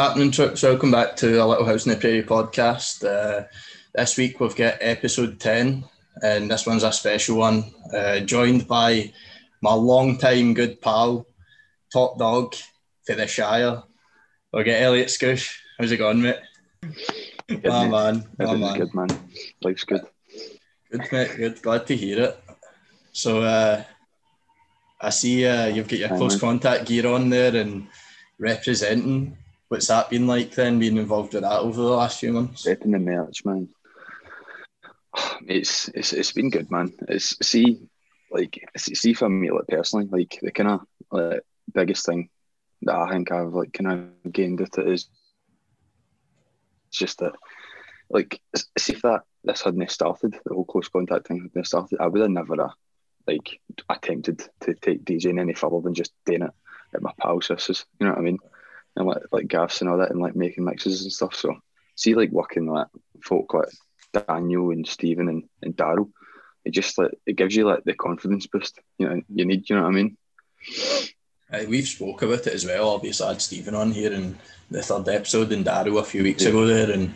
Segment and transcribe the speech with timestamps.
[0.00, 0.62] Happening, Trips?
[0.62, 3.04] Welcome back to a Little House in the Prairie podcast.
[3.04, 3.46] Uh,
[3.94, 5.84] this week we've got episode 10,
[6.22, 7.70] and this one's a special one.
[7.94, 9.12] Uh, joined by
[9.60, 11.26] my long-time good pal,
[11.92, 12.54] top dog
[13.04, 13.82] for the Shire.
[14.50, 15.46] We'll get Elliott Skeoch.
[15.78, 16.38] How's it going, mate?
[17.46, 17.90] Good, mate.
[17.90, 18.26] man.
[18.40, 18.78] Everything's man.
[18.78, 19.08] good, man.
[19.60, 20.06] Life's good.
[20.90, 21.36] Good, mate.
[21.36, 21.60] Good.
[21.60, 22.44] Glad to hear it.
[23.12, 23.84] So, uh,
[24.98, 27.86] I see uh, you've got your close contact gear on there and
[28.38, 29.36] representing.
[29.70, 32.66] What's that been like then, being involved with that over the last few months?
[32.66, 33.68] Repping the merch, man.
[35.46, 36.92] It's it's it's been good, man.
[37.08, 37.80] It's see,
[38.32, 40.80] like see see for me, like personally, like the kind of
[41.12, 42.30] like, biggest thing
[42.82, 45.08] that I think I've like kind of gained with it is
[46.90, 47.34] just that,
[48.08, 48.40] like,
[48.76, 52.22] see if that this hadn't started, the whole close contact thing hadn't started, I would
[52.22, 52.72] have never uh,
[53.24, 56.50] like attempted to take DJing any further than just doing it
[56.92, 57.86] at my pals' houses.
[58.00, 58.38] You know what I mean?
[58.96, 61.34] And like like gaffs and all that, and like making mixes and stuff.
[61.34, 61.56] So
[61.94, 62.88] see, like working like
[63.22, 63.68] folk like
[64.26, 66.10] Daniel and Stephen and, and Daryl,
[66.64, 68.78] it just like it gives you like the confidence boost.
[68.98, 69.68] You know, you need.
[69.70, 70.16] You know what I mean?
[71.52, 72.90] Uh, we've spoke about it as well.
[72.90, 74.38] Obviously, I had Stephen on here in
[74.70, 76.50] the third episode and Daryl a few weeks Yeah.
[76.50, 77.12] ago there, and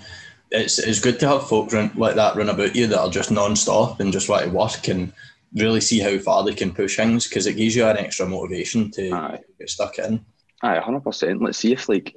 [0.50, 3.30] it's it's good to have folk run, like that run about you that are just
[3.30, 5.12] non-stop and just want to work and
[5.54, 8.90] really see how far they can push things because it gives you an extra motivation
[8.90, 9.40] to Aye.
[9.58, 10.24] get stuck in.
[10.62, 11.42] Aye, hundred percent.
[11.42, 12.14] Let's see if like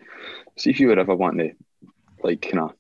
[0.57, 1.55] see if you were ever wanting to
[2.23, 2.73] like kind of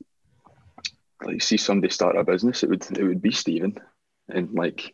[1.23, 3.79] like see somebody start a business, it would it would be Stephen,
[4.29, 4.93] and like you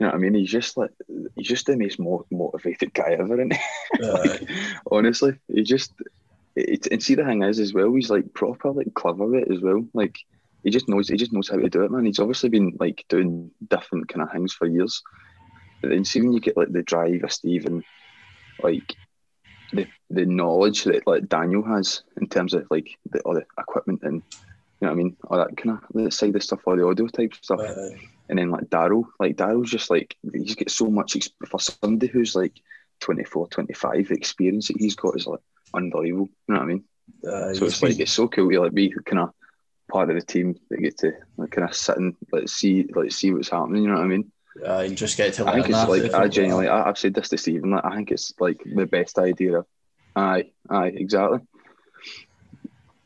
[0.00, 0.34] know what I mean.
[0.34, 0.90] He's just like
[1.36, 3.54] he's just the most mo- motivated guy ever, isn't?
[4.02, 4.36] Uh,
[4.90, 5.92] Honestly, he just
[6.56, 7.92] it, and see the thing is as well.
[7.94, 9.84] He's like proper like clever with it as well.
[9.94, 10.18] Like
[10.62, 12.04] he just knows he just knows how to do it, man.
[12.04, 15.02] He's obviously been like doing different kind of things for years.
[15.80, 17.84] But then see when you get like the drive of Stephen,
[18.62, 18.94] like
[19.72, 24.00] the the knowledge that like Daniel has in terms of like the all the equipment
[24.02, 24.22] and
[24.80, 26.86] you know what I mean, all that kind of the side of stuff, all the
[26.86, 27.60] audio type stuff.
[27.60, 27.72] uh,
[28.28, 32.08] And then like Daryl, like Daryl's just like he's got so much ex- for somebody
[32.08, 32.52] who's like
[33.00, 35.40] 24, 25, the experience that he's got is like
[35.74, 36.28] unbelievable.
[36.48, 36.84] You know what I mean?
[37.26, 39.30] uh, So it's like it's so cool to like be kind of
[39.90, 43.12] part of the team that get to like kind of sit and like see like
[43.12, 43.82] see what's happening.
[43.82, 44.30] You know what I mean?
[44.66, 46.14] Uh, you just get to I think it's like.
[46.14, 47.70] I genuinely I, I've said this to Stephen.
[47.70, 49.58] Like I think it's like the best idea.
[49.60, 49.66] Of,
[50.16, 51.40] aye, aye, exactly.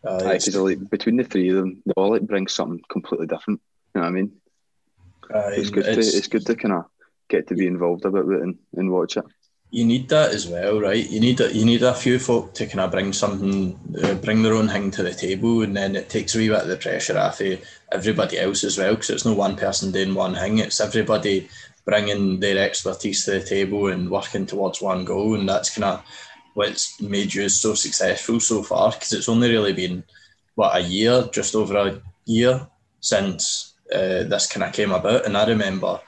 [0.06, 3.26] Uh, Aye, because like between the three of them, they all like bring something completely
[3.26, 3.60] different.
[3.94, 4.32] You know what I mean?
[5.34, 6.84] uh, It's good it's- to it's good to kind of
[7.28, 9.24] get to be involved a bit with it and, and watch it.
[9.70, 11.08] You need that as well, right?
[11.08, 14.42] You need a, you need a few folk to kind of bring something, uh, bring
[14.42, 16.76] their own thing to the table, and then it takes a wee bit of the
[16.76, 17.60] pressure off of
[17.92, 21.48] everybody else as well, because it's no one person doing one thing; it's everybody
[21.84, 26.02] bringing their expertise to the table and working towards one goal, and that's kind of
[26.54, 28.92] what's made you so successful so far.
[28.92, 30.02] Because it's only really been
[30.54, 32.66] what a year, just over a year
[33.00, 36.00] since uh, this kind of came about, and I remember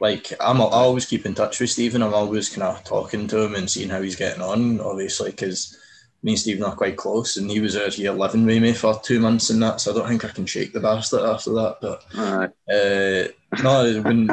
[0.00, 2.02] like I'm, I always keep in touch with Stephen.
[2.02, 4.80] I'm always kind of talking to him and seeing how he's getting on.
[4.80, 5.76] Obviously, because
[6.22, 9.00] me and Stephen are quite close, and he was out here living with me for
[9.02, 9.80] two months and that.
[9.80, 11.78] So I don't think I can shake the bastard after that.
[11.80, 14.26] But Aye, uh, no, when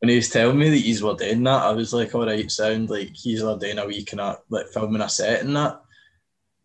[0.00, 2.50] when he was telling me that he's were doing that, I was like, all right,
[2.50, 5.80] sound like he's were doing a week and of like filming a set and that.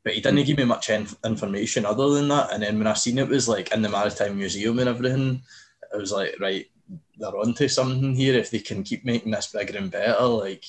[0.03, 2.52] But he didn't give me much inf- information other than that.
[2.52, 5.42] And then when I seen it was like in the Maritime Museum and everything,
[5.94, 6.68] I was like, right,
[7.17, 8.35] they're onto something here.
[8.35, 10.66] If they can keep making this bigger and better, like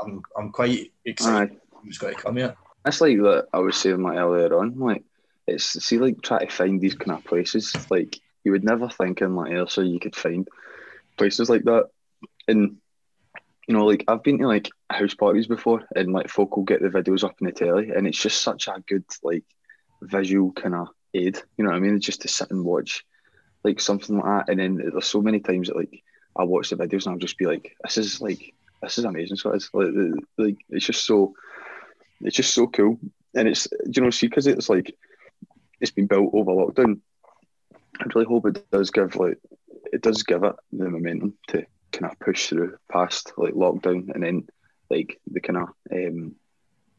[0.00, 1.56] I'm, I'm quite excited.
[1.56, 1.78] aye.
[1.82, 2.56] Who's going to come here?
[2.84, 4.78] It's like that I was saying like earlier on.
[4.78, 5.04] Like
[5.46, 7.74] it's see like try to find these kind of places.
[7.90, 10.48] Like you would never think in like Ayrshire you could find
[11.16, 11.88] places like that.
[12.48, 12.76] And
[13.66, 16.82] you know, like I've been to like house parties before, and like folk will get
[16.82, 19.44] the videos up in the telly, and it's just such a good like
[20.02, 21.38] visual kind of aid.
[21.56, 21.96] You know what I mean?
[21.96, 23.04] It's Just to sit and watch
[23.64, 26.02] like something like that, and then there's so many times that like
[26.36, 29.36] I watch the videos and I'll just be like, this is like this is amazing.
[29.36, 29.88] So it's like
[30.38, 31.34] like it's just so
[32.20, 32.98] it's just so cool,
[33.34, 34.96] and it's do you know see because it's like
[35.80, 37.00] it's been built over lockdown.
[37.98, 39.38] I really hope it does give like
[39.92, 44.22] it does give it the momentum to kind of push through past like lockdown and
[44.22, 44.46] then
[44.88, 46.34] like the kind of um,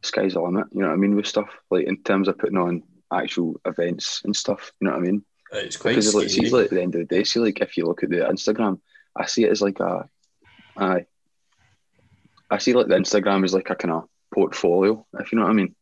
[0.02, 0.66] sky's the limit.
[0.72, 2.82] You know what I mean with stuff like in terms of putting on
[3.12, 4.72] actual events and stuff.
[4.80, 5.24] You know what I mean?
[5.52, 7.76] It's quite Because like, see, like at the end of the day, see, like if
[7.76, 8.80] you look at the Instagram,
[9.14, 10.08] I see it as like a,
[10.76, 11.06] I,
[12.50, 15.50] I see like the Instagram as like a kind of portfolio, if you know what
[15.50, 15.74] I mean.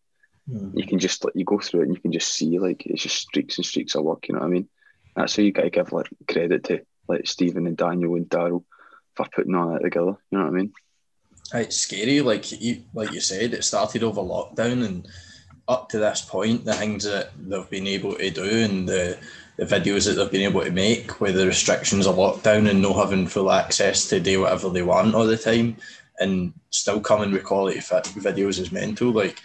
[0.50, 0.76] Hmm.
[0.76, 3.02] You can just like you go through it and you can just see like it's
[3.02, 4.26] just streaks and streaks of work.
[4.28, 4.68] You know what I mean?
[5.14, 8.64] That's how you got to give like credit to like Stephen and Daniel and Daryl
[9.14, 10.16] for putting all that together.
[10.30, 10.72] You know what I mean?
[11.52, 15.08] It's scary, like you like you said, it started over lockdown, and
[15.66, 19.18] up to this point, the things that they've been able to do and the
[19.60, 22.94] the videos that they've been able to make with the restrictions of lockdown and no
[22.94, 25.76] having full access to do whatever they want all the time
[26.18, 29.10] and still coming with quality videos is mental.
[29.10, 29.38] Like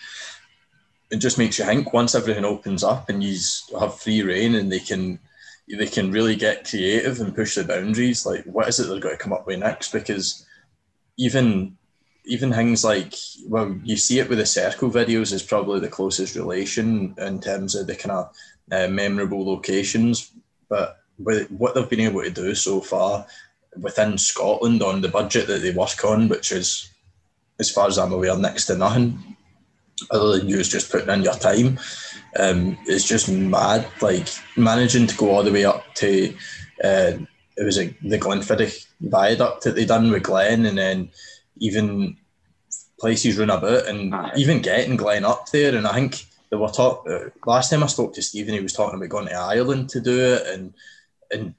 [1.12, 3.38] it just makes you think once everything opens up and you
[3.78, 5.20] have free reign and they can
[5.68, 8.26] they can really get creative and push the boundaries.
[8.26, 9.92] Like what is it they're going to come up with next?
[9.92, 10.46] Because
[11.18, 11.78] even
[12.24, 13.14] even things like
[13.50, 17.76] well, you see it with the circle videos is probably the closest relation in terms
[17.76, 18.34] of the kind of
[18.72, 20.32] uh, memorable locations.
[20.70, 23.26] But with what they've been able to do so far
[23.80, 26.90] within Scotland on the budget that they work on, which is,
[27.60, 29.38] as far as I'm aware, next to nothing,
[30.12, 31.80] other than you just putting in your time,
[32.38, 33.88] um, it's just mad.
[34.02, 34.28] Like
[34.58, 36.34] managing to go all the way up to,
[36.84, 37.14] uh,
[37.58, 41.10] it was a, the Glenfinnan viaduct that they done with Glen, and then
[41.58, 42.18] even
[43.00, 47.06] places run about, and even getting Glen up there, and I think they were talk.
[47.10, 50.02] Uh, last time I spoke to Stephen, he was talking about going to Ireland to
[50.02, 50.74] do it, and
[51.32, 51.56] and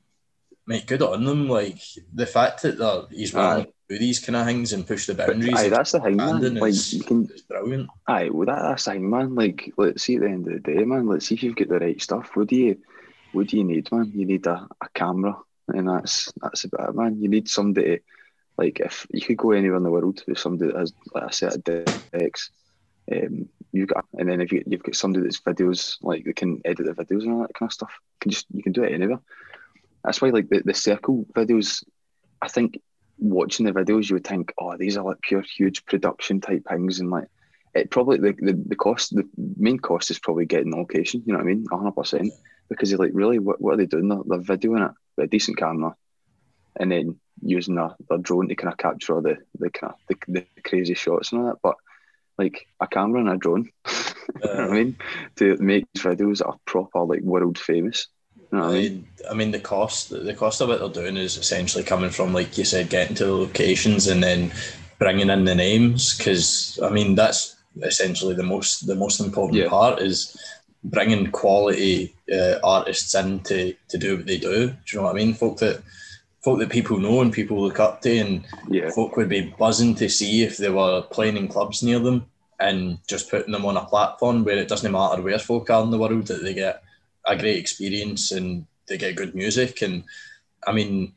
[0.66, 1.48] make good on them.
[1.48, 1.80] Like
[2.12, 5.54] the fact that he's willing to do these kind of things and push the boundaries.
[5.54, 6.54] Aye, that's the thing, man.
[6.56, 7.88] Like is, you can, it's brilliant.
[8.06, 9.34] Aye, well that, that's the thing, man.
[9.34, 11.06] Like let's see at the end of the day, man.
[11.06, 12.30] Let's see if you've got the right stuff.
[12.34, 12.78] What do you,
[13.32, 14.12] what do you need, man?
[14.14, 15.38] You need a, a camera,
[15.68, 17.20] and that's that's about it, man.
[17.20, 18.00] You need somebody.
[18.58, 21.32] Like if you could go anywhere in the world with somebody that has like a
[21.32, 22.50] set of decks,
[23.12, 26.60] um, you've got, and then if you, you've got somebody that's videos like they can
[26.64, 28.84] edit the videos and all that kind of stuff, you can just you can do
[28.84, 29.20] it anywhere.
[30.04, 31.84] That's why like the, the circle videos,
[32.40, 32.80] I think
[33.18, 37.00] watching the videos you would think, oh, these are like pure huge production type things
[37.00, 37.28] and like
[37.74, 41.32] it probably the, the, the cost the main cost is probably getting the location, you
[41.32, 41.66] know what I mean?
[41.70, 42.32] hundred percent.
[42.69, 44.08] Because you're like, really what, what are they doing?
[44.08, 45.94] They're, they're videoing it with a decent camera
[46.78, 49.98] and then using their, their drone to kind of capture all the, the kind of
[50.08, 51.58] the, the crazy shots and all that.
[51.62, 51.76] But
[52.38, 53.90] like a camera and a drone, uh,
[54.44, 54.96] you know I mean?
[55.36, 58.08] To make videos that are proper like world famous.
[58.52, 59.08] You know I, mean?
[59.30, 62.56] I mean, the cost the cost of what they're doing is essentially coming from, like
[62.58, 64.52] you said, getting to the locations and then
[64.98, 66.16] bringing in the names.
[66.16, 69.68] Because I mean, that's essentially the most the most important yeah.
[69.68, 70.36] part is
[70.84, 74.68] bringing quality uh, artists in to, to do what they do.
[74.68, 75.34] Do you know what I mean?
[75.34, 75.82] Folk that
[76.46, 78.88] folk that people know and people look up to, and yeah.
[78.90, 82.25] folk would be buzzing to see if they were playing in clubs near them
[82.60, 85.90] and just putting them on a platform where it doesn't matter where folk are in
[85.90, 86.84] the world that they get
[87.26, 89.82] a great experience and they get good music.
[89.82, 90.04] And
[90.64, 91.14] I mean,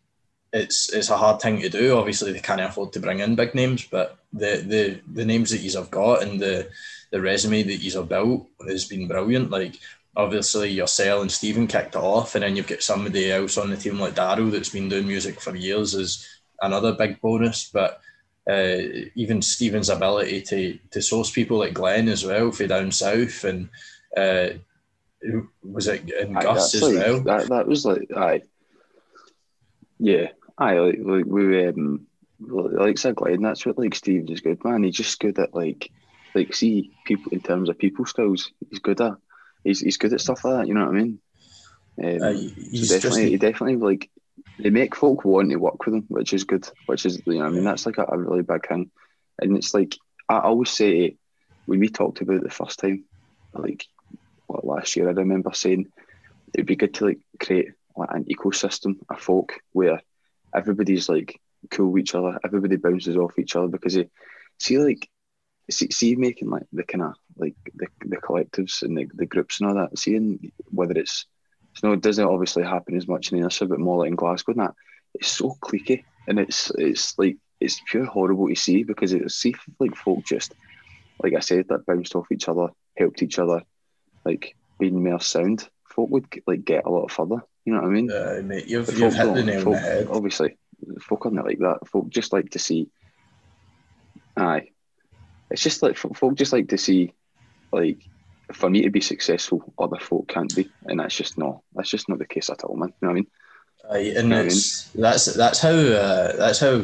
[0.52, 1.96] it's it's a hard thing to do.
[1.96, 5.62] Obviously, they can't afford to bring in big names, but the the the names that
[5.62, 6.70] you have got and the
[7.12, 9.52] the resume that you have built has been brilliant.
[9.52, 9.76] Like
[10.20, 13.78] obviously yourself and Stephen kicked it off, and then you've got somebody else on the
[13.78, 16.28] team like Daryl that's been doing music for years is
[16.62, 17.72] another big bonus.
[17.72, 18.02] But
[18.50, 23.46] uh, even Stephen's ability to to source people like Glen as well for down south,
[23.46, 23.70] and
[24.18, 24.50] uh,
[25.64, 27.22] was it and aye, Gus as like, well.
[27.22, 28.42] That that was like aye,
[30.00, 30.28] yeah,
[30.58, 32.06] aye, like, like we um.
[32.42, 34.84] Like said, Glen, that's what like Stephen is good, man.
[34.84, 35.92] He's just good at like,
[36.34, 38.54] like see people in terms of people skills.
[38.70, 39.18] He's good at
[39.64, 40.68] he's, he's good at stuff like that.
[40.68, 41.20] You know what I mean?
[42.02, 44.10] Um, uh, so definitely, just, he definitely like
[44.58, 46.68] they make folk want to work with him, which is good.
[46.86, 48.92] Which is you know, I mean, that's like a, a really big thing.
[49.42, 49.98] And it's like
[50.28, 51.18] I always say
[51.66, 53.06] when we talked about it the first time,
[53.54, 53.86] like
[54.48, 55.92] what, last year, I remember saying
[56.54, 60.02] it'd be good to like create like an ecosystem a folk where
[60.56, 61.40] everybody's like
[61.70, 64.10] cool with each other, everybody bounces off each other because you
[64.58, 65.10] see like
[65.72, 69.60] see, see making like the kind of like the, the collectives and the, the groups
[69.60, 71.26] and all that, seeing whether it's
[71.82, 74.16] you know, it doesn't obviously happen as much in the Ayrshire, but more like in
[74.16, 74.74] Glasgow and that,
[75.14, 79.56] it's so cliquey and it's it's like it's pure horrible to see because it's see
[79.80, 80.54] like folk just
[81.22, 83.62] like I said that bounced off each other, helped each other,
[84.26, 85.68] like being more sound.
[85.90, 87.44] Folk would like get a lot further.
[87.66, 88.12] You know what I mean?
[88.12, 90.08] Uh, mate, you've, you've hit the nail folk, on the head.
[90.10, 90.58] Obviously,
[91.02, 91.80] folk aren't like that.
[91.88, 92.90] Folk just like to see.
[94.38, 94.70] Aye,
[95.52, 97.14] it's just like folk just like to see,
[97.72, 97.98] like
[98.54, 102.10] for me to be successful, other folk can't be, and that's just not that's just
[102.10, 102.94] not the case at all, man.
[103.02, 103.28] You know what I mean?
[103.92, 105.02] Aye, and you know it's, I mean?
[105.02, 106.84] that's that's how uh, that's how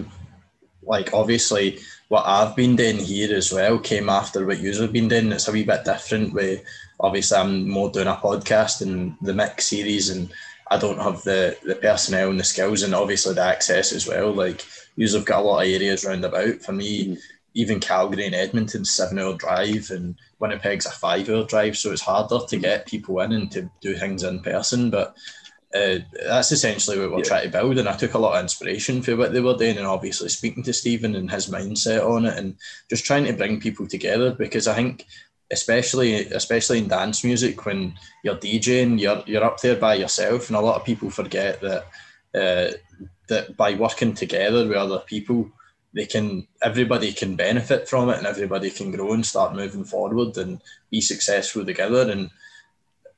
[0.83, 1.79] like obviously
[2.09, 5.31] what I've been doing here as well came after what you've been doing.
[5.31, 6.33] It's a wee bit different.
[6.33, 6.57] Where
[6.99, 10.31] obviously I'm more doing a podcast and the mix series, and
[10.71, 14.31] I don't have the the personnel and the skills, and obviously the access as well.
[14.31, 16.61] Like you've got a lot of areas round about.
[16.61, 17.17] For me, mm
[17.55, 22.01] even Calgary and Edmonton seven hour drive and Winnipeg's a five hour drive, so it's
[22.01, 24.91] harder to get people in and to do things in person.
[24.91, 25.15] But
[25.73, 27.23] uh, that's essentially what we're yeah.
[27.23, 27.77] trying to build.
[27.77, 30.63] And I took a lot of inspiration for what they were doing, and obviously speaking
[30.63, 32.55] to Stephen and his mindset on it, and
[32.89, 35.05] just trying to bring people together because I think
[35.51, 37.93] especially especially in dance music when
[38.23, 41.85] you're DJing, you're you're up there by yourself, and a lot of people forget that
[42.35, 42.73] uh,
[43.29, 45.49] that by working together with other people,
[45.95, 50.37] they can everybody can benefit from it, and everybody can grow and start moving forward
[50.37, 50.61] and
[50.91, 52.11] be successful together.
[52.11, 52.29] And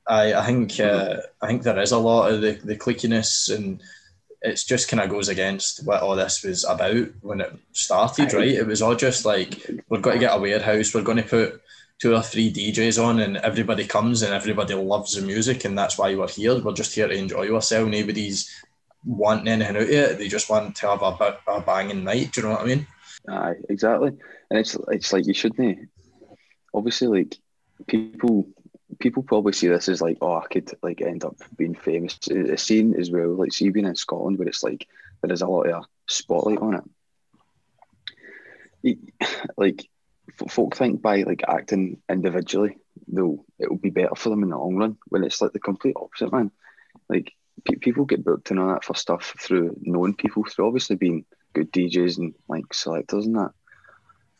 [0.07, 3.81] I, I think uh, I think there is a lot of the the cliquiness and
[4.41, 8.48] it's just kind of goes against what all this was about when it started, right?
[8.48, 11.62] It was all just like we're going to get a warehouse, we're going to put
[12.00, 15.98] two or three DJs on, and everybody comes and everybody loves the music, and that's
[15.98, 16.60] why we're here.
[16.60, 17.91] We're just here to enjoy ourselves.
[17.91, 18.50] Nobody's
[19.06, 20.18] wanting anything out of it.
[20.18, 22.32] They just want to have a, a banging night.
[22.32, 22.88] Do you know what I mean?
[23.30, 24.12] Aye, exactly.
[24.50, 25.80] And it's it's like you shouldn't.
[25.80, 25.86] Eh?
[26.74, 27.38] Obviously, like
[27.88, 28.48] people
[29.00, 32.18] people probably see this as like, oh, I could like end up being famous.
[32.30, 34.88] It's seen as well, like see being in Scotland where it's like
[35.22, 36.82] there is a lot of spotlight on
[38.84, 38.98] it.
[39.58, 39.89] Like
[40.48, 42.77] folk think by like acting individually,
[43.08, 44.98] though it will be better for them in the long run.
[45.08, 46.51] When it's like the complete opposite, man.
[47.10, 47.34] Like
[47.65, 51.25] pe- people get booked and all that for stuff through knowing people, through obviously being
[51.53, 53.51] good DJs and like selectors and that.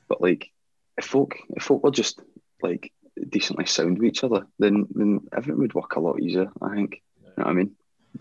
[0.08, 0.52] But like,
[0.98, 2.22] if folk, if folk were just
[2.62, 2.92] like
[3.30, 6.50] decently sound with each other, then then everything would work a lot easier.
[6.62, 7.02] I think.
[7.22, 7.76] You know what I mean?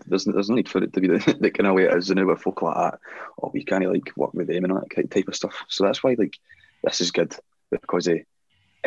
[0.05, 2.09] There's there's no need for it to be the, the kind of way it is,
[2.09, 2.99] know, with folk like that.
[3.37, 5.63] Or we kind of like work with them and that type of stuff.
[5.69, 6.37] So that's why like
[6.83, 7.35] this is good
[7.71, 8.27] because it,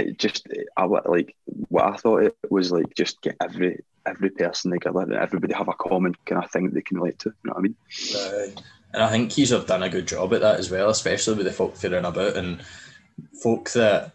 [0.06, 4.70] it just I like what I thought it was like just get every every person
[4.70, 7.30] together and everybody have a common kind of thing that they can relate to.
[7.30, 7.76] You know what I mean?
[8.16, 8.60] Uh,
[8.92, 11.46] and I think he's have done a good job at that as well, especially with
[11.46, 12.60] the folk fearing about and
[13.42, 14.12] folk that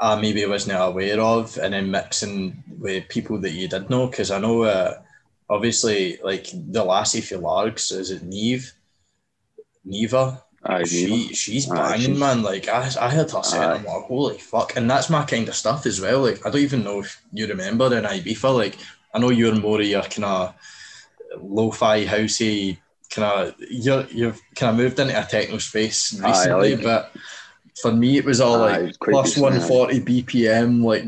[0.00, 4.08] I maybe wasn't aware of, and then mixing with people that you did know.
[4.08, 5.00] Because I know, uh,
[5.48, 8.72] obviously, like the lassie for Largs, is it Neve?
[9.84, 10.42] Neva?
[10.68, 12.42] Aye, she she's banging, she's, man.
[12.42, 15.54] Like I, I heard her saying, I'm like, holy fuck, and that's my kind of
[15.54, 16.20] stuff as well.
[16.22, 18.54] Like I don't even know if you remember in Ibiza.
[18.54, 18.76] Like
[19.14, 20.54] I know you're more of your kind of
[21.40, 22.78] lo-fi housey
[23.10, 27.12] kind of you you've kind of moved into a techno space recently, like, but
[27.80, 31.04] for me it was all like plus 140 BPM, like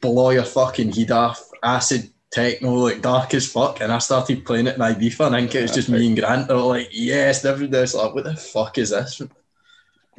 [0.00, 4.66] blow your fucking heat off, acid techno, like dark as fuck, and I started playing
[4.66, 6.48] it in Ibiza, and I think it was just me and Grant.
[6.48, 9.20] They were like, "Yes," everybody was like, "What the fuck is this?"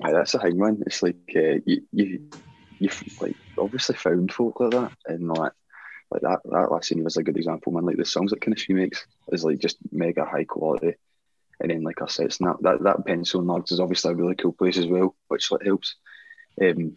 [0.02, 0.82] Aye, that's the thing, man.
[0.86, 2.30] It's like uh, you, you,
[2.80, 2.90] you
[3.20, 5.52] like obviously found folk like that, and like
[6.12, 7.86] like that that last scene was a good example, man.
[7.86, 10.96] Like the songs that kind of she makes is like just mega high quality,
[11.60, 14.36] and then like I said, it's not that that pencil and is obviously a really
[14.36, 15.96] cool place as well, which like helps.
[16.62, 16.96] Um,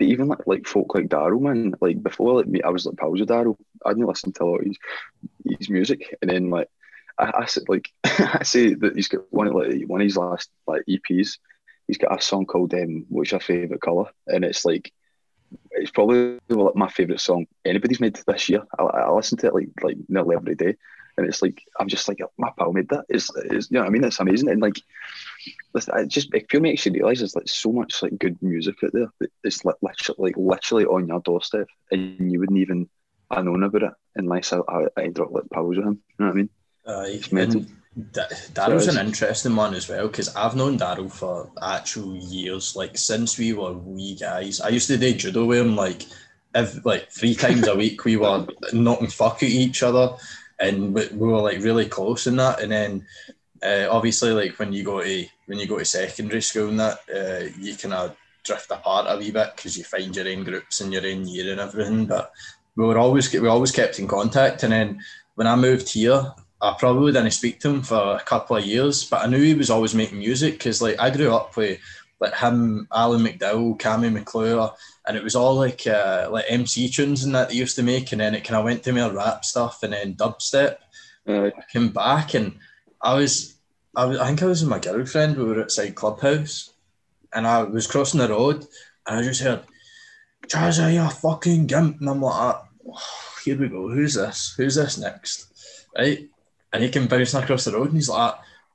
[0.00, 3.20] even like, like folk like Daryl, man, like before like me, I was like pals
[3.20, 3.56] with Daryl.
[3.84, 4.78] I didn't listen to a lot of his,
[5.58, 6.68] his music, and then like
[7.18, 10.16] I, I said like I say that he's got one of like one of his
[10.16, 11.38] last like EPs.
[11.86, 14.92] He's got a song called um, "What's Your Favorite Color," and it's like
[15.70, 18.62] it's probably like my favorite song anybody's made this year.
[18.78, 20.76] I, I listen to it like like nearly every day,
[21.16, 23.04] and it's like I'm just like my pal made that.
[23.08, 24.80] It's, it's you know what I mean it's amazing and like
[25.74, 29.12] it just it makes you realise there's like so much like good music out there.
[29.44, 32.88] It's like literally like literally on your doorstep, and you wouldn't even
[33.30, 36.02] have known about it unless I, I, I up like pals with him.
[36.18, 36.50] You know what I mean?
[36.86, 37.64] Uh, it's mental.
[38.52, 43.38] Daryl's an interesting one as well because I've known Daryl for actual years, like since
[43.38, 44.60] we were wee guys.
[44.60, 46.04] I used to do judo with him, like
[46.54, 48.04] if like three times a week.
[48.04, 50.14] We were knocking fuck at each other,
[50.58, 52.60] and we, we were like really close in that.
[52.60, 53.06] And then
[53.62, 56.98] uh, obviously, like when you go to when you go to secondary school and that,
[57.14, 60.80] uh, you kind of drift apart a wee bit because you find your own groups
[60.80, 62.06] and your own year and everything.
[62.06, 62.32] But
[62.76, 64.62] we were always we always kept in contact.
[64.62, 65.00] And then
[65.34, 69.04] when I moved here, I probably didn't speak to him for a couple of years,
[69.04, 71.78] but I knew he was always making music because like I grew up with
[72.18, 74.70] like him, Alan McDowell, Cammy McClure,
[75.06, 78.12] and it was all like uh, like MC tunes and that they used to make,
[78.12, 80.78] and then it kind of went to more rap stuff and then dubstep.
[81.28, 82.58] Uh, I came back and
[83.02, 83.56] I was,
[83.94, 85.36] I was, I think I was with my girlfriend.
[85.36, 86.72] We were outside Clubhouse,
[87.32, 88.66] and I was crossing the road,
[89.06, 89.62] and I just heard,
[90.46, 92.56] "Jazza, you a fucking gimp," and I'm like,
[92.88, 92.98] oh,
[93.44, 93.88] "Here we go.
[93.88, 94.54] Who's this?
[94.56, 95.46] Who's this next?"
[95.96, 96.28] Right?
[96.72, 98.34] And he came bouncing across the road, and he's like,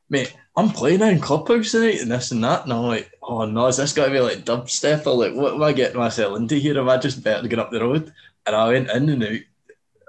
[0.10, 3.68] "Mate, I'm playing in Clubhouse tonight, and this and that," and I'm like, "Oh no,
[3.68, 6.78] is this to be like dubstep or like what am I getting myself into here?
[6.80, 8.13] Am I just better to get up the road?"
[8.46, 9.40] And I went in and out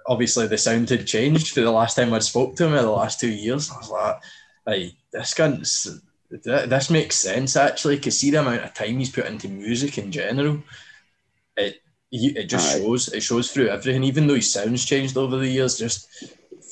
[0.06, 2.90] obviously the sound had changed for the last time I'd spoke to him in the
[2.90, 3.71] last two years.
[3.71, 4.16] I was like,
[4.66, 9.26] hey, this cunt's, this makes sense actually, because see the amount of time he's put
[9.26, 10.62] into music in general.
[11.56, 12.80] It it just Aye.
[12.80, 13.09] shows.
[13.09, 15.78] It shows through everything, even though his sounds changed over the years.
[15.78, 16.09] Just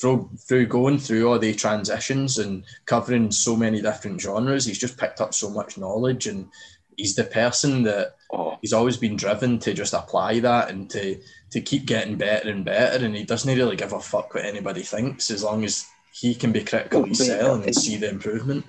[0.01, 4.99] through through going through all the transitions and covering so many different genres, he's just
[4.99, 6.49] picked up so much knowledge, and
[6.97, 11.21] he's the person that Oh, he's always been driven to just apply that and to
[11.50, 13.04] to keep getting better and better.
[13.04, 16.52] And he doesn't really give a fuck what anybody thinks as long as he can
[16.52, 18.66] be critical himself and see the improvement.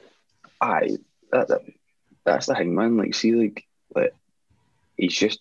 [0.62, 0.98] aye,
[1.32, 1.62] that, that,
[2.24, 2.98] that's the thing, man.
[2.98, 4.14] Like, see, like, like,
[4.98, 5.40] he's just,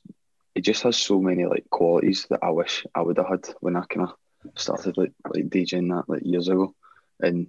[0.54, 3.76] he just has so many like qualities that I wish I would have had when
[3.76, 4.14] I kind of
[4.56, 6.74] started like like DJing that like years ago,
[7.20, 7.48] and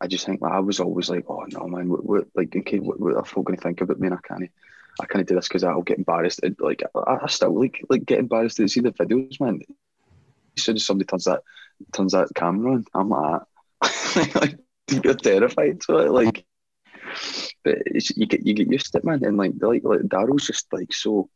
[0.00, 2.78] I just think like, I was always like, oh no, man, what, what like, okay,
[2.78, 4.06] what, what are folk going to think about me?
[4.06, 4.50] And I can't,
[5.00, 6.40] I can't do this because I'll get embarrassed.
[6.42, 9.60] And, like, I, I still like like get embarrassed to see the videos, man.
[10.56, 11.42] As soon as somebody turns that
[11.92, 13.42] turns that camera on, I'm like,
[13.82, 14.30] ah.
[14.40, 14.58] like
[14.90, 15.82] you're terrified.
[15.82, 16.44] So like,
[17.64, 17.78] but
[18.16, 19.24] you get you get used to it, man.
[19.24, 21.28] And like like like Daryl's just like so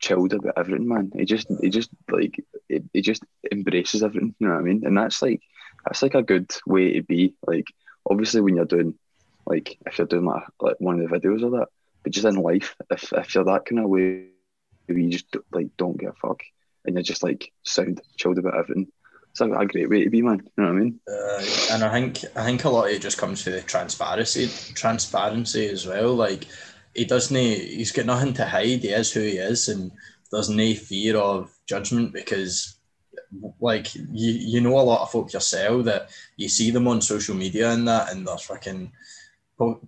[0.00, 1.12] chilled about everything, man.
[1.14, 4.34] He just he just like he, he just embraces everything.
[4.38, 4.82] You know what I mean?
[4.84, 5.40] And that's like
[5.84, 7.34] that's like a good way to be.
[7.46, 7.66] Like
[8.08, 8.94] obviously when you're doing
[9.46, 11.68] like if you're doing like, like one of the videos of that,
[12.02, 14.26] but just in life, if if you're that kind of way,
[14.88, 16.42] you just like don't give a fuck
[16.84, 18.88] and you're just like sound chilled about everything.
[19.30, 20.42] It's a, a great way to be, man.
[20.56, 21.00] You know what I mean?
[21.08, 24.48] Uh, and I think I think a lot of it just comes to the transparency
[24.74, 26.14] transparency as well.
[26.14, 26.46] Like
[26.94, 28.82] he doesn't he's got nothing to hide.
[28.82, 29.92] He is who he is, and
[30.32, 32.76] there's no fear of judgment because
[33.60, 37.36] like you you know a lot of folk yourself that you see them on social
[37.36, 38.90] media and that, and they're fucking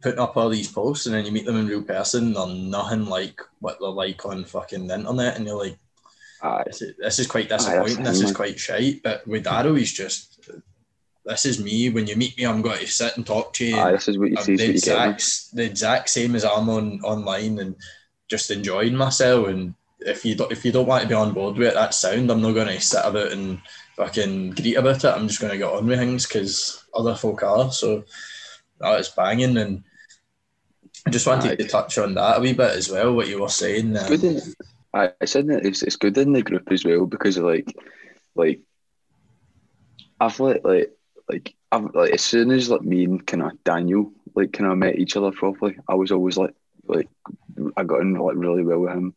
[0.00, 3.06] putting up all these posts, and then you meet them in real person, they're nothing
[3.06, 5.78] like what they're like on fucking the internet, and you're like
[6.66, 8.02] this is, this is quite disappointing.
[8.02, 9.02] This is quite shite.
[9.02, 10.50] But with Daryl, he's just
[11.24, 11.88] this is me.
[11.90, 13.76] When you meet me, I'm going to sit and talk to you.
[13.76, 17.58] Aye, this is what you see, the exact the exact same as I'm on online
[17.60, 17.76] and
[18.28, 19.48] just enjoying myself.
[19.48, 21.98] And if you don't if you don't want to be on board with it, that's
[21.98, 22.30] sound.
[22.30, 23.60] I'm not going to sit about and
[23.96, 25.14] fucking greet about it.
[25.14, 27.70] I'm just going to get on with things because other folk are.
[27.70, 28.04] So
[28.82, 29.56] that is banging.
[29.56, 29.84] And
[31.06, 31.56] I just wanted Aye.
[31.56, 33.14] to touch on that a wee bit as well.
[33.14, 33.96] What you were saying.
[33.96, 34.40] It's Um, good in
[34.94, 37.74] I, I said that it's, it's good in the group as well because like
[38.34, 38.60] like
[40.20, 40.92] I've like like
[41.28, 44.78] like I've like as soon as like me and kind of Daniel like kind of
[44.78, 46.54] met each other properly, I was always like
[46.86, 47.08] like
[47.76, 49.14] I got in like really well with him.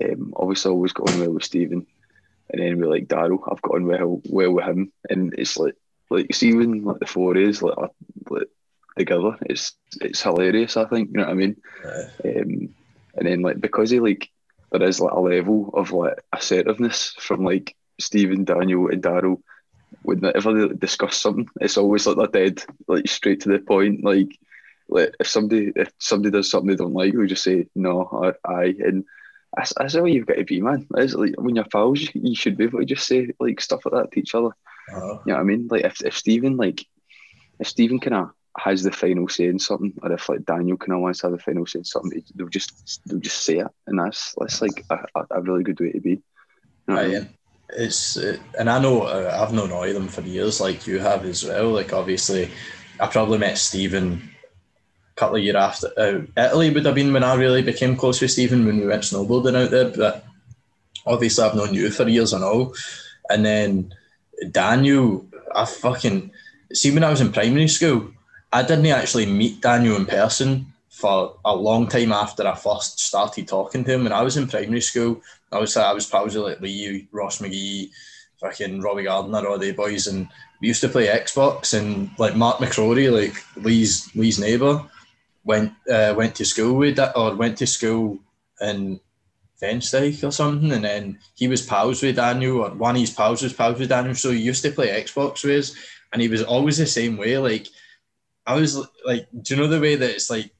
[0.00, 1.86] Um, obviously, I always got on well with Stephen,
[2.50, 5.76] and then with like Daryl, I've got on well well with him, and it's like
[6.10, 7.90] like see when like the four is like, are,
[8.30, 8.48] like
[8.98, 10.76] together, it's it's hilarious.
[10.76, 11.56] I think you know what I mean.
[11.84, 12.68] uh, Um,
[13.16, 14.28] and then like because he like
[14.72, 19.38] there is like a level of like assertiveness from like Stephen, Daniel, and Daryl.
[20.02, 24.04] Whenever they discuss something, it's always like they're dead, like straight to the point.
[24.04, 24.28] Like,
[24.88, 28.08] like if somebody if somebody does something they don't like, we just say no,
[28.46, 29.04] I, I and
[29.56, 30.86] that's, that's the way you've got to be, man.
[30.96, 33.94] It's like when you're pals, you, should be able to just say like stuff like
[34.04, 34.50] that to each other.
[34.94, 35.68] uh, You know what I mean?
[35.70, 36.84] Like if if Stephen like
[37.58, 41.20] if Stephen kind of has the final say in something, or if like Daniel wants
[41.20, 44.34] to have the final say in something, they'll just they'll just say it, and that's
[44.38, 44.98] that's like a,
[45.30, 46.10] a, really good way to be.
[46.10, 46.22] You
[46.88, 47.16] know what I mean?
[47.16, 47.28] and
[47.76, 50.98] it's uh, and I know uh, I've known all of them for years, like you
[50.98, 51.70] have as well.
[51.70, 52.50] Like obviously,
[52.98, 54.30] I probably met Stephen
[55.16, 58.20] a couple of years after uh, Italy would have been when I really became close
[58.20, 59.90] with Stephen when we went snowboarding out there.
[59.90, 60.24] But
[61.06, 62.74] obviously, I've known you for years and all,
[63.28, 63.94] and then
[64.50, 66.32] Daniel, I fucking
[66.72, 68.10] see when I was in primary school,
[68.52, 73.46] I didn't actually meet Daniel in person for a long time after I first started
[73.46, 74.04] talking to him.
[74.04, 77.38] When I was in primary school, I was I was pals with like Lee, Ross
[77.38, 77.90] McGee,
[78.40, 80.28] fucking Robbie Gardner, all the boys, and
[80.60, 81.78] we used to play Xbox.
[81.78, 84.84] And like Mark McCrory, like Lee's Lee's neighbour,
[85.44, 88.18] went uh, went to school with that or went to school
[88.60, 89.00] in
[89.62, 93.42] Fensteig or something, and then he was pals with Daniel, or one of his pals
[93.42, 94.14] was pals with Daniel.
[94.14, 95.74] So he used to play Xbox with us,
[96.12, 97.38] and he was always the same way.
[97.38, 97.68] Like
[98.46, 100.52] I was like, do you know the way that it's like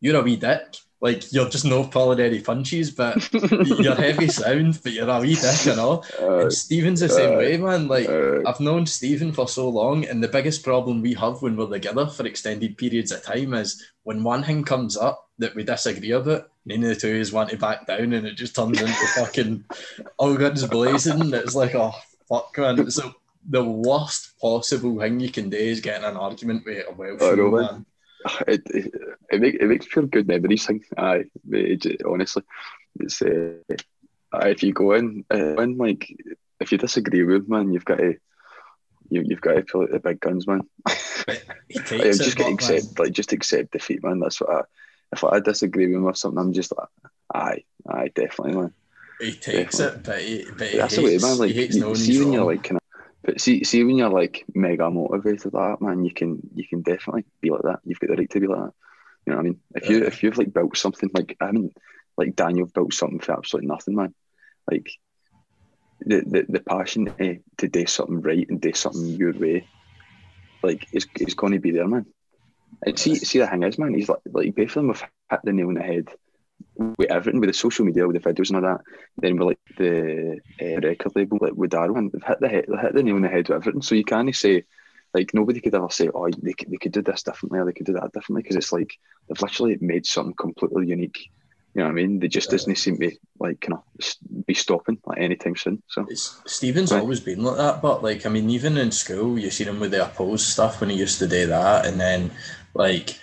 [0.00, 4.80] you're a wee dick, like you're just no pulling any punches, but you're heavy sound,
[4.82, 6.04] but you're a wee dick and all.
[6.20, 7.88] Uh, And Stephen's the same uh, way, man.
[7.88, 11.56] Like uh, I've known Stephen for so long, and the biggest problem we have when
[11.56, 15.62] we're together for extended periods of time is when one thing comes up that we
[15.62, 18.80] disagree about, none of the two is want to back down, and it just turns
[18.80, 19.64] into fucking
[20.16, 21.34] all guns blazing.
[21.34, 21.92] It's like, oh
[22.28, 22.78] fuck, man.
[22.80, 22.98] It's
[23.48, 27.22] the, worst possible thing you can do is get in an argument with a Welsh
[27.22, 27.86] I know, man.
[28.48, 28.94] it, it,
[29.30, 30.66] it, make, it makes for good memories.
[30.66, 30.82] Thing.
[30.96, 32.42] Aye, it, honestly,
[33.00, 33.56] it's uh,
[34.32, 36.10] if you go in, uh, in like
[36.60, 38.16] if you disagree with man, you've got to
[39.10, 40.62] you, you've got to pull out the big guns, man.
[41.68, 44.20] He Like, takes just it, get but, man, accept, like just accept defeat, man.
[44.20, 44.60] That's what I.
[45.12, 46.88] If I disagree with him or something, I'm just like,
[47.32, 48.74] aye, aye, definitely, man.
[49.20, 51.38] he takes it, but he, but he That's hates, the way, man.
[51.38, 52.80] Like, he hates you, see when you're like kind
[53.24, 56.04] but see, see when you're like mega motivated like that, man.
[56.04, 57.80] You can, you can definitely be like that.
[57.84, 58.72] You've got the right to be like that.
[59.26, 59.60] You know what I mean?
[59.74, 61.72] If you, if you've like built something like, I mean,
[62.16, 64.14] like Daniel built something for absolutely nothing, man.
[64.70, 64.90] Like
[66.00, 69.66] the the, the passion to, eh, to do something right and do something your way,
[70.62, 72.06] like is is going to be there, man.
[72.84, 75.40] And see, see the thing is, man, he's like like both of them have hit
[75.44, 76.08] the nail on the head
[76.76, 78.80] with everything, with the social media, with the videos and all that.
[79.16, 82.76] Then with like the uh, record label, like with Darwin, they've hit the head, they
[82.76, 83.82] hit the nail on the head with everything.
[83.82, 84.64] So you can't say
[85.12, 87.72] like nobody could ever say, oh, they could, they could do this differently or they
[87.72, 91.30] could do that differently because it's like they've literally made something completely unique.
[91.74, 92.20] You know what I mean?
[92.20, 92.52] They just yeah.
[92.52, 95.82] doesn't seem to like kind of be stopping like anytime soon.
[95.88, 97.00] So it's, Stephen's right.
[97.00, 99.90] always been like that, but like I mean, even in school, you see him with
[99.90, 102.30] the oppose stuff when he used to do that, and then
[102.74, 103.18] like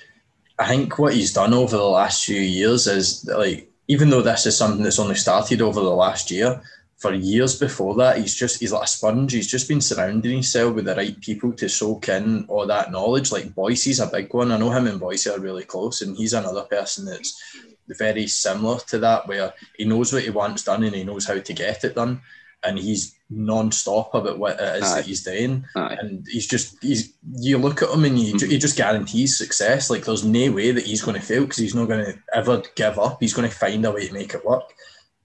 [0.62, 4.46] I think what he's done over the last few years is like even though this
[4.46, 6.62] is something that's only started over the last year,
[6.98, 9.34] for years before that, he's just he's like a sponge.
[9.34, 13.32] He's just been surrounding himself with the right people to soak in all that knowledge.
[13.32, 14.52] Like Boyce's a big one.
[14.52, 17.42] I know him and Boyce are really close, and he's another person that's
[17.88, 21.40] very similar to that, where he knows what he wants done and he knows how
[21.40, 22.22] to get it done,
[22.64, 24.96] and he's non-stop about what it is Aye.
[24.96, 25.66] that he's doing.
[25.76, 25.98] Aye.
[26.00, 28.50] And he's just he's you look at him and you, mm-hmm.
[28.50, 29.90] he just guarantees success.
[29.90, 32.62] Like there's no way that he's going to fail because he's not going to ever
[32.76, 33.18] give up.
[33.20, 34.74] He's going to find a way to make it work.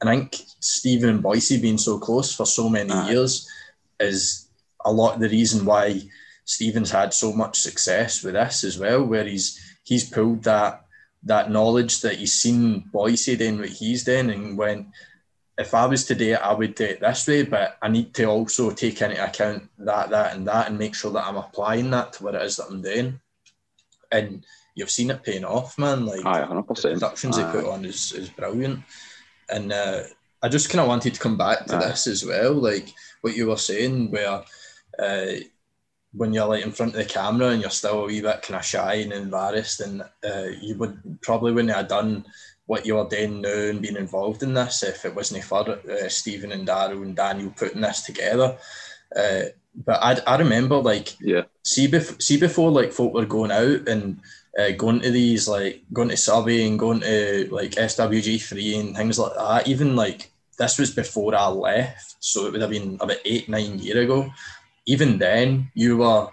[0.00, 3.48] And I think Stephen and Boyce being so close for so many uh, years
[3.98, 4.48] is
[4.84, 6.02] a lot of the reason why
[6.44, 10.84] Stephen's had so much success with this as well, where he's he's pulled that
[11.24, 14.86] that knowledge that he's seen Boyce doing what he's doing and went,
[15.58, 18.12] if I was to do it, I would do it this way, but I need
[18.14, 21.90] to also take into account that, that, and that, and make sure that I'm applying
[21.90, 23.20] that to what it is that I'm doing.
[24.12, 26.04] And you've seen it paying off, man.
[26.04, 26.82] Like Aye, 100%.
[26.82, 27.50] the productions Aye.
[27.50, 28.80] they put on is, is brilliant.
[29.48, 30.02] And uh,
[30.42, 32.92] I just kind of wanted to come back to this as well, like
[33.22, 34.42] what you were saying, where
[34.98, 35.26] uh,
[36.12, 38.58] when you're like in front of the camera and you're still a wee bit kind
[38.58, 42.26] of shy and embarrassed, and uh, you would probably wouldn't have done
[42.66, 46.52] what you're doing now and being involved in this if it wasn't for uh, Stephen
[46.52, 48.56] and Daryl and Daniel putting this together.
[49.14, 49.42] Uh,
[49.74, 53.88] but I, I remember like yeah see bef- see before like folk were going out
[53.88, 54.20] and
[54.58, 58.96] uh, going to these like going to survey and going to like SWG three and
[58.96, 59.68] things like that.
[59.68, 63.78] Even like this was before I left, so it would have been about eight nine
[63.78, 64.30] year ago.
[64.86, 66.28] Even then, you were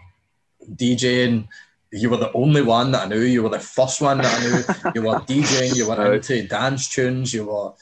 [0.75, 1.47] DJing.
[1.93, 3.21] You were the only one that I knew.
[3.21, 4.91] You were the first one that I knew.
[4.95, 5.75] you were DJing.
[5.75, 7.33] You were into dance tunes.
[7.33, 7.73] You were,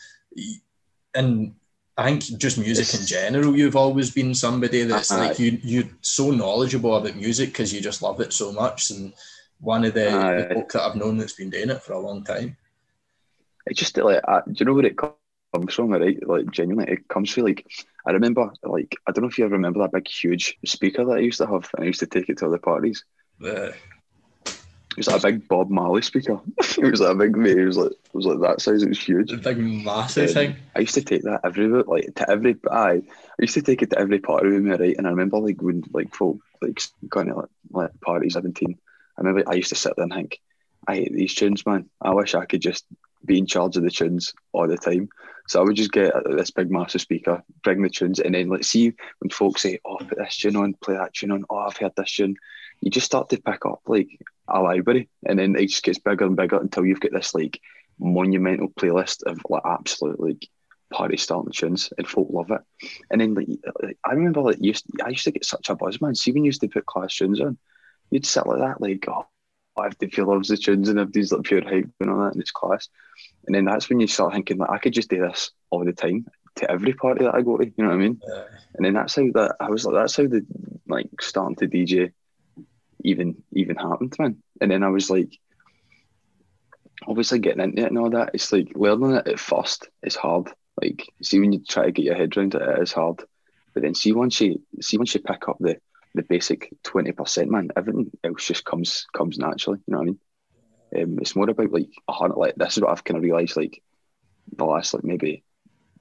[1.16, 1.56] and
[1.98, 3.56] I think just music in general.
[3.56, 5.60] You've always been somebody that's uh, like you.
[5.64, 9.14] You're so knowledgeable about music because you just love it so much and
[9.62, 12.00] one of the, uh, the folk that I've known that's been doing it for a
[12.00, 12.58] long time.
[13.68, 15.92] It just like, uh, do you know where it comes from?
[15.92, 17.66] Right, like genuinely, it comes from like
[18.06, 21.18] I remember, like I don't know if you ever remember that big, huge speaker that
[21.18, 23.06] I used to have, and I used to take it to other parties.
[23.40, 23.72] Yeah.
[24.92, 26.40] It was like a big Bob Marley speaker.
[26.60, 27.58] it was like a big mate.
[27.58, 28.84] It was like it was like that size.
[28.84, 29.32] It was huge.
[29.32, 30.58] A big massive thing.
[30.76, 32.58] I used to take that everywhere, like to every.
[32.70, 33.02] I I
[33.40, 34.98] used to take it to every party with me, right?
[34.98, 38.78] And I remember like when like folk like going to like, like parties, seventeen
[39.18, 40.40] I remember I used to sit there and think,
[40.88, 41.90] I hate these tunes, man.
[42.02, 42.86] I wish I could just
[43.24, 45.10] be in charge of the tunes all the time.
[45.48, 48.50] So I would just get uh, this big massive speaker, bring the tunes, and then
[48.50, 51.58] let's see when folks say, "Oh, put this tune on, play that tune on." Oh,
[51.58, 52.36] I've heard this tune.
[52.82, 54.10] You just start to pick up like
[54.48, 57.60] a library, and then it just gets bigger and bigger until you've got this like
[58.00, 60.48] monumental playlist of like absolute like
[60.92, 62.62] party starting tunes, and folk love it.
[63.10, 63.48] And then like
[64.06, 66.16] I remember like used I used to get such a buzz, man.
[66.16, 67.58] See when you used to put class tunes on
[68.12, 69.26] you'd sit like that, like, oh,
[69.80, 72.20] I have to feel loves the tunes and have these like pure hype and all
[72.20, 72.90] that in this class.
[73.48, 75.94] And then that's when you start thinking like I could just do this all the
[75.94, 78.22] time to every party that I go to, you know what I mean?
[78.28, 78.44] Yeah.
[78.76, 80.46] And then that's how that I was like that's how the
[80.88, 82.12] like starting to DJ
[83.04, 84.42] even even happened, man.
[84.60, 85.40] And then I was like
[87.08, 90.52] obviously getting into it and all that, it's like learning it at first is hard.
[90.82, 93.22] Like see when you try to get your head around it, it is hard.
[93.74, 95.78] But then see once you see once you pick up the
[96.14, 97.70] the basic twenty percent, man.
[97.76, 99.80] Everything else just comes comes naturally.
[99.88, 100.20] You know what I mean?
[100.94, 102.38] Um, it's more about like a hundred.
[102.38, 103.56] Like this is what I've kind of realised.
[103.56, 103.82] Like
[104.56, 105.44] the last like maybe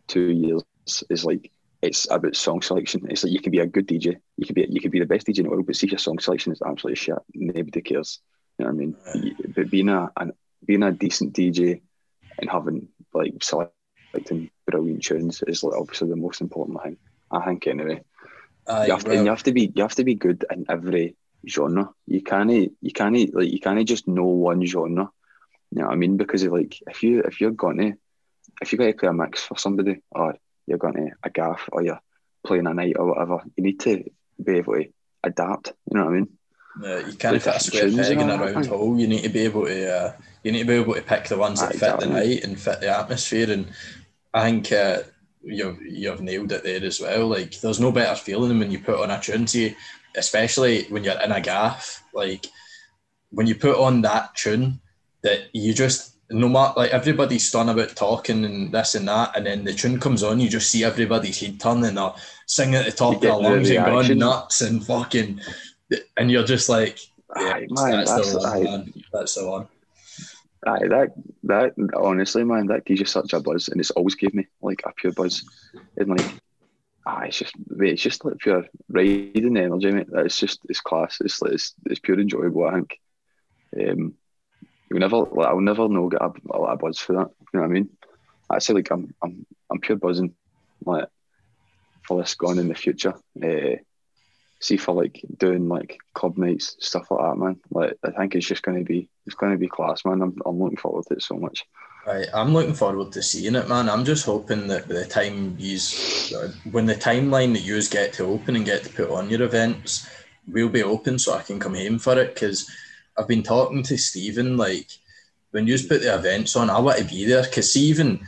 [0.09, 0.63] two years
[1.09, 1.51] is like
[1.83, 3.07] it's about song selection.
[3.09, 5.07] It's like you can be a good DJ, you could be you could be the
[5.07, 7.81] best DJ in the world, but see if your song selection is absolutely shit, nobody
[7.81, 8.21] cares.
[8.59, 9.37] You know what I mean?
[9.55, 10.33] But being a an,
[10.65, 11.81] being a decent DJ
[12.39, 16.97] and having like selecting brilliant tunes is like obviously the most important thing.
[17.31, 18.03] I think anyway.
[18.67, 20.67] Aye, you have to, and you have to be you have to be good in
[20.69, 21.17] every
[21.49, 21.91] genre.
[22.07, 25.11] You can't you can't like you can't just know one genre.
[25.71, 26.17] You know what I mean?
[26.17, 27.95] Because of, like if you if you're gonna
[28.61, 30.37] if you're to play a mix for somebody or
[30.71, 32.01] you're going to a gaff or you're
[32.47, 34.05] playing a night or whatever, you need to
[34.43, 34.87] be able to
[35.23, 35.75] adapt.
[35.91, 36.29] You know what I mean?
[36.81, 38.99] Yeah, you can't fit a square peg in a round hole.
[38.99, 41.37] You need to be able to uh, You need to be able to pick the
[41.37, 43.51] ones that fit the night and fit the atmosphere.
[43.51, 43.67] And
[44.33, 45.01] I think uh,
[45.43, 47.27] you've you've nailed it there as well.
[47.27, 49.47] Like there's no better feeling than when you put on a tune.
[49.47, 49.77] See,
[50.17, 52.47] especially when you're in a gaff, like
[53.31, 54.81] when you put on that tune,
[55.23, 59.47] that you just no matter like everybody's stunned about talking and this and that, and
[59.47, 62.13] then the tune comes on, you just see everybody's head turning and they're
[62.47, 65.41] singing at the top of their get the lungs and going nuts and fucking,
[66.17, 66.99] and you're just like,
[67.37, 68.93] yeah, Aye, man, that's, that's, the one, aye, man.
[69.13, 69.69] That's the one.
[70.67, 71.13] aye, that
[71.45, 74.83] that honestly, man, that gives you such a buzz, and it's always gave me like
[74.85, 75.45] a pure buzz,
[75.97, 76.35] and like,
[77.07, 80.09] ah, it's just, it's just like pure riding energy, mate.
[80.13, 81.19] It's just, it's class.
[81.21, 82.67] It's like, it's, it's pure enjoyable.
[82.67, 83.01] I think.
[83.81, 84.15] Um,
[84.91, 87.31] you never, like, I'll never know get a, a lot of buzz for that.
[87.41, 87.89] You know what I mean?
[88.49, 90.35] I say like I'm, I'm, I'm pure buzzing,
[90.85, 91.09] like
[92.03, 93.15] for this going in the future.
[93.43, 93.77] Uh,
[94.61, 97.61] see for like doing like club nights stuff like that, man.
[97.71, 100.21] Like I think it's just going to be, it's going to be class, man.
[100.21, 101.65] I'm, I'm looking forward to it so much.
[102.07, 103.89] Right, I'm looking forward to seeing it, man.
[103.89, 105.79] I'm just hoping that by the time you,
[106.71, 110.09] when the timeline that you get to open and get to put on your events,
[110.49, 112.35] will be open so I can come home for it.
[112.35, 112.69] Because
[113.19, 114.91] I've been talking to Stephen, like
[115.51, 117.43] when you put the events on, I want to be there.
[117.43, 118.21] Because even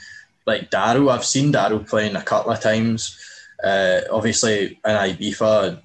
[0.47, 3.19] like Daryl, I've seen Daryl playing a couple of times.
[3.63, 5.81] Uh, obviously in Ibiza,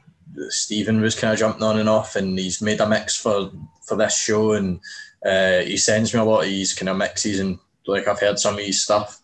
[0.49, 3.51] Stephen was kind of jumping on and off, and he's made a mix for
[3.85, 4.79] for this show, and
[5.25, 8.39] uh, he sends me a lot of his kind of mixes, and like I've heard
[8.39, 9.19] some of his stuff.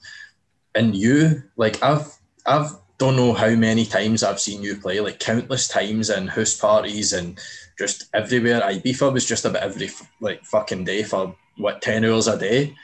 [0.76, 2.12] And you, like I've
[2.46, 6.56] I've don't know how many times I've seen you play, like countless times in house
[6.56, 7.40] parties and
[7.78, 8.62] just everywhere.
[8.62, 9.90] Ibiza was just about every
[10.22, 12.76] like fucking day for what ten hours a day,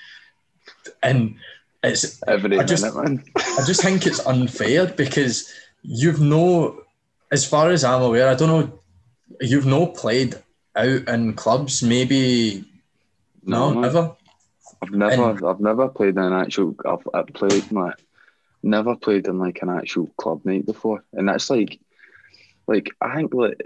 [1.04, 1.36] and
[1.84, 3.22] it's Every I just- minute.
[3.38, 5.52] I just think it's unfair because
[5.84, 6.82] you've no,
[7.32, 8.80] as far as I'm aware, I don't know,
[9.40, 10.36] you've no played
[10.76, 12.66] out in clubs, maybe
[13.44, 13.86] no, man.
[13.86, 14.16] ever.
[14.82, 16.76] I've never, I've never played in an actual.
[16.86, 17.92] I've, I've played my,
[18.62, 21.80] never played in like an actual club night before, and that's like,
[22.68, 23.62] like I think like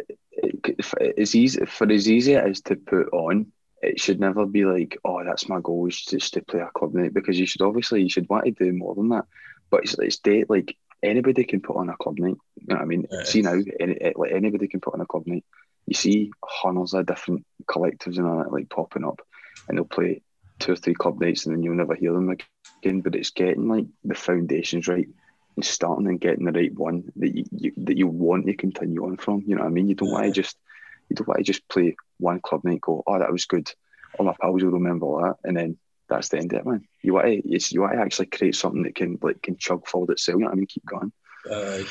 [1.00, 3.52] it's easy for as easy as to put on.
[3.82, 6.94] It should never be like, oh, that's my goal is just to play a club
[6.94, 9.26] night because you should obviously you should want to do more than that.
[9.70, 12.38] But it's it's date like anybody can put on a club night.
[12.56, 13.06] You know what I mean?
[13.12, 13.24] Yeah.
[13.24, 15.44] See now, any, like anybody can put on a club night.
[15.86, 19.22] You see hundreds of different collectives and all that like popping up,
[19.68, 20.22] and they'll play
[20.60, 23.02] two or three club nights and then you'll never hear them again.
[23.02, 25.08] But it's getting like the foundations right
[25.56, 29.06] and starting and getting the right one that you, you that you want to continue
[29.06, 29.44] on from.
[29.46, 29.88] You know what I mean?
[29.88, 30.58] You don't want to just
[31.10, 33.72] you don't want to just play one club night, go, oh that was good.
[34.18, 35.78] All my pals will remember that, and then
[36.10, 36.88] that's the end of it, man.
[37.02, 39.88] You want to it's, you want to actually create something that can like can chug
[39.88, 40.36] forward itself.
[40.36, 40.68] You know what I mean?
[40.68, 41.12] Keep going.
[41.50, 41.84] Uh,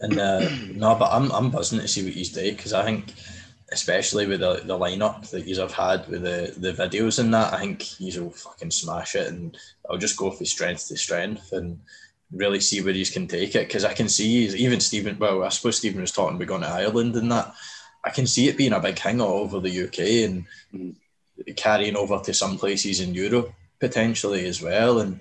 [0.00, 3.12] and uh, no, but I'm I'm buzzing to see what he's doing because I think,
[3.70, 7.52] especially with the, the lineup that you have had with the, the videos and that,
[7.52, 9.56] I think he's will fucking smash it, and
[9.88, 11.80] I'll just go from strength to strength and
[12.32, 15.18] really see where he can take it because I can see even Stephen.
[15.18, 17.54] Well, I suppose Stephen was talking about going to Ireland and that.
[18.04, 20.94] I can see it being a big thing all over the UK and Mhm.
[21.56, 25.00] carrying over to some places in Europe potentially as well.
[25.00, 25.20] And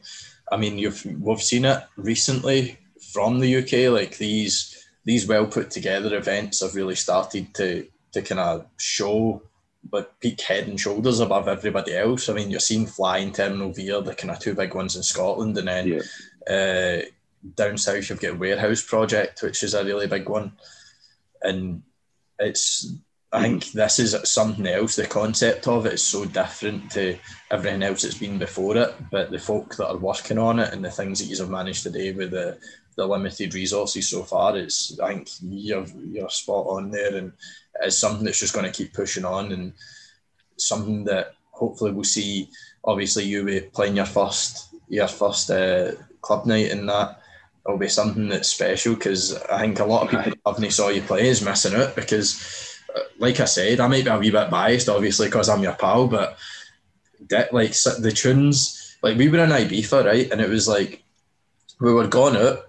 [0.51, 2.77] I mean, you've we've seen it recently
[3.13, 3.89] from the UK.
[3.89, 9.41] Like these these well put together events have really started to to kind of show,
[9.89, 12.30] but peak head and shoulders above everybody else.
[12.30, 14.96] I mean, you're seeing Fly and Terminal V are the kind of two big ones
[14.96, 16.02] in Scotland, and then Yeah.
[16.54, 17.02] uh,
[17.56, 20.54] down south you've got Warehouse Project, which is a really big one,
[21.41, 21.84] and
[22.39, 22.91] it's.
[23.30, 24.96] I think this is something else.
[24.96, 27.17] The concept of it is so different to
[27.52, 30.84] everything else that's been before it, but the folk that are working on it and
[30.84, 32.58] the things that you have managed to do with the,
[32.97, 37.31] the limited resources so far, is I think you're you're spot on there, and
[37.81, 39.73] it's something that's just going to keep pushing on, and
[40.57, 42.49] something that hopefully we'll see.
[42.83, 47.21] Obviously, you be playing your first your first uh, club night and that.
[47.65, 50.88] It'll be something that's special because I think a lot of people who haven't saw
[50.88, 54.31] you play is missing out because, uh, like I said, I might be a wee
[54.31, 56.38] bit biased, obviously, because I'm your pal, but
[57.29, 61.03] that, like the tunes, like we were in Ibiza, right, and it was like
[61.81, 62.67] we were going out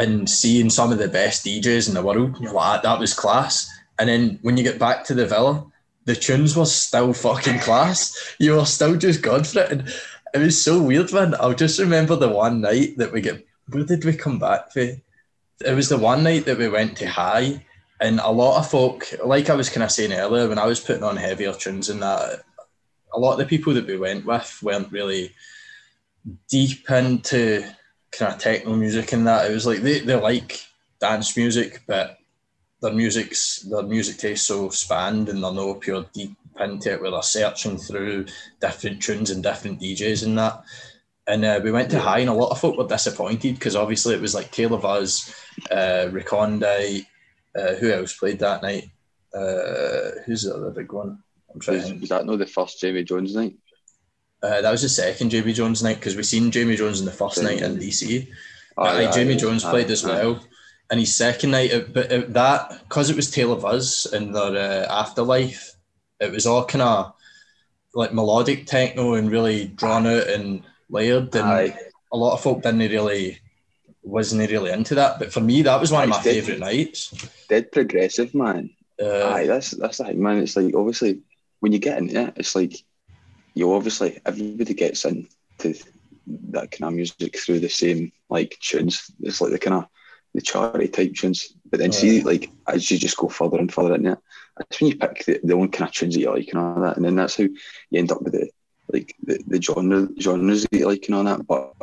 [0.00, 2.38] and seeing some of the best DJs in the world.
[2.40, 3.70] You're like, "Ah, that was class.
[3.98, 5.66] And then when you get back to the villa,
[6.06, 8.34] the tunes were still fucking class.
[8.38, 9.70] You were still just going for it.
[9.72, 9.94] And
[10.32, 11.34] it was so weird, man.
[11.38, 13.46] I'll just remember the one night that we get.
[13.68, 14.80] Where did we come back for?
[14.80, 17.66] It was the one night that we went to High,
[18.00, 20.80] and a lot of folk, like I was kind of saying earlier, when I was
[20.80, 22.40] putting on heavier tunes and that,
[23.12, 25.34] a lot of the people that we went with weren't really
[26.48, 27.62] deep into
[28.12, 29.50] kind of techno music and that.
[29.50, 30.60] It was like they, they like
[31.00, 32.18] dance music, but
[32.82, 37.10] their music's their music taste so spanned and they're no pure deep into it where
[37.10, 38.26] they're searching through
[38.60, 40.62] different tunes and different DJs and that.
[41.26, 44.14] And uh, we went to high, and a lot of folk were disappointed because obviously
[44.14, 45.32] it was like Tale of Us,
[45.70, 47.06] uh, Recondite.
[47.56, 48.90] Uh, who else played that night?
[49.34, 51.22] Uh, who's the other big one?
[51.52, 51.82] I'm trying.
[51.82, 53.54] Was, was that not the first Jamie Jones night?
[54.42, 57.12] Uh, that was the second Jamie Jones night because we seen Jamie Jones in the
[57.12, 58.26] first night in DC.
[58.76, 60.42] Oh, yeah, Jamie Jones played as well,
[60.90, 64.86] and his second night, but that because it was Tale of Us and their uh,
[64.90, 65.74] afterlife,
[66.20, 67.12] it was all kind of
[67.94, 71.78] like melodic techno and really drawn out and layered, and Aye.
[72.12, 73.40] a lot of folk didn't really
[74.02, 75.18] wasn't really into that.
[75.18, 77.10] But for me, that was one of my favourite nights.
[77.48, 78.70] Dead progressive, man.
[79.00, 80.38] Uh, Aye, that's that's the thing, man.
[80.38, 81.20] It's like obviously
[81.60, 82.74] when you get into it, it's like
[83.54, 85.74] you obviously everybody gets into
[86.26, 89.10] that kind of music through the same like tunes.
[89.20, 89.86] It's like the kind of
[90.34, 91.54] the charity type tunes.
[91.70, 94.18] But then see like as you just go further and further in it,
[94.56, 96.80] that's when you pick the, the own kind of tunes that you like and all
[96.80, 96.96] that.
[96.96, 98.50] And then that's how you end up with the
[98.92, 101.46] like the, the genre genres that you like and all that.
[101.46, 101.74] But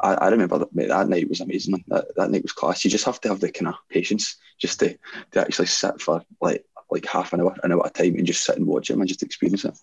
[0.00, 1.72] I, I remember that mate, that night was amazing.
[1.72, 1.84] Man.
[1.88, 2.84] That, that night was class.
[2.84, 4.96] You just have to have the kind of patience just to,
[5.32, 8.26] to actually sit for like like half an hour, an hour at a time and
[8.26, 9.76] just sit and watch it and just experience it.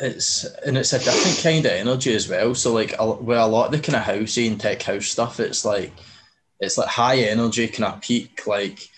[0.00, 2.54] It's and it's a different kind of energy as well.
[2.54, 5.64] So like well, a lot of the kind of housey and tech house stuff, it's
[5.64, 5.92] like
[6.60, 8.88] it's like high energy, kind of peak, like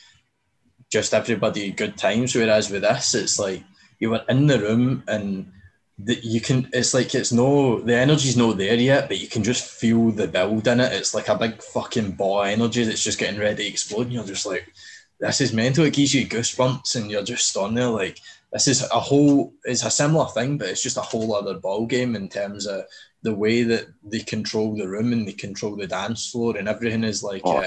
[0.90, 2.34] just everybody good times.
[2.34, 3.62] Whereas with this, it's like
[3.98, 5.52] you were in the room and
[6.00, 9.42] that you can it's like it's no the energy's not there yet but you can
[9.42, 13.18] just feel the build in it it's like a big fucking ball energy that's just
[13.18, 14.72] getting ready to explode and you're just like
[15.18, 18.20] this is mental it gives you goosebumps and you're just on there like
[18.52, 21.86] this is a whole it's a similar thing but it's just a whole other ball
[21.86, 22.84] game in terms of
[23.22, 27.04] the way that they control the room and they control the dance floor and everything
[27.04, 27.58] is like oh,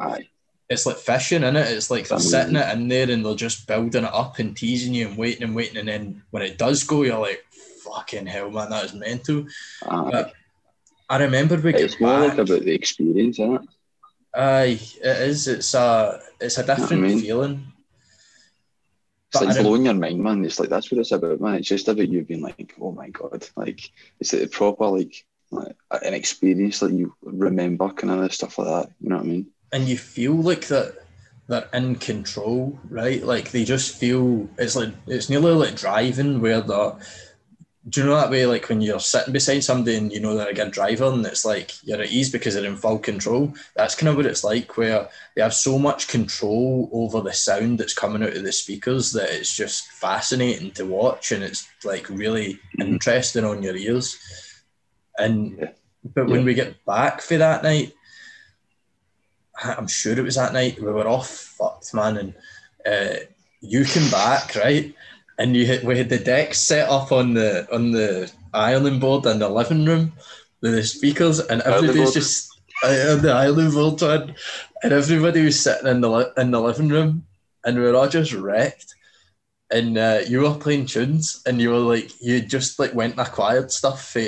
[0.00, 0.18] uh,
[0.70, 3.66] it's like fishing in it it's like they're sitting it in there and they're just
[3.66, 6.84] building it up and teasing you and waiting and waiting and then when it does
[6.84, 7.44] go you're like
[7.84, 9.46] fucking hell man that is mental.
[9.86, 10.32] Uh, but
[11.08, 13.62] I remember we it's more back, like about the experience isn't it?
[14.34, 15.46] Aye, it is.
[15.46, 17.20] It's a it's a different you know I mean?
[17.20, 17.72] feeling.
[19.34, 20.44] It's like blowing your mind, man.
[20.44, 21.54] It's like that's what it's about, man.
[21.54, 25.76] It's just about you being like, oh my god, like it's a proper like, like
[26.02, 28.92] an experience that you remember, kind of stuff like that.
[29.00, 29.46] You know what I mean?
[29.72, 30.96] And you feel like that
[31.48, 33.22] they're in control, right?
[33.22, 36.96] Like they just feel it's like it's nearly like driving where they're
[37.88, 40.48] do you know that way like when you're sitting beside somebody and you know they're
[40.48, 43.94] a good driver and it's like you're at ease because they're in full control that's
[43.94, 47.92] kind of what it's like where they have so much control over the sound that's
[47.92, 52.58] coming out of the speakers that it's just fascinating to watch and it's like really
[52.80, 54.18] interesting on your ears
[55.18, 55.68] and yeah.
[56.14, 56.46] but when yeah.
[56.46, 57.92] we get back for that night
[59.62, 62.34] i'm sure it was that night we were off fucked man and
[62.86, 63.18] uh,
[63.60, 64.94] you came back right
[65.38, 69.26] and you had, we had the decks set up on the on the ironing board
[69.26, 70.12] in the living room
[70.60, 74.34] with the speakers, and everybody's just uh, on the ironing board, on,
[74.82, 77.26] and everybody was sitting in the in the living room,
[77.64, 78.94] and we were all just wrecked.
[79.70, 83.26] And uh, you were playing tunes, and you were like, you just like went and
[83.26, 84.22] acquired stuff for,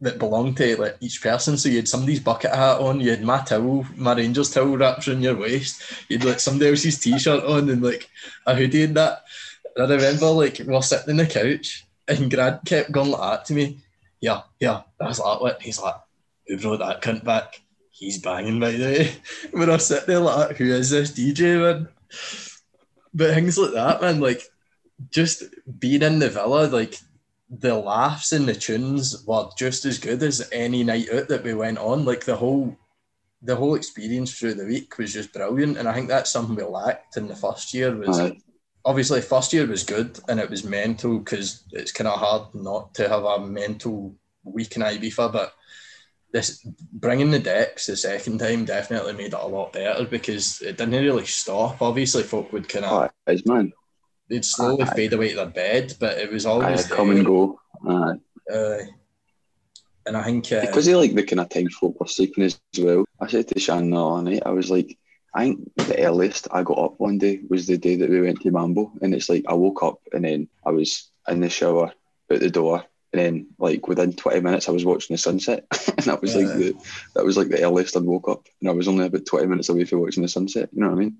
[0.00, 1.56] that belonged to like each person.
[1.56, 5.06] So you had somebody's bucket hat on, you had my towel, my Rangers towel wrapped
[5.06, 8.10] around your waist, you'd like somebody else's t-shirt on, and like
[8.46, 9.22] a hoodie and that
[9.78, 13.44] I remember like we were sitting in the couch and Grant kept going like that
[13.46, 13.80] to me.
[14.20, 14.82] Yeah, yeah.
[14.98, 15.62] that's like, what?
[15.62, 15.94] He's like,
[16.46, 17.60] who brought that cunt back?
[17.90, 19.12] He's banging by the way.
[19.52, 21.88] When I sitting there like, who is this DJ man?
[23.12, 24.42] But things like that, man, like
[25.10, 25.44] just
[25.78, 26.96] being in the villa, like
[27.50, 31.54] the laughs and the tunes were just as good as any night out that we
[31.54, 32.04] went on.
[32.04, 32.76] Like the whole
[33.42, 35.78] the whole experience through the week was just brilliant.
[35.78, 38.18] And I think that's something we lacked in the first year was
[38.84, 42.94] obviously first year was good and it was mental because it's kind of hard not
[42.94, 44.14] to have a mental
[44.44, 45.52] week in Ibiza, but
[46.32, 50.76] this bringing the decks the second time definitely made it a lot better because it
[50.76, 51.82] didn't really stop.
[51.82, 53.72] Obviously, folk would kind of oh, man.
[54.28, 57.26] They'd slowly uh, fade away to their bed, but it was always uh, come and
[57.26, 57.60] go.
[57.84, 58.78] Uh,
[60.06, 62.60] and I think uh, because they like the kind of time folk were sleeping as
[62.78, 63.04] well.
[63.20, 64.96] I said to Shan the other night, I was like,
[65.34, 68.40] I think the earliest I got up one day was the day that we went
[68.40, 71.92] to Mambo, and it's like I woke up and then I was in the shower,
[72.32, 75.66] out the door, and then like within twenty minutes I was watching the sunset,
[75.96, 76.42] and that was yeah.
[76.42, 76.74] like the
[77.14, 79.68] that was like the earliest I woke up, and I was only about twenty minutes
[79.68, 80.68] away from watching the sunset.
[80.72, 81.16] You know what I mean?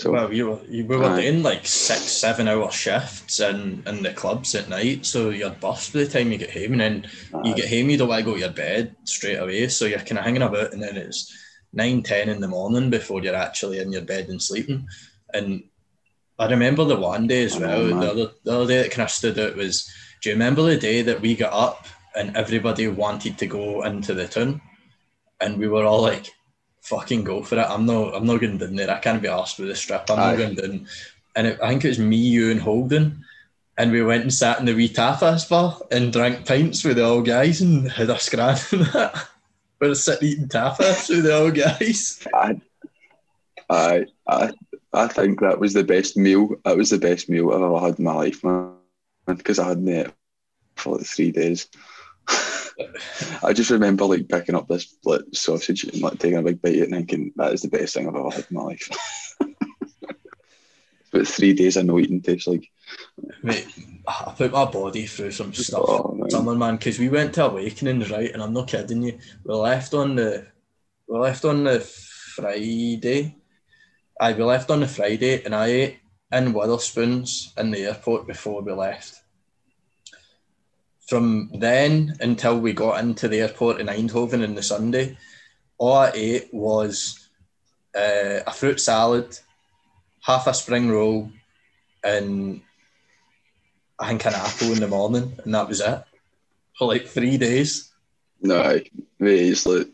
[0.00, 3.82] So, well, you were you, we were uh, doing like six, seven hour shifts in,
[3.86, 6.80] in the clubs at night, so you're bust by the time you get home, and
[6.80, 9.66] then uh, you get home, you don't want to go to your bed straight away,
[9.68, 11.32] so you're kind of hanging about, and then it's
[11.72, 14.86] nine, ten in the morning before you're actually in your bed and sleeping.
[15.34, 15.64] And
[16.38, 17.84] I remember the one day as well.
[17.84, 18.00] man.
[18.00, 19.90] the other the other day that kind of stood out was.
[20.20, 24.14] Do you remember the day that we got up and everybody wanted to go into
[24.14, 24.60] the town,
[25.40, 26.26] and we were all like,
[26.82, 27.66] "Fucking go for it!
[27.68, 28.90] I'm not I'm not going down there.
[28.90, 30.10] I can't be asked with the strip.
[30.10, 30.30] I'm Aye.
[30.30, 30.86] not going down."
[31.36, 33.24] And it, I think it was me, you, and Holden.
[33.76, 37.04] And we went and sat in the wee tapas bar and drank pints with the
[37.04, 39.28] old guys and had a scran and that.
[39.80, 42.26] We were sitting eating tapas with the old guys.
[42.34, 42.60] I,
[43.70, 44.52] I, I,
[44.92, 46.56] I think that was the best meal.
[46.64, 48.74] That was the best meal I've ever had in my life, man.
[49.26, 50.08] Because I hadn't ate
[50.76, 51.68] for like three days.
[53.42, 56.76] I just remember like picking up this like, sausage and like taking a big bite
[56.76, 58.88] and thinking that is the best thing I've ever had in my life.
[61.12, 62.70] but three days of no eating tastes like
[63.42, 63.66] Mate,
[64.08, 65.84] I put my body through some stuff.
[65.86, 66.30] oh man.
[66.30, 68.32] Summer man, because we went to Awakenings, right?
[68.32, 69.18] And I'm not kidding you.
[69.44, 70.46] We left on the
[71.06, 73.36] we left on the Friday.
[74.18, 75.98] I we left on the Friday, and I ate
[76.32, 79.20] in Wetherspoons in the airport before we left.
[81.06, 85.18] From then until we got into the airport in Eindhoven on the Sunday,
[85.76, 87.28] all I ate was
[87.94, 89.38] uh, a fruit salad,
[90.22, 91.30] half a spring roll,
[92.04, 92.62] and
[94.00, 96.02] I think an apple in the morning, and that was it
[96.78, 97.90] for like three days.
[98.40, 98.84] No, I-
[99.18, 99.88] mate, it's like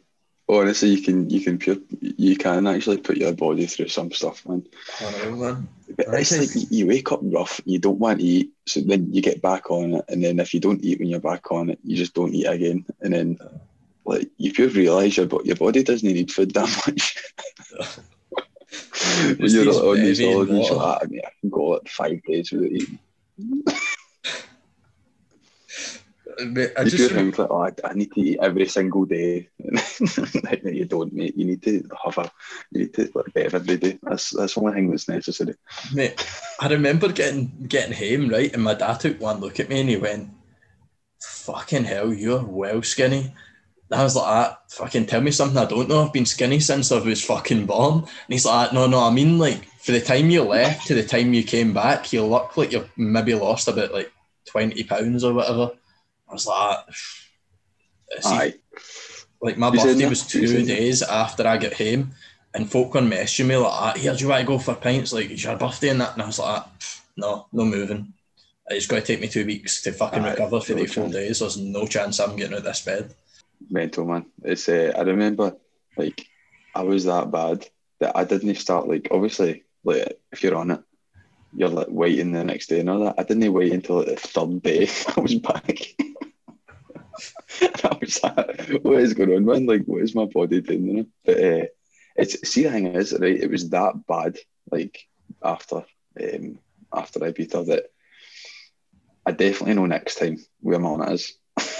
[0.48, 4.46] honestly, you can you can pure, you can actually put your body through some stuff,
[4.46, 4.66] man.
[5.00, 5.68] I know, man.
[5.96, 9.22] It's like you- you wake up rough, you don't want to eat, so then you
[9.22, 11.78] get back on it, and then if you don't eat when you're back on it,
[11.82, 13.38] you just don't eat again, and then
[14.04, 17.16] like you pure realise your your body doesn't need food that much.
[19.38, 22.52] when you're needs on these holidays, like, I mean, I can go like five days
[22.52, 22.98] without eating.
[26.38, 29.48] Mate, I you just think like, oh, I, I need to eat every single day.
[30.64, 31.36] You don't, mate.
[31.36, 32.30] You need to have a,
[32.70, 33.98] you need to like bev every day.
[34.02, 35.54] That's that's the only thing that's necessary.
[35.92, 36.26] mate,
[36.60, 39.88] I remember getting getting home right, and my dad took one look at me and
[39.88, 40.30] he went,
[41.20, 43.34] "Fucking hell, you're well skinny."
[43.90, 46.04] And I was like, ah, "Fucking tell me something I don't know.
[46.04, 49.38] I've been skinny since I was fucking born." And he's like, "No, no, I mean
[49.38, 52.72] like for the time you left to the time you came back, you look like
[52.72, 54.12] you've maybe lost about like
[54.46, 55.72] twenty pounds or whatever."
[56.34, 56.82] I
[58.12, 58.54] was like, Aye.
[59.40, 62.12] like my birthday was two days after I got home,
[62.54, 65.12] and folk were messaging me like, "Here, do you want to go for pints?
[65.12, 66.64] Like, it's your birthday and that." And I was like,
[67.16, 68.12] "No, no moving.
[68.68, 71.08] It's going to take me two weeks to fucking Aye, recover for no the four
[71.08, 71.38] days.
[71.38, 73.14] There's no chance I'm getting out of this bed."
[73.70, 74.26] mental man.
[74.42, 75.56] It's uh, I remember
[75.96, 76.26] like
[76.74, 77.66] I was that bad
[78.00, 80.80] that I didn't start like obviously like if you're on it,
[81.54, 83.14] you're like waiting the next day and all that.
[83.18, 85.94] I didn't wait until like, the third day I was back.
[88.00, 89.66] Was like, what is going on, man?
[89.66, 90.86] Like, what is my body doing?
[90.86, 91.06] You know?
[91.24, 91.66] But uh,
[92.16, 93.40] it's see the thing is, right?
[93.40, 94.38] It was that bad.
[94.70, 94.98] Like
[95.42, 95.84] after
[96.22, 96.58] um,
[96.92, 97.86] after I beat her that
[99.26, 101.32] I definitely know next time where my on is.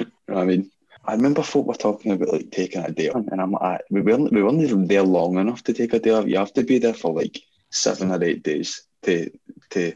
[0.00, 0.70] You know what I mean,
[1.04, 4.02] I remember folk were talking about like taking a day off, and I'm like, we
[4.02, 6.26] weren't we weren't even there long enough to take a day off.
[6.26, 7.40] You have to be there for like
[7.70, 9.30] seven or eight days to
[9.70, 9.94] to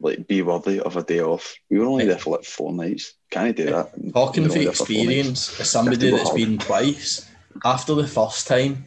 [0.00, 1.54] like be worthy of a day off.
[1.70, 3.14] We were only there for like four nights.
[3.30, 3.92] Can I do that?
[4.12, 6.36] Talking from for experience, as somebody that's hard.
[6.36, 7.28] been twice,
[7.64, 8.84] after the first time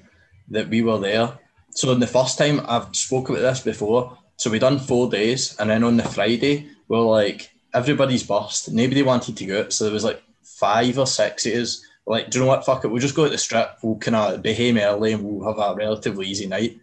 [0.50, 1.38] that we were there,
[1.72, 4.18] so in the first time I've spoke about this before.
[4.38, 8.72] So we done four days, and then on the Friday we are like everybody's burst.
[8.72, 11.86] Nobody wanted to go so there was like five or six of us.
[12.06, 12.66] Like, do you know what?
[12.66, 12.88] Fuck it.
[12.88, 13.78] We'll just go to the strip.
[13.84, 16.80] We'll kind of be home early, and we'll have a relatively easy night.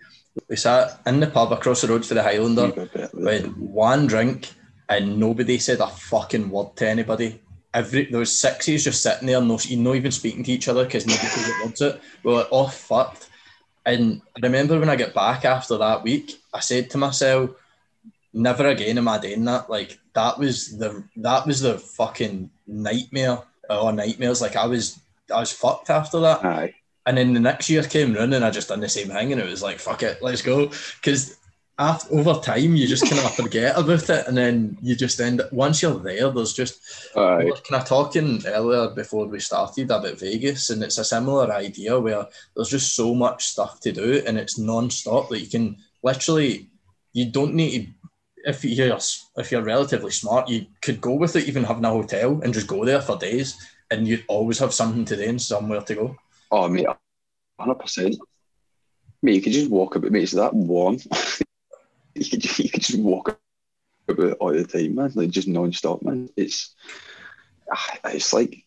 [0.49, 2.69] We sat in the pub across the road for the Highlander.
[2.69, 4.53] Keep a bit We had one drink
[4.89, 7.41] and nobody said a fucking word to anybody.
[7.75, 11.07] Every there was sixes just sitting there, no, not even speaking to each other because
[11.07, 12.01] nobody could it.
[12.23, 13.29] We were oh fucked.
[13.85, 17.51] And I remember when I get back after that week, I said to myself,
[18.33, 19.69] never again am I doing that.
[19.69, 24.41] Like that was the that was the fucking nightmare or nightmares.
[24.41, 24.99] Like I was
[25.35, 26.45] I was fucked after that.
[26.45, 26.75] Aye.
[27.09, 29.41] And then the next year came round and I just done the same thing and
[29.41, 30.67] it was like, fuck it, let's go.
[31.01, 31.39] Because
[31.79, 35.41] after over time you just kind of forget about it and then you just end
[35.41, 36.79] up once you're there, there's just
[37.17, 37.39] Aye.
[37.39, 41.51] we were kind of talking earlier before we started about Vegas, and it's a similar
[41.51, 45.79] idea where there's just so much stuff to do, and it's non-stop that you can
[46.03, 46.69] literally,
[47.15, 47.93] you don't need to.
[48.45, 48.99] If you're
[49.37, 52.85] if you're relatively smart, you could go without even having a hotel and just go
[52.85, 53.57] there for days,
[53.91, 56.17] and you'd always have something to do and somewhere to go.
[56.51, 56.87] Oh, mate,
[57.59, 58.17] hundred percent.
[59.23, 60.11] Mate, you could just walk about.
[60.13, 60.99] Mate, it's that warm.
[62.15, 63.29] you could just, you could just walk
[64.09, 65.13] about all the time, man.
[65.15, 66.29] Like just non-stop, man.
[66.37, 66.75] It's
[67.73, 68.65] ah, it's like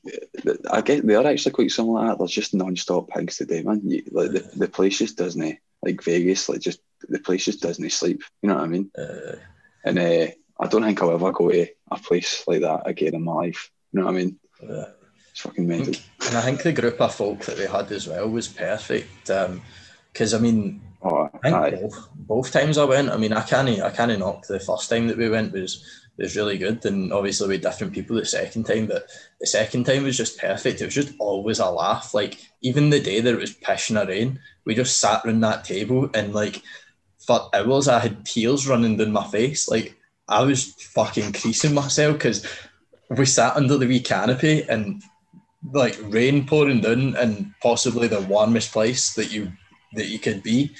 [0.71, 2.07] I get they're actually quite similar.
[2.07, 2.17] That.
[2.19, 3.81] There's just non-stop things to do, man.
[3.83, 6.49] You, like the, the place just doesn't like Vegas.
[6.49, 8.21] Like just the place just doesn't sleep.
[8.41, 8.91] You know what I mean?
[8.97, 9.35] Uh,
[9.83, 10.27] And uh,
[10.59, 13.71] I don't think I'll ever go to a place like that again in my life.
[13.91, 14.39] You know what I mean?
[14.69, 14.85] uh,
[15.31, 15.93] It's fucking mental.
[16.27, 19.29] and I think the group of folk that we had as well was perfect.
[19.29, 19.61] Um,
[20.11, 23.67] because I mean, Oh, I think both, both times I went, I mean, I can't,
[23.81, 25.83] I can't knock the first time that we went was
[26.17, 29.07] was really good, and obviously with different people the second time, but
[29.39, 30.81] the second time was just perfect.
[30.81, 32.13] It was just always a laugh.
[32.13, 35.65] Like even the day that it was pissing a rain, we just sat around that
[35.65, 36.61] table and like
[37.25, 39.67] for hours I had tears running down my face.
[39.67, 39.95] Like
[40.27, 42.45] I was fucking creasing myself because
[43.09, 45.01] we sat under the wee canopy and
[45.71, 49.51] like rain pouring down and possibly the warmest place that you
[49.93, 50.71] that you could be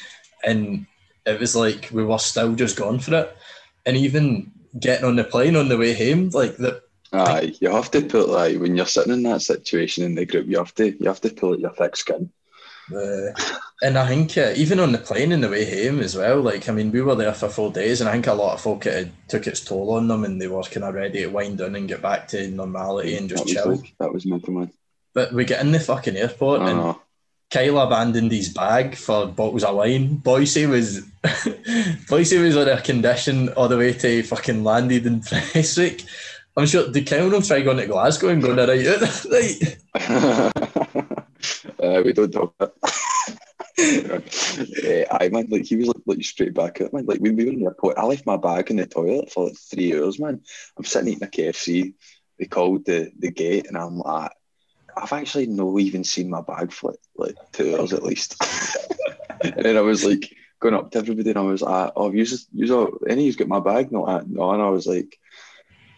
[0.44, 0.86] and
[1.26, 3.38] it was like we were still just going for it
[3.86, 6.82] and even getting on the plane on the way home like the
[7.14, 10.48] Aye, you have to put like when you're sitting in that situation in the group,
[10.48, 12.32] you have to you have to pull out your thick skin.
[12.92, 16.40] The and I think uh, even on the plane on the way home as well
[16.42, 18.62] like I mean we were there for four days and I think a lot of
[18.62, 21.28] folk it had took its toll on them and they were kind of ready to
[21.28, 24.54] wind down and get back to normality and just that chill like, that was mental
[24.54, 24.72] man.
[25.14, 27.02] but we get in the fucking airport and know.
[27.50, 30.16] Kyle abandoned his bag for bottles of wine.
[30.16, 31.02] Boyce was
[32.10, 36.06] Boyce was on a condition all the way to fucking landed in Prestwick.
[36.56, 39.26] I'm sure did Kyle not try going to Glasgow and going to right out?
[39.26, 40.68] right.
[41.92, 42.74] uh, we don't talk about
[43.80, 44.20] uh,
[45.12, 47.06] I man, like he was like, like straight back at man.
[47.06, 49.46] Like when we were in the airport, I left my bag in the toilet for
[49.46, 50.42] like three hours, man.
[50.78, 51.94] I'm sitting eating a KFC.
[52.38, 54.32] They called the, the gate, and I'm like,
[54.96, 58.36] I've actually no even seen my bag for like, like two hours at least.
[59.44, 62.26] and then I was like going up to everybody, and I was like, "Oh, you
[62.26, 65.18] just you any you've got my bag?" No, no, and I was like,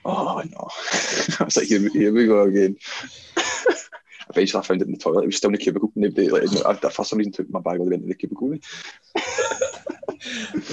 [0.06, 0.70] "Oh no!"
[1.40, 2.78] I was like, "Here, here we go again."
[4.34, 5.24] Eventually, I found it in the toilet.
[5.24, 5.92] It was still in the cubicle.
[5.96, 8.56] Nobody, like, I, for some reason, took my bag all the way into the cubicle.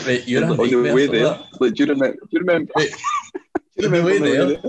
[0.06, 1.44] Right, you're a on the way there, that.
[1.60, 2.16] like, do you remember?
[2.16, 2.72] Do you remember?
[2.76, 2.90] Wait,
[3.76, 4.60] do you the way on the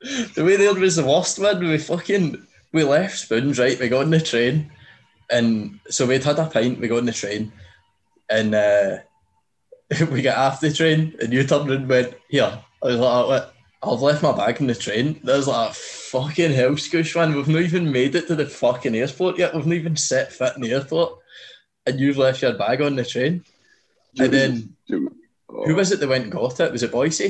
[0.00, 0.26] there?
[0.34, 1.58] The way there was the worst one.
[1.58, 3.78] We fucking we left spoons, right?
[3.80, 4.70] We got on the train
[5.30, 7.52] and so we'd had a pint, we got on the train
[8.28, 8.98] and uh,
[10.10, 12.62] we got off the train and you turned and went, Here.
[12.82, 13.54] I was like, "Oh, what?
[13.82, 15.20] I've left my bag in the train.
[15.24, 15.74] There's like
[16.10, 17.34] fucking hell, Scoosh, man.
[17.34, 19.54] We've not even made it to the fucking airport yet.
[19.54, 21.18] We've not even set foot in the airport.
[21.84, 23.44] And you've left your bag on the train.
[24.18, 26.72] And then who was it that went and got it?
[26.72, 27.20] Was it Boyce?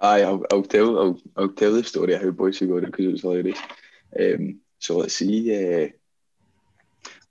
[0.00, 3.06] Aye, I'll, I'll tell I'll, I'll tell the story of how Boyce got it because
[3.06, 3.58] it was hilarious.
[4.18, 5.84] Um, so let's see.
[5.84, 5.88] Uh,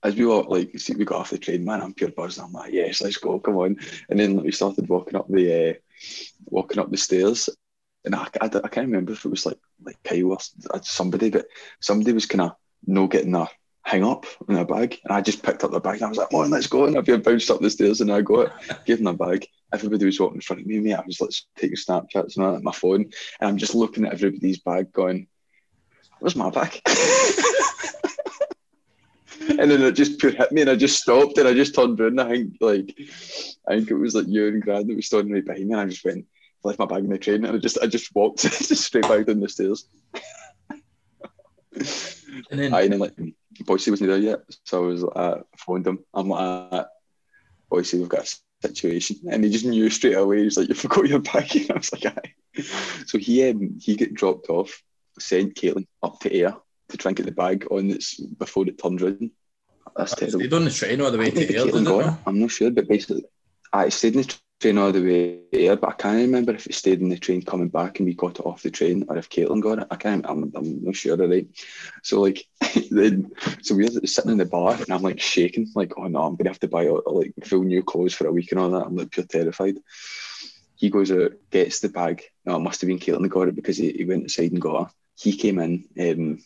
[0.02, 1.80] as we were like, see, we got off the train, man.
[1.80, 2.44] I'm pure buzzing.
[2.44, 3.78] I'm like, yes, let's go, come on.
[4.08, 5.74] And then like, we started walking up the uh,
[6.44, 7.48] walking up the stairs,
[8.04, 9.58] and I, I, I can't remember if it was like
[9.88, 10.38] like Kyle or
[10.72, 11.46] uh, somebody, but
[11.80, 12.52] somebody was kind of
[12.86, 13.48] no getting their
[13.88, 16.18] hang up in their bag, and I just picked up the bag and I was
[16.18, 16.84] like, on, let's go.
[16.84, 18.52] And I bounced up the stairs and I got it,
[18.84, 19.46] gave them the bag.
[19.72, 20.94] Everybody was walking in front of me, mate.
[20.94, 23.10] I was like taking Snapchats and that, my phone,
[23.40, 25.26] and I'm just looking at everybody's bag, going,
[26.20, 26.80] "Where's my bag?"
[29.48, 31.98] and then it just pure hit me, and I just stopped, and I just turned
[32.00, 32.20] around.
[32.20, 32.94] I think like,
[33.66, 35.80] I think it was like you and Grant that was standing right behind me, and
[35.80, 36.26] I just went,
[36.68, 39.26] left my bag in the train, and I just, I just walked just straight back
[39.26, 39.88] down the stairs.
[42.50, 43.14] And then Aye, and then like
[43.64, 46.04] Boyce wasn't there yet, so I was uh, I phoned him.
[46.14, 46.84] I'm like, uh,
[47.70, 50.44] Boyce, we've got a situation, and he just knew straight away.
[50.44, 51.50] He's like, you forgot your bag.
[51.54, 52.62] And I was like, aye.
[53.06, 54.82] So he um, he got dropped off,
[55.18, 56.56] sent Caitlin up to Ayr
[56.88, 59.30] to try and get the bag on its before it turned round.
[59.96, 60.40] That's terrible.
[60.40, 62.14] stayed on the train all the way I to Ayr, didn't it.
[62.26, 63.24] I'm not sure, but basically,
[63.72, 65.38] I stayed in the train all the way
[65.76, 68.38] but I can't remember if it stayed in the train coming back and we got
[68.38, 69.88] it off the train, or if Caitlin got it.
[69.90, 70.24] I can't.
[70.28, 71.16] I'm, I'm not sure.
[71.16, 71.46] Right.
[72.02, 72.46] So like,
[72.90, 73.30] then
[73.62, 76.50] so we're sitting in the bar and I'm like shaking, like, oh no, I'm gonna
[76.50, 78.86] have to buy uh, like full new clothes for a week and all that.
[78.86, 79.78] I'm like pure terrified.
[80.76, 82.24] He goes out, gets the bag.
[82.44, 84.60] No, it must have been Caitlin that got it because he, he went inside and
[84.60, 84.92] got her.
[85.18, 85.84] He came in.
[85.98, 86.44] Um,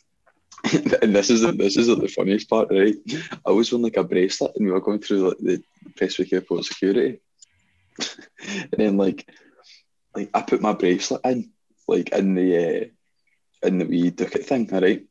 [1.02, 2.94] and this is the, this is the funniest part, right?
[3.44, 5.62] I was wearing like a bracelet, and we were going through like, the
[5.96, 7.18] Prestwick Airport security,
[8.48, 9.28] and then like,
[10.14, 11.50] like I put my bracelet in,
[11.88, 15.04] like in the uh, in the wee ducat thing, all right.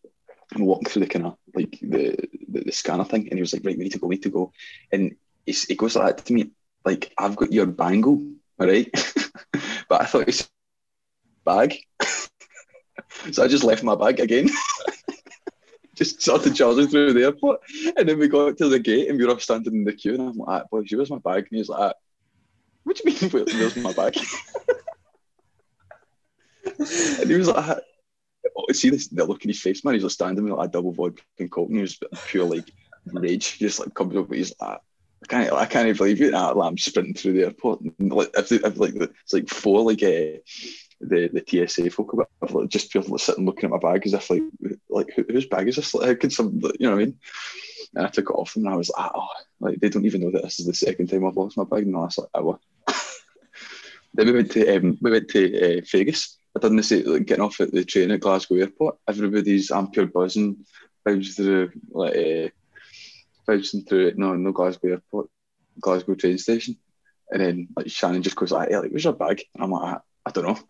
[0.54, 2.18] I'm walking through the kind of like the,
[2.50, 4.24] the the scanner thing, and he was like, "Right, we need to go, we need
[4.24, 4.52] to go,"
[4.92, 5.16] and
[5.46, 6.52] he's, he goes like that to me,
[6.84, 8.22] like, "I've got your bangle,
[8.60, 8.92] all right,"
[9.88, 10.50] but I thought it's
[11.46, 11.78] bag,
[13.32, 14.50] so I just left my bag again.
[15.96, 17.62] just started charging through the airport.
[17.96, 20.16] And then we got to the gate and we were all standing in the queue.
[20.16, 21.48] And I'm like, boys, where's my bag?
[21.50, 21.94] And he's like,
[22.84, 24.18] what do you mean, where's my bag?
[26.80, 27.80] and he was like,
[28.58, 29.94] oh, see this, the look in his face, man.
[29.94, 32.72] He's like standing with like a double vodka and coke and he was pure like
[33.06, 33.48] rage.
[33.48, 34.80] He just like comes up, he's like,
[35.24, 36.34] I can't, I can't even believe it.
[36.34, 37.82] I'm sprinting through the airport.
[37.82, 40.42] And like, like it's like four like uh,
[41.00, 44.30] the the TSA folk about like, just people sitting looking at my bag as if
[44.30, 44.44] like
[44.90, 45.94] like whose bag is this?
[45.94, 47.20] Like, how could some you know what I mean?
[47.96, 49.28] And I took it off them and I was like, oh,
[49.60, 51.84] like they don't even know that this is the second time I've lost my bag
[51.84, 52.60] in the last like hour.
[54.14, 56.38] Then we went to um, we went to uh, Vegas.
[56.56, 58.98] I done this like getting off at the train at Glasgow Airport.
[59.08, 60.66] Everybody's I'm pure buzzing,
[61.06, 62.50] bouncing through like uh,
[63.48, 64.18] bouncing through it.
[64.18, 65.30] No, no Glasgow Airport,
[65.80, 66.78] Glasgow train station.
[67.32, 69.42] And then like Shannon just goes like, hey, like, where's your bag?
[69.56, 70.60] And I'm like, I, I don't know.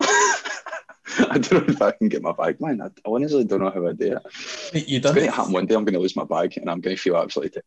[1.28, 2.80] I don't know if I can get my bag, man.
[2.80, 4.88] I, I honestly don't know how I do it.
[4.88, 5.26] You It's going it.
[5.26, 5.74] to happen one day.
[5.74, 7.62] I'm going to lose my bag, and I'm going to feel absolutely.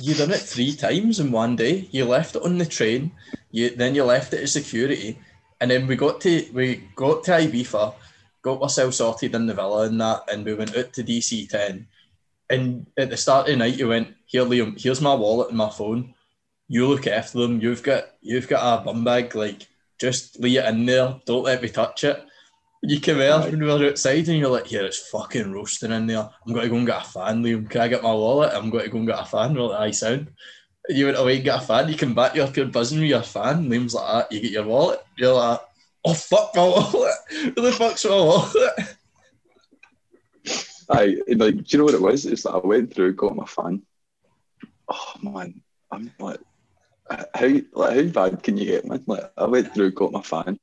[0.00, 1.88] You done it three times in one day.
[1.90, 3.12] You left it on the train.
[3.50, 5.18] You then you left it at security,
[5.60, 7.94] and then we got to we got to Ibiza,
[8.42, 11.86] got ourselves sorted in the villa and that, and we went out to DC ten.
[12.50, 14.80] And at the start of the night, you went here, Liam.
[14.80, 16.14] Here's my wallet and my phone.
[16.68, 17.60] You look after them.
[17.60, 19.34] You've got you've got a bum bag.
[19.34, 19.68] Like
[20.00, 21.20] just leave it in there.
[21.26, 22.24] Don't let me touch it.
[22.84, 23.50] You came out Aye.
[23.50, 26.18] when we were outside and you're like, here, it's fucking roasting in there.
[26.18, 27.70] I'm going to go and get a fan, Liam.
[27.70, 28.52] Can I get my wallet?
[28.52, 29.54] I'm going to go and get a fan.
[29.54, 30.32] We're like, aye, sound.
[30.88, 31.88] You went away and get a fan.
[31.88, 33.68] You come back, you're pure buzzing with your fan.
[33.68, 34.32] Liam's like that.
[34.32, 35.00] You get your wallet.
[35.16, 35.60] You're like,
[36.04, 37.14] oh, fuck my wallet.
[37.30, 38.96] Who the fuck's my wallet?
[40.90, 42.26] I like, do you know what it was?
[42.26, 43.82] It's that I went through, got my fan.
[44.88, 46.40] Oh man, I'm like,
[47.08, 49.02] how like how bad can you get, man?
[49.06, 50.58] Like, I went through, got my fan,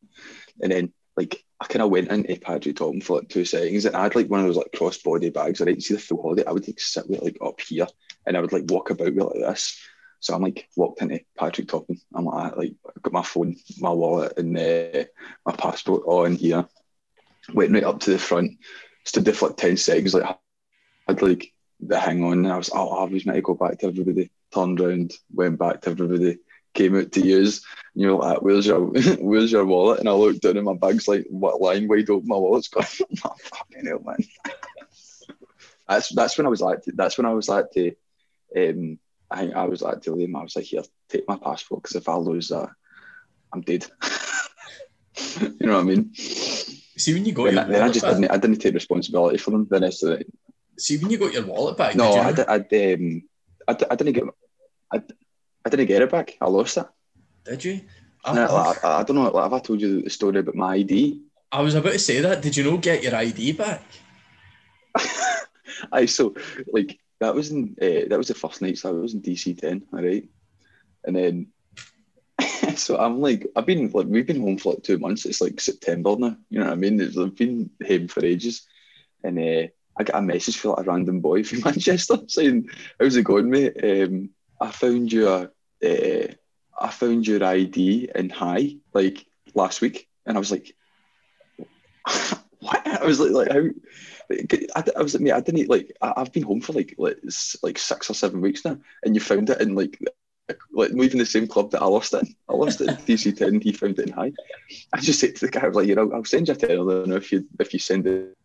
[0.61, 3.95] and then like I kind of went into Patrick Tom for like two seconds, and
[3.95, 5.61] I had like one of those like crossbody bags.
[5.61, 6.45] I didn't see the full holiday.
[6.45, 7.87] I would like sit with like up here,
[8.25, 9.77] and I would like walk about with like this.
[10.21, 11.99] So I'm like walked into Patrick Topping.
[12.13, 15.03] I'm like, like I've got my phone, my wallet, and uh,
[15.45, 16.65] my passport all in here.
[17.53, 18.57] Went right up to the front,
[19.03, 20.37] stood there for like ten seconds, like
[21.07, 21.51] had like
[21.81, 24.31] the hang on, and I was oh I was meant to go back to everybody.
[24.53, 26.37] Turned around, went back to everybody,
[26.73, 27.63] came out to use,
[27.93, 28.79] and you're like, "Where's your
[29.19, 32.27] Where's your wallet?" And I looked down, and my bag's like what lying wide open.
[32.27, 32.85] My wallet's gone.
[33.25, 34.17] oh, fucking hell, man.
[35.87, 37.89] that's that's when I was like, that's when I was like to,
[38.55, 38.99] um,
[39.31, 41.95] I think I was like to Liam, I was like, "Here, take my passport, because
[41.95, 42.69] if I lose that,
[43.53, 43.85] I'm dead."
[45.41, 46.13] you know what I mean?
[46.15, 48.31] See, when you got Then, your I- then I just back, didn't.
[48.31, 49.67] I didn't take responsibility for them.
[49.69, 50.23] Then it's the
[50.77, 53.23] see, when you got your wallet back, no, you I, di- I, um,
[53.67, 54.23] I, I didn't get,
[54.91, 55.01] I,
[55.65, 56.37] I didn't get it back.
[56.41, 56.85] I lost it.
[57.45, 57.81] Did you?
[58.23, 59.29] I, I, like, I, I don't know.
[59.29, 61.21] Like, have I told you the story about my ID?
[61.51, 62.41] I was about to say that.
[62.41, 63.83] Did you not get your ID back?
[65.91, 66.35] I so
[66.71, 68.77] like that was in uh, that was the first night.
[68.77, 70.27] So I was in DC ten, all right,
[71.05, 71.47] and then
[72.75, 75.25] so I'm like I've been like we've been home for like two months.
[75.25, 76.37] It's like September now.
[76.49, 76.99] You know what I mean?
[76.99, 78.67] It's, I've been home for ages,
[79.23, 83.15] and uh, I got a message from like a random boy from Manchester saying, "How's
[83.15, 83.77] it going, mate?
[83.83, 84.29] Um,
[84.59, 85.51] I found your
[85.83, 86.27] uh,
[86.79, 90.75] I found your ID in high like last week," and I was like,
[92.59, 93.69] "What?" I was like, "Like how?"
[94.75, 95.95] I, I was like, mate, I didn't like.
[96.01, 97.17] I, I've been home for like like
[97.63, 99.99] like six or seven weeks now, and you found it in like
[100.71, 102.27] like not even the same club that I lost it.
[102.47, 103.61] I lost it in DC ten.
[103.61, 104.33] He found it in high.
[104.93, 106.57] I just said to the guy, I was like, you know, I'll send you a
[106.57, 108.35] tenner then if you if you send it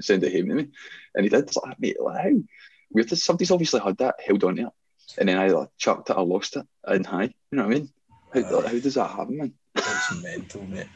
[0.00, 0.68] send it home to me.
[1.14, 1.44] And he did.
[1.44, 2.30] It's like, mate, like, how
[2.90, 3.10] weird.
[3.10, 4.72] Somebody's obviously had that, held on to it,
[5.16, 6.16] and then I like, chucked it.
[6.16, 7.32] I lost it in high.
[7.50, 7.90] You know what I mean?
[8.34, 8.68] How, Aye.
[8.68, 9.52] how does that happen, man?
[9.74, 10.86] It's mental, mate.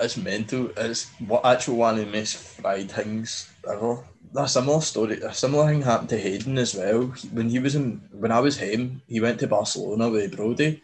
[0.00, 0.70] It's mental.
[0.76, 4.04] It's what actually one of the most fried things ever.
[4.36, 7.04] A similar story, a similar thing happened to Hayden as well.
[7.32, 10.82] When he was in, when I was home, he went to Barcelona with Brody,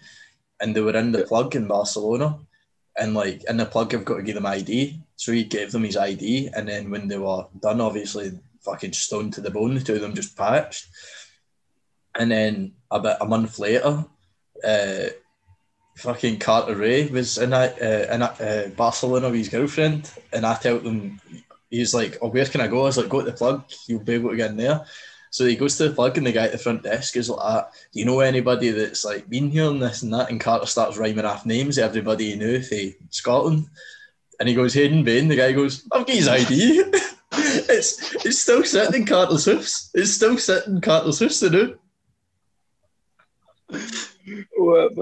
[0.61, 1.25] and they were in the Yeah.
[1.27, 2.39] plug in Barcelona,
[2.97, 5.01] and like in the plug, I've got to give them ID.
[5.17, 9.35] So he gave them his ID, and then when they were done, obviously fucking stoned
[9.35, 10.87] to the bone, the two of them just patched.
[12.19, 14.05] And then about a month later,
[14.65, 15.05] uh,
[15.97, 20.45] fucking Carter Ray was in a, uh, in a, uh, Barcelona with his girlfriend, and
[20.45, 21.21] I tell them,
[21.71, 23.65] he's like, "Oh, where can I go?" I was like, "Go to the plug.
[23.87, 24.85] You'll be able to get in there."
[25.31, 27.41] So he goes to the plug, and the guy at the front desk is like,
[27.41, 30.67] ah, "Do you know anybody that's like been here and this and that?" And Carter
[30.67, 33.67] starts rhyming off names of everybody he knew from Scotland,
[34.39, 36.85] and he goes, "Hayden Bain." The guy goes, "I've got his ID."
[37.33, 39.91] it's it's still sitting in Carter's house.
[39.95, 41.75] It's still sitting in Carter's house, you know.
[44.65, 44.93] What?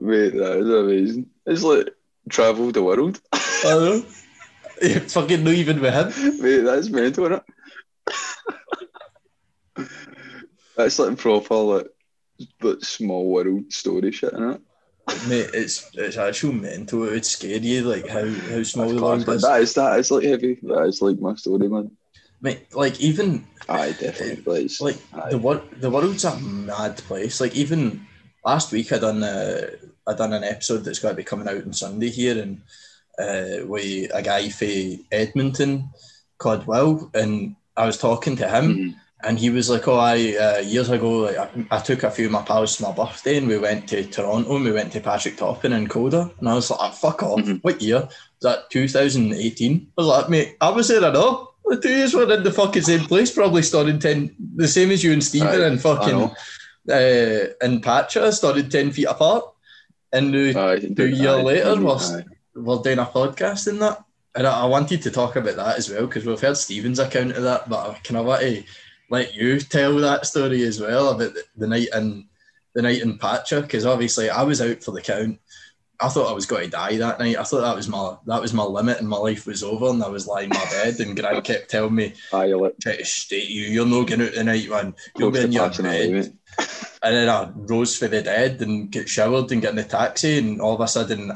[0.00, 1.26] Mate, that is amazing.
[1.46, 1.90] It's like
[2.28, 3.20] travel the world.
[3.32, 4.04] I know.
[4.82, 6.42] You fucking not even with him.
[6.42, 7.44] Mate, that's mental, isn't
[9.76, 9.88] it?
[10.76, 11.86] that's like proper like,
[12.62, 14.60] like small world story shit, isn't it?
[15.28, 17.04] Mate, it's it's actual mental.
[17.04, 19.42] It would scare you, like how how small That's the class, world is.
[19.42, 20.58] That is that is like heavy.
[20.62, 21.92] That is like my story, man.
[22.40, 24.42] Mate, like even I definitely.
[24.44, 25.30] But it's, like aye.
[25.30, 27.40] the world the world's a mad place.
[27.40, 28.04] Like even
[28.44, 29.66] last week I done uh,
[30.06, 32.60] I done an episode that's going to be coming out on Sunday here, and
[33.18, 35.90] uh, with a guy from Edmonton
[36.38, 38.74] called Will, and I was talking to him.
[38.74, 38.94] Mhm.
[39.24, 42.26] And he was like, "Oh, I uh, years ago, like, I, I took a few
[42.26, 45.00] of my pals to my birthday, and we went to Toronto, and we went to
[45.00, 47.38] Patrick Topping and Coda, and I was like, "Ah, fuck off!
[47.38, 47.60] Mhm.
[47.62, 48.00] What year?
[48.00, 48.10] Was
[48.42, 51.50] that 2018?" I was like, "Mate, I was there, I know.
[51.66, 55.04] The two years were in the fucking same place, probably started ten, the same as
[55.04, 56.30] you and Stephen, Aye, and fucking.
[56.88, 59.44] Uh, and Pacha started ten feet apart,
[60.12, 62.24] and uh, two year later aye.
[62.54, 64.04] we're doing a podcast in that.
[64.34, 67.32] And I, I wanted to talk about that as well because we've heard Stephen's account
[67.32, 68.64] of that, but I kind of want to
[69.10, 72.28] let you tell that story as well about the, the night in
[72.74, 75.38] the night in Pacha because obviously I was out for the count.
[76.00, 77.38] I thought I was going to die that night.
[77.38, 80.02] I thought that was my that was my limit and my life was over and
[80.02, 83.04] I was lying in my bed and Grant kept telling me, Aye, you're try to
[83.04, 84.94] state you, you're not getting out tonight, man.
[85.16, 86.36] You'll be in your bed.
[87.02, 90.38] And then I rose for the dead and get showered and get in the taxi.
[90.38, 91.32] And all of a sudden,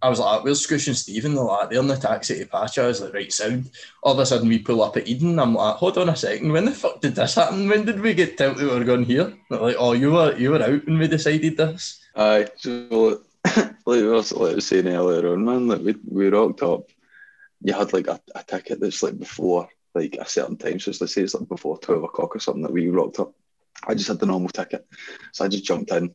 [0.00, 1.34] I was like, where's Scoosh and Stephen?
[1.34, 2.82] They're like, they're in the taxi to Pacha.
[2.82, 3.70] I was like, right, sound.
[4.02, 5.38] All of a sudden, we pull up at Eden.
[5.38, 6.50] I'm like, hold on a second.
[6.50, 7.68] When the fuck did this happen?
[7.68, 9.32] When did we get told we were going here?
[9.48, 12.00] They're like, oh, you were you were out when we decided this.
[12.16, 13.20] Aye, so
[13.56, 16.90] like we were saying earlier on, man, like we, we rocked up.
[17.60, 20.80] You had like a, a ticket that's like before like a certain time.
[20.80, 23.34] So let's say it's like before twelve o'clock or something that we rocked up.
[23.86, 24.86] I just had the normal ticket.
[25.32, 26.14] So I just jumped in.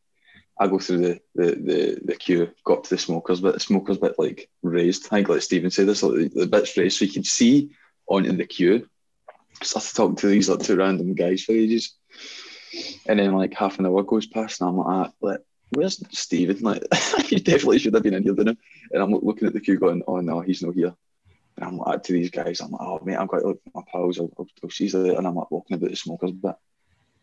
[0.59, 3.53] I go through the the, the, the queue, got to the smokers bit.
[3.53, 5.05] The smokers bit like raised.
[5.07, 7.71] I think like Stephen said this, like the bit's raised so you can see
[8.07, 8.89] onto the queue.
[9.61, 11.95] Started talking to these like two random guys for ages.
[13.07, 15.41] And then like half an hour goes past and I'm like, ah, like
[15.71, 16.59] where's Stephen?
[16.61, 16.83] Like,
[17.25, 18.59] he definitely should have been in here, didn't?
[18.91, 20.95] And I'm looking at the queue going, oh no, he's not here.
[21.55, 24.19] And I'm like, to these guys, I'm like, oh mate, I'm quite like my pals,
[24.19, 25.17] I'll, I'll, I'll see you.
[25.17, 26.55] And I'm like walking about the smokers bit.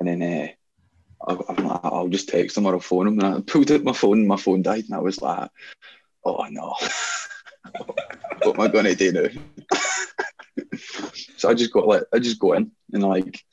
[0.01, 0.49] And then uh,
[1.31, 3.19] I- I'm like, I'll just text him or I'll phone him.
[3.21, 4.85] And I pulled out my phone and my phone died.
[4.85, 5.51] And I was like,
[6.25, 6.75] oh no,
[8.43, 9.29] what am I going to do now?
[11.37, 13.45] so I just got like, I just go in and like,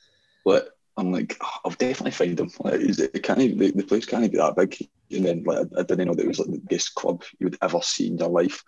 [0.44, 0.64] like,
[0.96, 2.50] I'm like, "Oh, I'll definitely find him.
[2.60, 4.76] Like, is it, can't even, the, the place can't even be that big.
[5.10, 7.58] And then like, I, didn't know that it was like the biggest club you would
[7.62, 8.62] ever see in your life.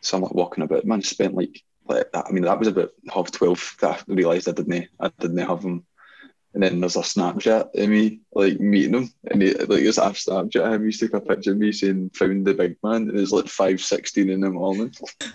[0.00, 0.84] So I'm like walking about.
[0.84, 4.52] Man, spent like, like I mean, that was about half twelve that I realised I
[4.52, 5.84] didn't, I didn't have him.
[6.56, 10.14] And then there's a Snapchat of me like meeting him, and he, like it's half
[10.14, 10.86] Snapchat him.
[10.86, 13.78] He took a picture of me saying "found the big man," and it's like five
[13.78, 14.90] sixteen in the morning.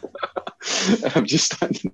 [1.16, 1.94] I'm just standing,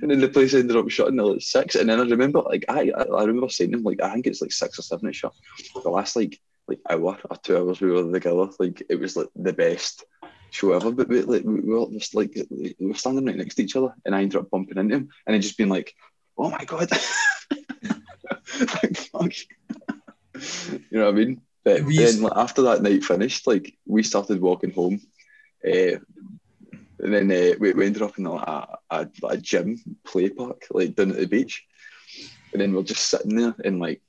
[0.00, 1.74] and then the place ended up shutting at like six.
[1.74, 4.28] And then I remember, like I, I I remember saying to him, like I think
[4.28, 5.34] it's like six or seven it shut.
[5.82, 9.28] The last like like hour or two hours we were together, like it was like
[9.36, 10.06] the best
[10.48, 10.90] show ever.
[10.90, 13.94] But we, like we were just like we were standing right next to each other,
[14.06, 15.94] and I ended up bumping into him, and then just being like,
[16.38, 16.88] "Oh my god."
[18.60, 19.32] like, fuck.
[20.90, 21.40] you know what I mean?
[21.64, 25.00] But We then like, after that night finished, like we started walking home,
[25.66, 25.96] uh,
[26.98, 30.66] and then uh, we, we ended up in like, a, a, a gym play park,
[30.70, 31.64] like down at the beach,
[32.52, 34.00] and then we're just sitting there and like.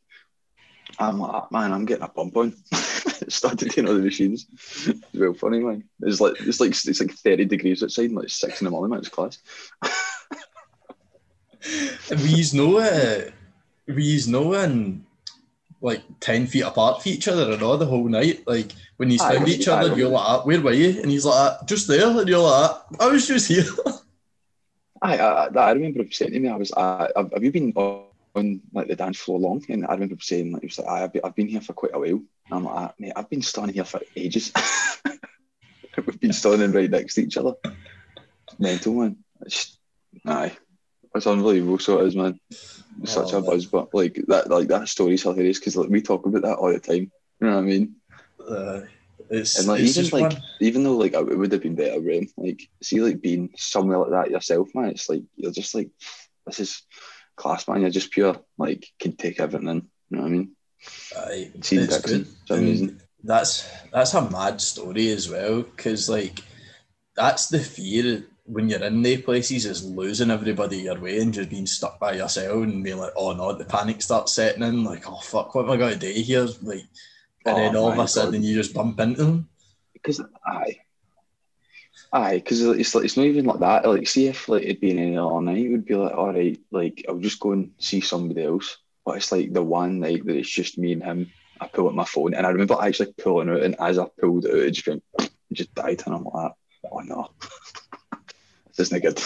[0.98, 2.56] I'm like, man, I'm getting a pump on.
[3.28, 4.46] Started doing the machines.
[4.54, 5.84] It's real funny, man.
[6.02, 8.92] It's like it's like it's like 30 degrees outside, and like six in the morning,
[8.92, 9.00] man.
[9.00, 9.40] It's class.
[12.10, 12.78] And we use no,
[13.90, 15.06] uh, we use no and
[15.82, 18.44] like ten feet apart from each other and all the whole night.
[18.48, 21.26] Like when you Aye, found each other, you're like, "Ah, "Where were you?" And he's
[21.26, 23.66] like, "Ah, "Just there," and you're like, "Ah, "I was just here."
[25.02, 28.62] I, I, I remember him saying to me, I was, I, have you been on,
[28.74, 29.64] like the dance floor long?
[29.70, 31.94] And I remember saying, like, he was like, I've been, I've been here for quite
[31.94, 32.10] a while.
[32.10, 34.52] And I'm like, "Ah, mate, I've been standing here for ages.
[36.06, 37.54] We've been standing right next to each other.
[37.64, 39.18] It's mental, man.
[39.42, 39.78] It's,
[40.26, 40.58] aye,
[41.16, 41.80] it's unbelievable.
[41.80, 42.40] So it is, man.
[43.04, 46.02] It's such Oh, a buzz, but like that, like that story's hilarious because like we
[46.02, 47.12] talk about that all the time.
[47.42, 47.96] You know what I mean?
[48.50, 48.82] Uh,
[49.30, 52.00] it's, And like it's even just like even though like it would have been better
[52.02, 54.90] rain, like see like being somewhere like that yourself, man.
[54.90, 55.90] It's like you're just like
[56.46, 56.82] this is
[57.36, 57.82] class, man.
[57.82, 59.76] You're just pure like can take everything in.
[60.10, 60.56] You know what I mean?
[61.16, 62.50] Aye, Seeing it's Dixon, good.
[62.50, 63.02] amazing.
[63.24, 66.44] That's that's a mad story as well, because like
[67.16, 71.50] that's the fear when you're in the places is losing everybody your way and just
[71.50, 75.10] being stuck by yourself and being like, oh no, the panic starts setting in, like,
[75.10, 76.48] oh fuck, what am I gonna do here?
[76.62, 76.84] Like
[77.46, 78.44] and Oh then all of a sudden God.
[78.44, 79.50] you just bump into them.
[79.94, 80.78] Because aye,
[82.12, 83.88] aye, because it's like it's not even like that.
[83.88, 86.60] Like see if like it'd been any other night, it would be like all right,
[86.72, 88.78] like I'll just go and see somebody else.
[89.06, 91.32] But it's like the one night that it's just me and him.
[91.62, 94.06] I pull out my phone and I remember actually pulling it out, and as I
[94.20, 96.52] pulled it out, it just went, it just died, and I'm like,
[96.92, 97.30] oh no,
[98.78, 99.22] this isn't good.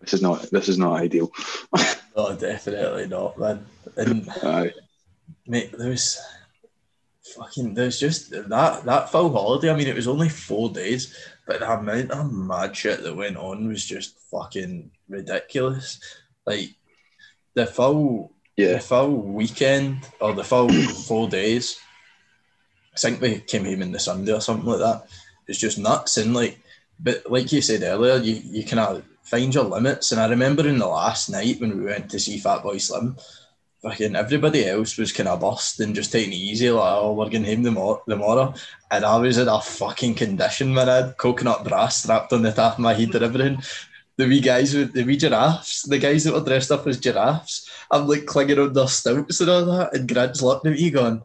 [0.00, 1.30] this is not this is not ideal.
[2.14, 3.64] Oh, definitely not, man.
[3.96, 4.74] And Aye,
[5.46, 6.20] mate, there was
[7.34, 9.70] fucking there's just that that full holiday.
[9.70, 11.16] I mean, it was only four days,
[11.46, 16.00] but the amount of mad shit that went on was just fucking ridiculous.
[16.44, 16.74] Like
[17.54, 18.74] the full Yeah.
[18.74, 20.68] the full weekend or the full
[21.08, 21.78] four days.
[22.94, 25.06] I think we came home in the Sunday or something like that.
[25.48, 26.61] It's just nuts and like,
[27.02, 30.12] but like you said earlier, you you kind of find your limits.
[30.12, 33.16] And I remember in the last night when we went to see Fatboy Slim,
[33.82, 37.28] fucking everybody else was kind of bust and just taking it easy, like oh we're
[37.28, 38.54] going to home tomorrow, tomorrow.
[38.90, 40.88] And I was in a fucking condition, man.
[40.88, 43.62] I had coconut brass strapped on the top of my head and everything.
[44.16, 47.68] The wee guys with the wee giraffes, the guys that were dressed up as giraffes,
[47.90, 49.94] I'm like clinging on their stilts and all that.
[49.94, 51.22] And Grant's looking at me going.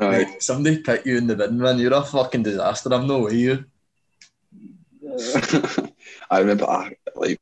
[0.00, 1.78] Mate, somebody put you in the bin, man.
[1.78, 2.92] You're a fucking disaster.
[2.92, 3.64] I'm no way you.
[6.30, 7.40] I remember I like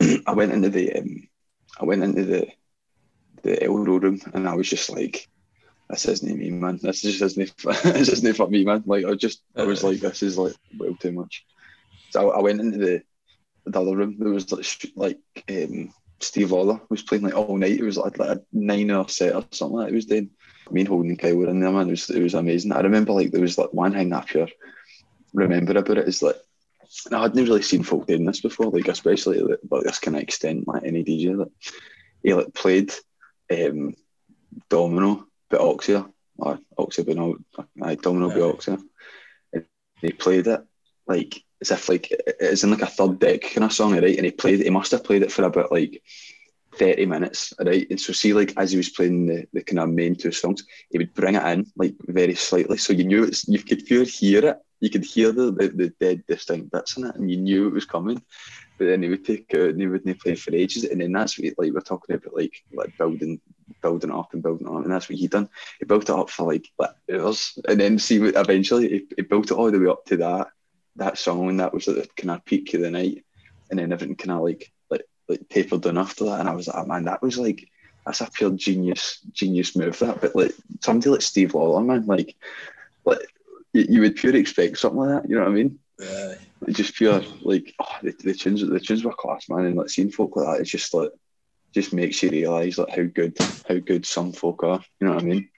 [0.26, 1.28] I went into the um,
[1.80, 2.46] I went into the
[3.42, 5.28] the Euro room and I was just like,
[5.90, 6.78] this isn't me, man.
[6.80, 8.82] This just isn't this isn't for me, man.
[8.86, 11.44] Like I just I was like, this is like well too much.
[12.10, 13.02] So I, I went into the
[13.66, 14.16] the other room.
[14.18, 17.78] There was like like um, Steve Lawler was playing like all night.
[17.78, 19.92] It was like, like a nine hour set or something like that.
[19.92, 20.30] It was doing.
[20.70, 21.88] Me and Holden and Kyle were in there, man.
[21.88, 22.72] It was it was amazing.
[22.72, 24.48] I remember like there was like one thing I pure
[25.34, 26.36] remember about it is like
[27.06, 30.16] and I'd never really seen folk doing this before, like especially like, like this kind
[30.16, 31.36] of extent, like any DJ.
[31.36, 31.48] Like,
[32.22, 32.92] he like played
[33.50, 33.94] um,
[34.68, 37.36] Domino by Oxia, or Oxia by no,
[37.82, 38.52] aye, Domino Yeah.
[38.52, 38.82] Oxia.
[39.52, 39.64] And
[40.00, 40.60] he played it
[41.06, 44.16] like as if like it's in like a third deck kind of song, right?
[44.16, 44.64] And he played, it.
[44.64, 46.02] he must have played it for about like
[46.74, 47.86] 30 minutes, right?
[47.90, 50.64] And so see like as he was playing the, the kind of main two songs,
[50.90, 52.78] he would bring it in like very slightly.
[52.78, 54.58] So you knew it's you could feel hear it.
[54.80, 57.74] You could hear the, the, the dead distinct bits in it and you knew it
[57.74, 58.20] was coming.
[58.78, 60.84] But then he would take out and he wouldn't play for ages.
[60.84, 63.40] And then that's what like we're talking about like like building
[63.80, 64.82] building up and building up.
[64.82, 65.48] And that's what he done.
[65.78, 67.58] He built it up for like, like hours.
[67.68, 70.48] And then see eventually he, he built it all the way up to that
[70.96, 73.24] that song and that was at the kind of peak of the night.
[73.70, 74.72] And then everything kind of like
[75.28, 76.40] like tapered down after that.
[76.40, 77.68] And I was like, oh, man, that was like
[78.04, 79.98] that's a pure genius, genius move.
[80.00, 82.36] That, but like somebody like Steve Lawler, man, like,
[83.04, 83.20] like
[83.72, 85.28] you, you would pure expect something like that.
[85.28, 85.78] You know what I mean?
[86.66, 89.66] It's just pure like oh, the, the tunes, the tunes were class, man.
[89.66, 91.10] And like seeing folk like that, it's just like
[91.72, 93.36] just makes you realise like how good
[93.68, 94.84] how good some folk are.
[95.00, 95.48] You know what I mean?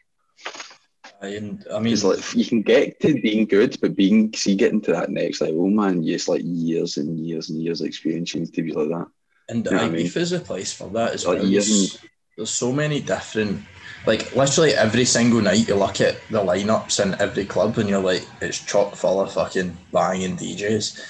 [1.20, 4.80] and I mean, It's like you can get to being good, but being see getting
[4.82, 8.40] to that next level, man, it's like years and years and years of experience you
[8.40, 9.06] need to be like that.
[9.48, 10.06] And you know what I mean?
[10.06, 11.50] Is a place for that as Like, well.
[11.50, 11.98] There's,
[12.36, 13.62] there's so many different,
[14.06, 18.00] like literally every single night you look at the lineups in every club and you're
[18.00, 21.00] like, it's chock full of fucking banging DJs.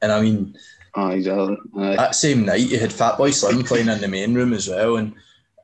[0.00, 0.56] And I mean,
[0.94, 1.56] Ah, exactly.
[1.78, 1.96] Aye.
[1.96, 4.96] that same night you had Fatboy Slim playing in the main room as well.
[4.96, 5.14] And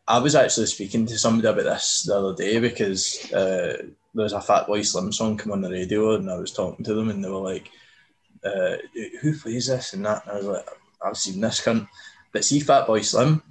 [0.07, 3.77] I was actually speaking to somebody about this the other day because uh,
[4.15, 6.95] there was a Fatboy Slim song come on the radio and I was talking to
[6.95, 7.69] them and they were like,
[8.43, 8.77] uh,
[9.21, 10.23] "Who plays this?" and that.
[10.23, 10.67] And I was like,
[11.05, 11.87] "I've seen this cunt."
[12.33, 13.43] But see, Fatboy Slim,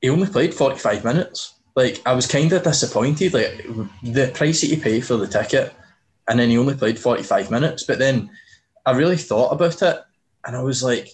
[0.00, 1.54] he only played forty five minutes.
[1.74, 3.34] Like I was kind of disappointed.
[3.34, 3.64] Like
[4.02, 5.74] the price that you pay for the ticket,
[6.28, 7.84] and then he only played forty five minutes.
[7.84, 8.30] But then
[8.86, 10.02] I really thought about it,
[10.46, 11.08] and I was like,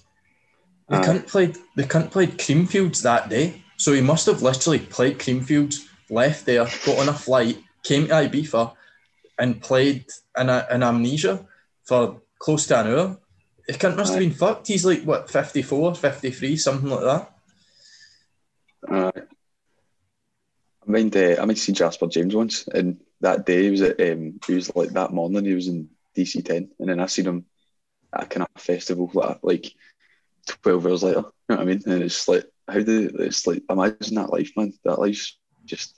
[0.89, 1.03] the Aye.
[1.03, 5.87] cunt played the cunt played Creamfields that day, so he must have literally played Creamfields,
[6.11, 8.75] left there, got on a flight, came to Ibiza,
[9.39, 10.05] and played
[10.39, 11.47] in, a, in Amnesia
[11.85, 13.19] for close to an hour.
[13.67, 14.67] The cunt must have been fucked.
[14.69, 17.31] He's like what 54, 53, something like that.
[18.87, 19.13] Uh,
[20.87, 23.99] I mind, uh, I mind seeing Jasper James once, and that day he was at,
[24.01, 27.27] um, he was like that morning he was in DC ten, and then I seen
[27.27, 27.47] him
[28.13, 29.75] at a kind of festival like, like
[30.47, 31.21] twelve hours later.
[31.21, 31.83] You know what I mean?
[31.87, 34.75] And it's like how do it's like imagine that life, man.
[34.85, 35.97] That life's just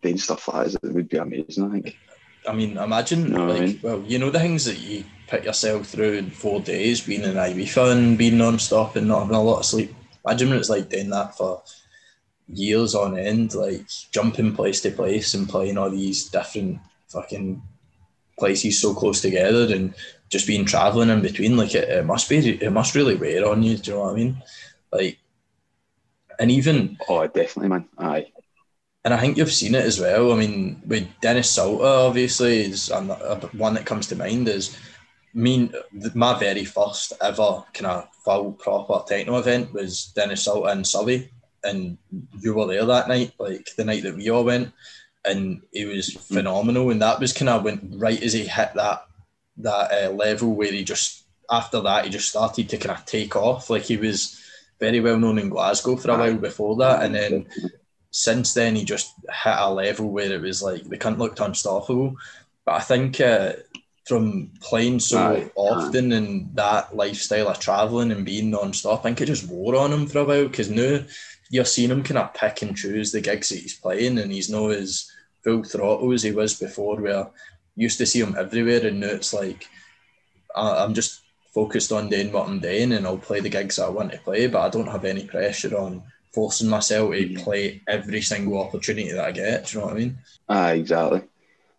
[0.00, 0.84] doing stuff like that.
[0.84, 1.64] It would be amazing.
[1.68, 1.96] I think.
[2.48, 5.44] I mean, imagine No, I like mean- well, you know the things that you put
[5.44, 9.42] yourself through in four days, being in Ibiza and being non-stop and not having a
[9.42, 9.94] lot of sleep.
[10.26, 11.62] Imagine what it's like doing that for
[12.48, 17.62] years on end, like jumping place to place and playing all these different fucking
[18.38, 19.94] places so close together and
[20.28, 21.56] just being traveling in between.
[21.56, 23.78] Like it, it must be, it must really wear on you.
[23.78, 24.42] Do you know what I mean?
[24.92, 25.18] Like,
[26.38, 27.88] and even Oh, definitely, man.
[27.96, 28.26] Aye.
[29.06, 30.30] and I think you've seen it as well.
[30.30, 32.92] I mean, with Denis Sulta, obviously, is
[33.56, 34.76] one that comes to mind is
[35.34, 35.72] mean
[36.14, 41.30] my very first ever kind of full proper techno event was Denis Sulta and Surrey,
[41.64, 41.98] and
[42.40, 44.72] you were there that night, like the night that we all went,
[45.24, 46.90] and it was phenomenal.
[46.90, 49.06] And that was kind of went right as he hit that
[49.58, 53.36] that uh, level where he just after that he just started to kind of take
[53.36, 53.70] off.
[53.70, 54.40] Like he was
[54.80, 57.46] very well known in Glasgow for a while before that, and then
[58.10, 59.14] since then he just
[59.44, 62.16] hit a level where it was like the cunt looked unstoppable.
[62.64, 63.54] But I think uh,
[64.04, 66.16] from playing so aye, often aye.
[66.16, 70.06] and that lifestyle of traveling and being non-stop, I think it just wore on him
[70.06, 71.00] for a while because now
[71.50, 74.50] you're seeing him kind of pick and choose the gigs that he's playing and he's
[74.50, 75.10] not as
[75.44, 77.28] full throttle as he was before where
[77.76, 79.66] used to see him everywhere and now it's like
[80.54, 81.20] I'm just
[81.54, 84.18] focused on doing what I'm doing and I'll play the gigs that I want to
[84.18, 87.38] play but I don't have any pressure on forcing myself to mm.
[87.42, 89.66] play every single opportunity that I get.
[89.66, 90.18] Do you know what I mean?
[90.48, 91.22] Ah, exactly.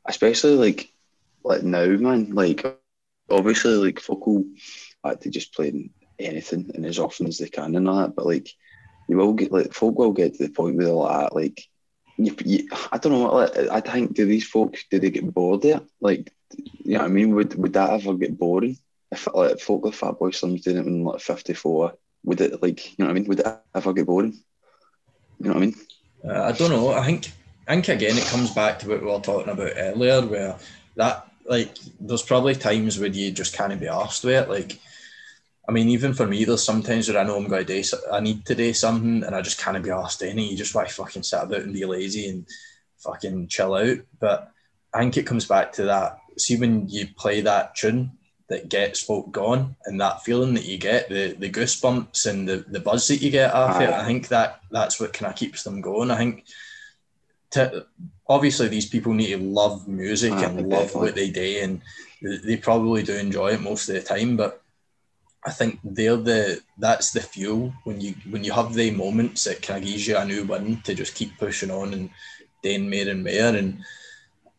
[0.06, 0.93] Especially like
[1.44, 2.32] like now, man.
[2.34, 2.66] Like
[3.30, 4.46] obviously, like folk will
[5.04, 5.90] like to just play
[6.20, 8.16] anything and as often as they can and all that.
[8.16, 8.50] But like
[9.08, 11.64] you will get like folk will get to the point where they're like, like
[12.18, 14.16] you, you, I don't know like, I think.
[14.16, 15.82] Do these folks do they get bored there?
[16.00, 16.32] Like,
[16.84, 17.36] you know what I mean?
[17.36, 18.78] Would would that ever get boring?
[19.12, 22.86] If like folk like Fatboy Slim's doing it in like fifty four, would it like
[22.86, 23.28] you know what I mean?
[23.28, 24.40] Would it ever get boring?
[25.40, 25.76] You know what I mean?
[26.24, 26.94] Uh, I don't know.
[26.94, 27.32] I think
[27.68, 30.58] I think again it comes back to what we were talking about earlier, where
[30.96, 34.50] that like there's probably times where you just can't be asked with it.
[34.50, 34.80] Like,
[35.68, 38.20] I mean, even for me, there's sometimes where I know I'm going to do, I
[38.20, 40.50] need to do something, and I just can't be asked any.
[40.50, 42.46] You just want to fucking sit about and be lazy and
[42.98, 43.98] fucking chill out.
[44.20, 44.52] But
[44.94, 46.20] I think it comes back to that.
[46.38, 48.12] See, when you play that tune
[48.50, 52.66] that gets folk gone, and that feeling that you get, the the goosebumps and the,
[52.68, 55.64] the buzz that you get after it, I think that that's what kind of keeps
[55.64, 56.12] them going.
[56.12, 56.46] I think
[57.54, 57.86] to,
[58.28, 60.76] obviously these people need to love music ah, and definitely.
[60.76, 61.82] love what they do, and
[62.22, 64.38] they probably do enjoy it most of the time.
[64.38, 64.62] But
[65.46, 69.62] I think they're the that's the fuel when you when you have the moments that
[69.62, 72.10] kind of gives you a new wind to just keep pushing on and
[72.62, 73.56] doing more and more.
[73.56, 73.84] And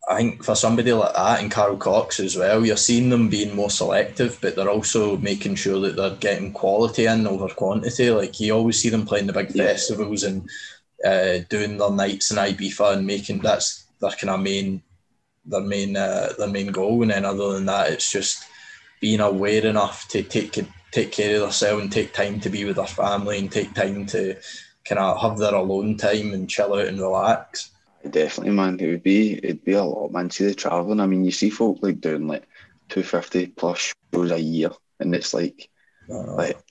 [0.09, 3.57] I think for somebody like that and Carl Cox as well, you're seeing them being
[3.57, 8.11] more selective, but they're also making sure that they're getting quality in over quantity.
[8.11, 9.65] Like you always see them playing the big yeah.
[9.65, 10.49] festivals and
[11.05, 14.83] uh, doing their nights in Ibiza and making that's their kind of main
[15.47, 17.03] their main uh, their main goal.
[17.03, 18.45] And then other than that, it's just
[19.01, 20.59] being aware enough to take
[20.91, 24.07] take care of themselves and take time to be with their family and take time
[24.07, 24.37] to
[24.85, 27.71] kind of have their alone time and chill out and relax.
[28.09, 28.79] Definitely, man.
[28.81, 30.31] It would be it'd be a lot, man.
[30.31, 31.01] See the traveling.
[31.01, 32.45] I mean, you see folk like doing like
[32.89, 35.69] two fifty plus shows a year, and it's like,
[36.09, 36.64] like like,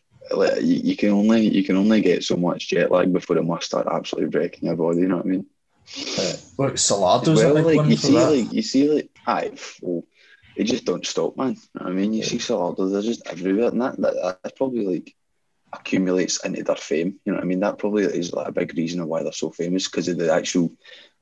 [0.84, 3.88] you, can only you can only get so much jet lag before it must start
[3.90, 5.00] absolutely breaking your body.
[5.00, 5.46] You know what I mean?
[6.18, 8.32] Uh, look, Solardo's well, like you see, that.
[8.32, 10.04] like you see, like I, well,
[10.58, 11.56] they just don't stop, man.
[11.56, 12.26] You know I mean, you yeah.
[12.26, 15.16] see Solardo, they're just everywhere, and that, that that probably like
[15.72, 17.20] accumulates into their fame.
[17.26, 17.62] You know what I mean?
[17.62, 20.34] That probably is like a big reason of why they're so famous because of the
[20.34, 20.72] actual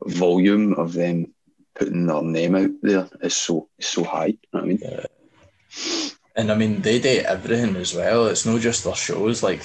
[0.04, 1.34] volume of them
[1.76, 4.28] putting their name out there is so is so high.
[4.28, 4.80] You know what I mean?
[4.82, 6.10] Yeah.
[6.42, 8.26] And I mean, they do everything as well.
[8.26, 9.44] It's not just their shows.
[9.44, 9.62] Like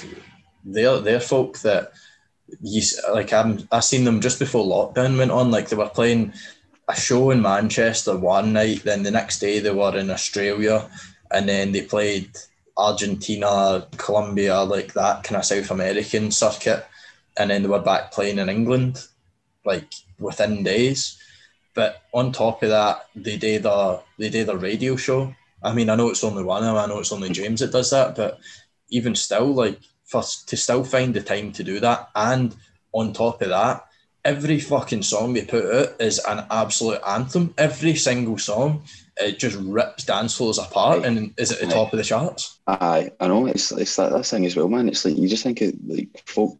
[0.63, 1.91] they're they're folk that
[2.61, 3.33] you like.
[3.33, 5.49] I'm I seen them just before lockdown went on.
[5.49, 6.33] Like they were playing
[6.87, 10.87] a show in Manchester one night, then the next day they were in Australia,
[11.31, 12.29] and then they played
[12.77, 16.85] Argentina, Colombia, like that kind of South American circuit,
[17.37, 19.03] and then they were back playing in England,
[19.65, 21.19] like within days.
[21.73, 25.33] But on top of that, they did a they did a radio show
[25.63, 28.15] I mean, I know it's only one, I know it's only James that does that,
[28.15, 28.39] but
[28.89, 32.55] even still, like, for to still find the time to do that, and
[32.93, 33.87] on top of that,
[34.23, 37.53] every fucking song they put out is an absolute anthem.
[37.57, 38.83] Every single song,
[39.17, 42.59] it just rips dance floors apart and is at the top of the charts.
[42.67, 44.89] Aye, I know it's it's that, that thing as well, man.
[44.89, 46.59] It's like you just think it like folk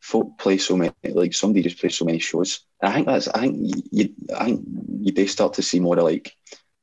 [0.00, 2.60] folk play so many like somebody just plays so many shows.
[2.82, 4.64] I think that's I think you I think
[5.00, 6.34] you do start to see more of like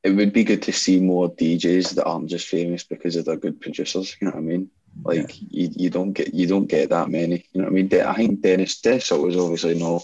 [0.04, 3.36] it would be good to see more DJs that aren't just famous because of their
[3.36, 4.16] good producers.
[4.20, 4.70] You know what I mean?
[5.04, 5.46] Like yeah.
[5.50, 7.46] you, you don't get you don't get that many.
[7.52, 8.00] You know what I mean?
[8.02, 10.02] I think Denis Denis was obviously no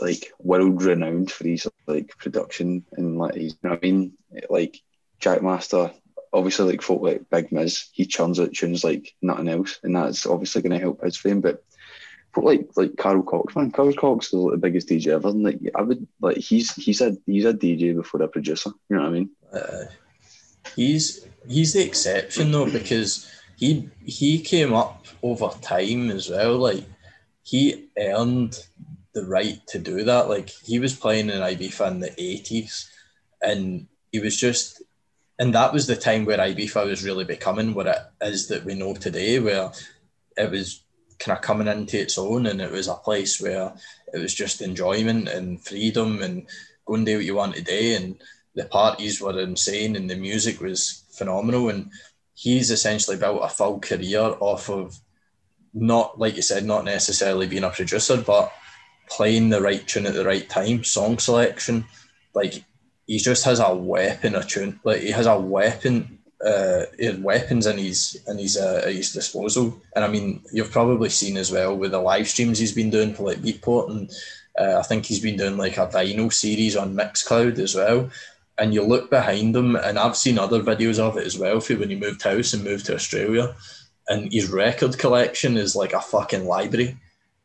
[0.00, 4.12] like world renowned for his like production and like you know what I mean?
[4.48, 4.80] Like
[5.20, 5.92] Jackmaster,
[6.32, 10.26] obviously like folk like Big Miz, he churns out tunes like nothing else, and that's
[10.26, 11.40] obviously going to help his fame.
[11.40, 11.64] But
[12.36, 15.30] like like Carl Cox, man, Carl Cox is like the biggest DJ ever.
[15.30, 18.70] Like I would like he's he's a he's a DJ before a producer.
[18.88, 19.30] You know what I mean?
[19.52, 19.84] Uh,
[20.76, 26.56] he's he's the exception though because he he came up over time as well.
[26.56, 26.84] Like
[27.42, 28.58] he earned
[29.12, 30.28] the right to do that.
[30.28, 32.88] Like he was playing in Ibiza in the eighties,
[33.42, 34.82] and he was just,
[35.38, 38.74] and that was the time where Ibiza was really becoming what it is that we
[38.74, 39.72] know today, where
[40.36, 40.82] it was
[41.20, 43.72] kind of coming into its own, and it was a place where
[44.12, 46.46] it was just enjoyment and freedom and
[46.86, 47.96] go and do what you want to do.
[47.96, 48.16] And
[48.54, 51.68] the parties were insane, and the music was phenomenal.
[51.68, 51.90] And
[52.34, 54.98] he's essentially built a full career off of
[55.74, 58.52] not, like you said, not necessarily being a producer, but
[59.08, 61.84] playing the right tune at the right time, song selection,
[62.34, 62.64] like
[63.06, 64.80] he just has a weapon of tune.
[64.84, 69.12] Like he has a weapon, uh, has weapons in his in his uh, at his
[69.12, 69.80] disposal.
[69.94, 73.14] And I mean, you've probably seen as well with the live streams he's been doing
[73.14, 74.10] for like Beatport, and
[74.58, 78.10] uh, I think he's been doing like a vinyl series on Mixcloud as well.
[78.58, 81.60] And you look behind him, and I've seen other videos of it as well.
[81.60, 83.54] For when he moved house and moved to Australia,
[84.08, 86.98] and his record collection is like a fucking library.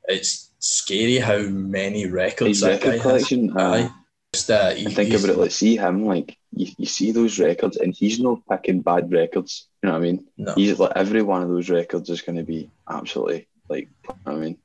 [0.05, 3.85] It's scary how many records His that guy record collection, has.
[3.85, 3.89] uh.
[4.35, 7.39] Just, uh, he- I think about it, like see him, like you, you see those
[7.39, 9.67] records, and he's not picking bad records.
[9.81, 10.25] You know what I mean?
[10.37, 10.53] No.
[10.55, 13.87] He's like every one of those records is going to be absolutely like.
[14.07, 14.57] you know I mean,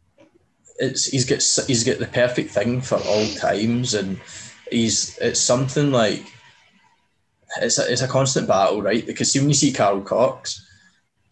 [0.79, 4.19] it's he's got he's got the perfect thing for all times, and
[4.71, 6.25] he's it's something like
[7.61, 9.05] it's a, it's a constant battle, right?
[9.07, 10.67] Because see, when you see Carl Cox,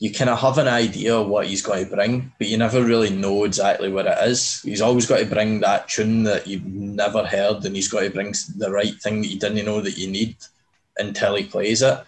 [0.00, 2.84] you kind of have an idea of what he's going to bring, but you never
[2.84, 4.62] really know exactly what it is.
[4.62, 8.10] He's always got to bring that tune that you've never heard, and he's got to
[8.10, 10.36] bring the right thing that you didn't know that you need
[10.98, 11.98] until he plays it.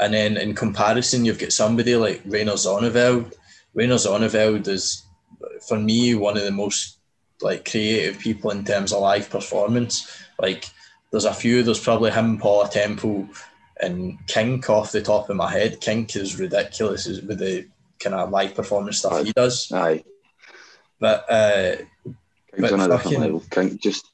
[0.00, 3.34] And then in comparison, you've got somebody like Rainer Zonneveld.
[3.74, 5.04] Rainer Zonneveld is,
[5.68, 6.96] for me, one of the most
[7.42, 10.10] like creative people in terms of live performance.
[10.38, 10.70] Like,
[11.10, 11.62] there's a few.
[11.62, 13.28] There's probably him, Paula Temple,
[13.82, 15.80] and Kink off the top of my head.
[15.80, 17.66] Kink is ridiculous with the
[17.98, 19.70] kind of live performance stuff he does.
[19.72, 20.02] aye,
[20.98, 21.76] But uh,
[22.54, 23.42] Kink's But on a different level.
[23.50, 24.06] King just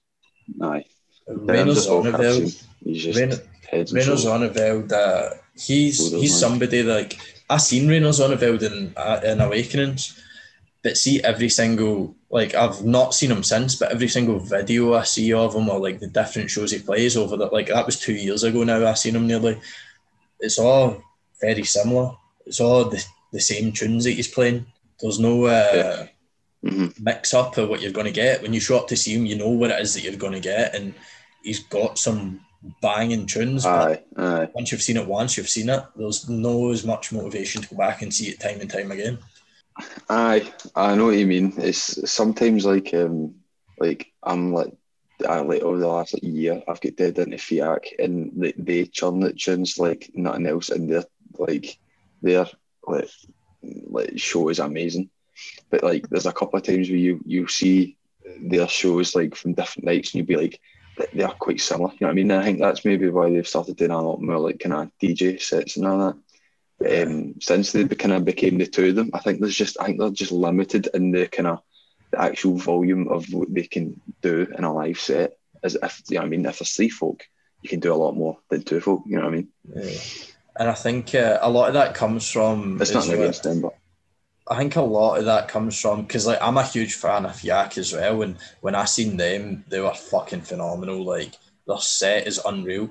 [0.63, 0.85] aye.
[1.29, 4.55] Rainer Terms of all Zonneveld, He's just Rainer- heads and Rainer shoulders.
[4.57, 7.19] Zonneveld, uh, he's he's somebody like
[7.51, 10.21] I seen Rainer Zonneveld in uh, in Awakenings,
[10.87, 15.03] but see every single like I've not seen him since, but every single video I
[15.03, 17.99] see of him or like the different shows he plays over that like that was
[17.99, 19.59] two years ago now I've seen him nearly.
[20.39, 21.03] It's all
[21.41, 22.13] very similar.
[22.47, 24.67] It's all the, the same tunes that he's playing.
[25.01, 26.07] There's no uh.
[26.65, 26.99] Mhm.
[27.01, 28.43] mix up of what you're going to get.
[28.43, 30.33] When you show up to see him, you know what it is that you're going
[30.33, 30.95] to get, and
[31.45, 32.41] he's got some
[32.83, 33.63] banging tunes.
[33.65, 34.49] but Aye, aye.
[34.55, 35.85] once you've seen it once, you've seen it.
[35.95, 39.19] There's no as much motivation to go back and see it time and time again.
[40.09, 41.53] Aye, I know what you mean.
[41.59, 43.35] It's sometimes like um
[43.79, 44.73] like I'm like
[45.29, 48.85] I like over the last like year I've got dead into FJAAK and they, they
[48.85, 51.05] churn it tunes like nothing else and they're
[51.39, 51.79] like
[52.23, 52.47] their
[52.87, 53.11] like
[53.63, 55.11] like show is amazing.
[55.71, 57.97] But like there's a couple of times where you you see
[58.41, 60.61] their shows like from different nights and you'll be like
[61.13, 61.91] they are quite similar.
[61.93, 62.31] You know what I mean?
[62.31, 64.91] And I think that's maybe why they've started doing a lot more like kind of
[65.03, 66.17] DJ sets and all that
[66.85, 69.87] um, since they kind of became the two of them, I think there's just I
[69.87, 71.61] think they're just limited in the kind of
[72.11, 75.39] the actual volume of what they can do in a live set.
[75.63, 77.25] As if you know what I mean, if there's three folk,
[77.63, 79.03] you can do a lot more than two folk.
[79.07, 79.49] You know what I mean?
[79.75, 79.99] Yeah.
[80.59, 82.81] And I think uh, a lot of that comes from.
[82.81, 83.75] It's well- against them, but
[84.49, 87.43] I think a lot of that comes from because like I'm a huge fan of
[87.43, 91.05] Yak as well, and when I seen them, they were fucking phenomenal.
[91.05, 91.33] Like
[91.67, 92.91] their set is unreal.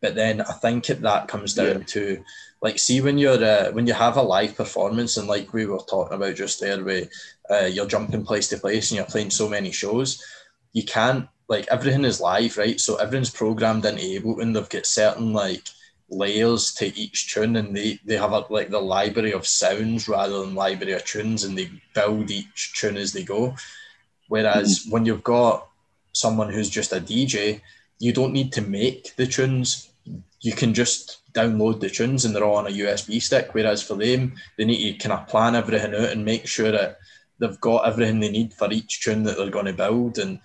[0.00, 1.86] But then I think it, that comes down Yeah.
[1.86, 2.24] to
[2.64, 5.78] like see when you're uh, when you have a live performance and like we were
[5.78, 7.04] talking about just there, where
[7.50, 10.24] uh, you're jumping place to place and you're playing so many shows,
[10.72, 12.80] you can't like everything is live, right?
[12.80, 14.54] So everything's programmed into Ableton.
[14.54, 15.62] They've got certain like
[16.08, 20.40] layers to each tune and they, they have a, like the library of sounds rather
[20.40, 23.54] than library of tunes and they build each tune as they go.
[24.28, 25.68] Whereas when you've got
[26.12, 27.60] someone who's just a DJ,
[27.98, 29.90] you don't need to make the tunes.
[30.44, 33.48] You can just download the tunes and they're all on a USB stick.
[33.52, 36.98] Whereas for them, they need to kind of plan everything out and make sure that
[37.38, 40.18] they've got everything they need for each tune that they're going to build.
[40.18, 40.40] And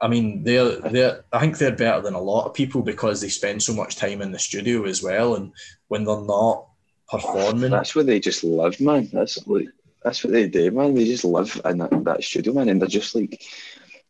[0.00, 3.28] I mean, they're they're I think they're better than a lot of people because they
[3.28, 5.34] spend so much time in the studio as well.
[5.34, 5.52] And
[5.88, 6.66] when they're not
[7.08, 9.10] performing, that's where they just live, man.
[9.12, 9.68] That's like
[10.02, 10.94] that's what they do, man.
[10.94, 13.42] They just live in that, that studio, man, and they're just like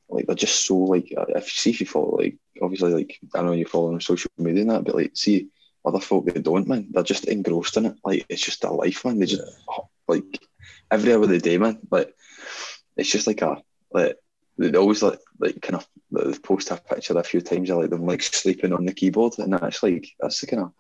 [0.09, 3.43] like they're just so like if you see if you follow like obviously like I
[3.43, 5.49] know you follow on social media and that, but like see
[5.85, 7.97] other folk that don't, man, they're just engrossed in it.
[8.05, 9.19] Like it's just their life, man.
[9.19, 10.41] They just oh, like
[10.91, 11.79] every hour of the day, man.
[11.91, 12.15] Like
[12.97, 13.63] it's just like a
[13.93, 14.17] like
[14.57, 17.91] they always like like kind of they post a picture a few times of like
[17.91, 20.73] them like sleeping on the keyboard, and that's like that's the kind of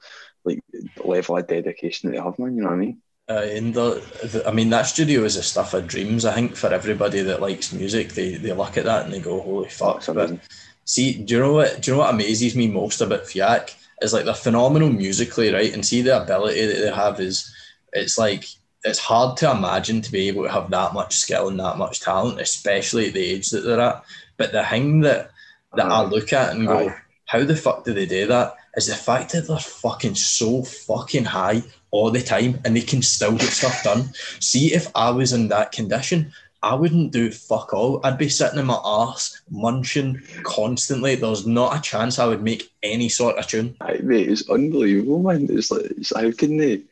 [0.44, 0.60] like
[1.05, 2.56] level of dedication that they have, man.
[2.56, 3.02] You know what I mean?
[3.28, 6.24] Uh, and the, the, I mean, that studio is a stuff of dreams.
[6.24, 9.40] I think for everybody that likes music, they, they look at that and they go,
[9.42, 10.38] "Holy fuck!" But
[10.86, 11.82] see, do you know what?
[11.82, 15.74] Do you know what amazes me most about FJAAK is like they're phenomenal musically, right?
[15.74, 17.55] And see the ability that they have is,
[17.92, 18.46] it's like
[18.84, 22.00] it's hard to imagine to be able to have that much skill and that much
[22.00, 24.05] talent, especially at the age that they're at.
[24.38, 25.32] But the thing that
[25.74, 26.96] that I look at and go, Aye.
[27.26, 28.55] how the fuck do they do that?
[28.76, 33.02] Is the fact that they're fucking so fucking high all the time and they can
[33.02, 34.10] still get stuff done.
[34.40, 36.32] See, if I was in that condition,
[36.62, 38.00] I wouldn't do fuck all.
[38.04, 41.14] I'd be sitting in my arse munching constantly.
[41.14, 43.76] There's not a chance I would make any sort of tune.
[43.80, 45.46] Mate, it's unbelievable, man.
[45.50, 46.82] It's like, it's, how can they,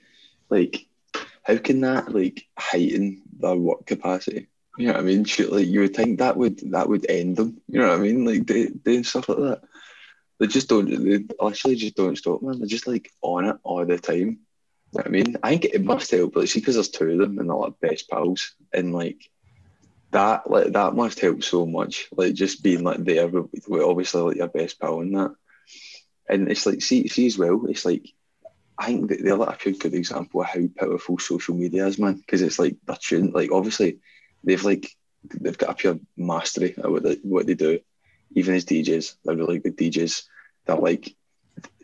[0.50, 0.86] like,
[1.42, 4.46] how can that like heighten their work capacity?
[4.78, 5.24] You know what I mean?
[5.24, 7.60] Like you would think that would that would end them.
[7.68, 8.24] You know what I mean?
[8.24, 9.62] Like they doing stuff like that.
[10.38, 10.86] They just don't.
[10.86, 12.58] They literally just don't stop, man.
[12.58, 14.18] They're just like on it all the time.
[14.18, 14.38] You know
[14.92, 15.36] what I mean?
[15.42, 17.80] I think it must help, but see, because there's two of them and they're like
[17.80, 19.30] best pals, and like
[20.10, 22.08] that, like that must help so much.
[22.12, 25.34] Like just being like there with, with obviously like your best pal and that,
[26.28, 27.66] and it's like see, see as well.
[27.66, 28.06] It's like
[28.78, 32.14] I think that they're like a good example of how powerful social media is, man.
[32.14, 33.98] Because it's like they're tuned, like obviously
[34.44, 34.90] they've like
[35.40, 37.80] they've got a pure mastery of what they, what they do.
[38.34, 40.24] Even as DJs, they're really good DJs.
[40.66, 41.14] They're like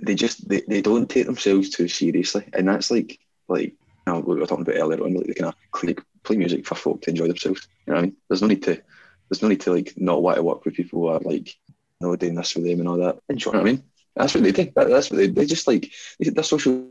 [0.03, 3.75] they just they, they don't take themselves too seriously, and that's like like
[4.07, 6.67] you know, we were talking about earlier on, like they kind of like, play music
[6.67, 7.69] for folk to enjoy themselves.
[7.87, 8.17] You know what I mean?
[8.29, 8.83] There's no need to
[9.29, 11.75] there's no need to like not want to work with people who are like you
[12.01, 13.19] know doing this for them and all that.
[13.29, 13.51] Enjoy.
[13.51, 13.85] You know what I mean?
[14.15, 14.73] That's what they do.
[14.77, 15.91] That, that's what they, they just like.
[16.21, 16.89] Their social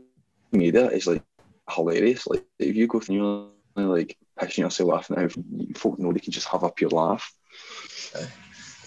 [0.50, 1.22] media is like
[1.70, 2.26] hilarious.
[2.26, 5.28] Like if you go through, you're like pissing yourself laughing how
[5.76, 7.32] folk know they can just have a pure laugh.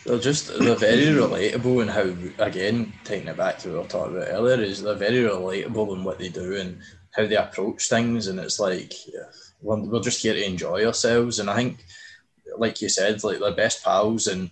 [0.05, 3.87] They're just they're very relatable and how again taking it back to what we were
[3.87, 6.79] talking about earlier is they're very relatable in what they do and
[7.11, 9.23] how they approach things and it's like yeah,
[9.61, 11.83] we're, just here to enjoy ourselves and I think
[12.57, 14.51] like you said like they're best pals and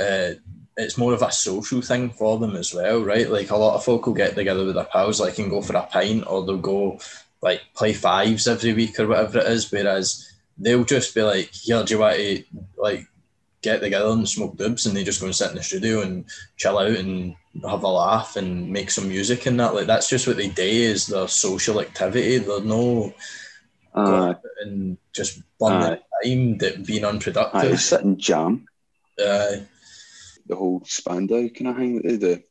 [0.00, 0.30] uh,
[0.78, 3.28] it's more of a social thing for them as well, right?
[3.28, 5.76] Like a lot of folk will get together with their pals, like and go for
[5.76, 7.00] a pint, or they'll go
[7.42, 9.70] like play fives every week or whatever it is.
[9.70, 12.44] Whereas they'll just be like, "Here, do you want to
[12.76, 13.08] like
[13.62, 16.24] get together and smoke dibs?" And they just go and sit in the studio and
[16.56, 17.34] chill out and
[17.68, 19.74] have a laugh and make some music and that.
[19.74, 22.38] Like that's just what they do is their social activity.
[22.38, 23.12] They're no
[23.94, 27.72] uh, and just burn uh, time that being unproductive.
[27.72, 28.66] I sit and jam.
[29.18, 29.56] Uh,
[30.46, 32.42] the whole Spandau kind of thing that they do.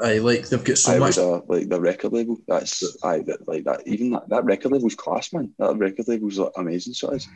[0.00, 1.18] I like they've got so I much.
[1.18, 2.38] Uh, like the record label.
[2.46, 3.86] That's I that like that.
[3.86, 5.52] Even that, that record label's class, man.
[5.58, 6.94] That record label's like, amazing.
[6.94, 7.28] So it's.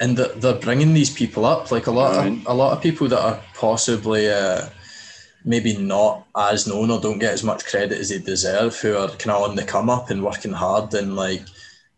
[0.00, 3.08] And the, they're bringing these people up, like a lot of a lot of people
[3.08, 4.68] that are possibly uh,
[5.44, 9.08] maybe not as known or don't get as much credit as they deserve, who are
[9.08, 11.42] kind of on the come up and working hard and like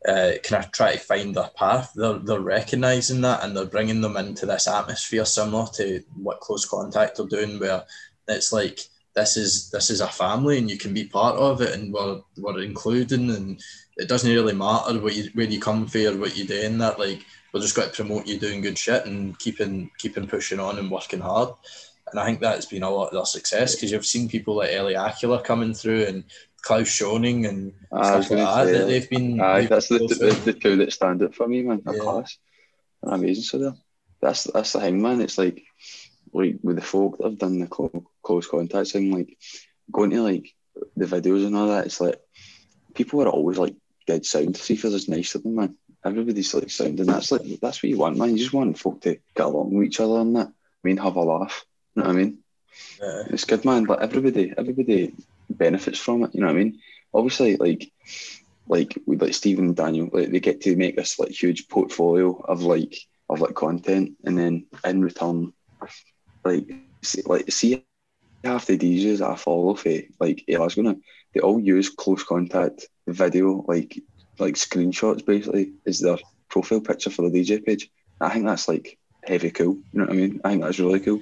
[0.09, 1.93] uh, kind of try to find their path.
[1.95, 6.65] They're, they're recognizing that and they're bringing them into this atmosphere similar to what close
[6.65, 7.85] contact are doing, where
[8.29, 8.81] it's like
[9.15, 12.21] this is this is a family and you can be part of it and we're,
[12.39, 13.61] we're including and
[13.97, 16.79] it doesn't really matter what you, where you come from or what you do in
[16.79, 20.61] that like we're just got to promote you doing good shit and keeping keeping pushing
[20.61, 21.51] on and working hard
[22.11, 24.73] and I think that's been a lot of their success because you've seen people like
[24.73, 26.25] Ellie Acula coming through and
[26.63, 29.41] Klaus Schöning and uh, stuff like that, that they've been.
[29.41, 31.83] Aye, that's the, the, the, two that stand out for me, man.
[31.87, 31.99] Yeah.
[31.99, 32.39] Class,
[33.03, 33.45] They're amazing.
[33.45, 33.75] So there,
[34.21, 35.21] that's that's the thing, man.
[35.21, 35.63] It's like
[36.33, 39.39] like with the folk that have done the close contact thing, like
[39.91, 40.55] going to like
[40.97, 41.87] the videos and all that.
[41.87, 42.21] It's like
[42.95, 44.57] people are always like dead sound.
[44.57, 45.77] See if it's nice to them, man.
[46.05, 47.07] Everybody's like sounding.
[47.07, 48.31] That's like that's what you want, man.
[48.31, 50.49] You just want folk to get along with each other and that.
[50.49, 51.65] I mean, have a laugh.
[51.95, 52.39] You know what I mean?
[53.01, 53.23] Yeah.
[53.29, 53.85] It's good, man.
[53.85, 55.13] But everybody, everybody
[55.51, 56.35] benefits from it.
[56.35, 56.81] You know what I mean?
[57.13, 57.93] Obviously, like
[58.67, 62.35] like with like Stephen and Daniel, like they get to make this like huge portfolio
[62.41, 62.97] of like
[63.29, 65.53] of like content, and then in return,
[66.45, 66.67] like
[67.03, 67.85] see, like see
[68.45, 70.97] half the DJs that I follow for like eh, gonna
[71.35, 73.99] they all use close contact video like
[74.41, 76.19] like screenshots basically is their
[76.49, 77.91] profile picture for the DJ page.
[78.21, 79.75] I think that's like heavy cool.
[79.93, 80.41] You know what I mean?
[80.45, 81.21] I think that's really cool.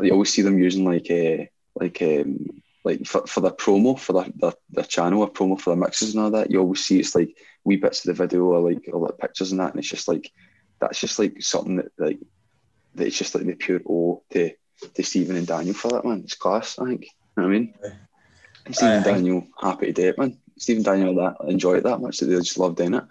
[0.00, 1.44] You always see them using like a uh,
[1.74, 5.70] like um, like for, for the promo for the, the, the channel, a promo for
[5.70, 8.44] the mixes and all that, you always see it's like wee bits of the video
[8.44, 10.30] or like all the pictures and that, and it's just like
[10.80, 12.18] that's just like something that like
[12.94, 14.52] that it's just like the pure O to
[14.94, 16.22] to Stephen and Daniel for that man.
[16.24, 17.02] It's class, I think.
[17.02, 17.74] You know what I mean?
[18.70, 20.38] Stephen and Daniel, happy to do it, man.
[20.58, 23.04] Stephen Daniel that enjoy it that much that they just love doing it.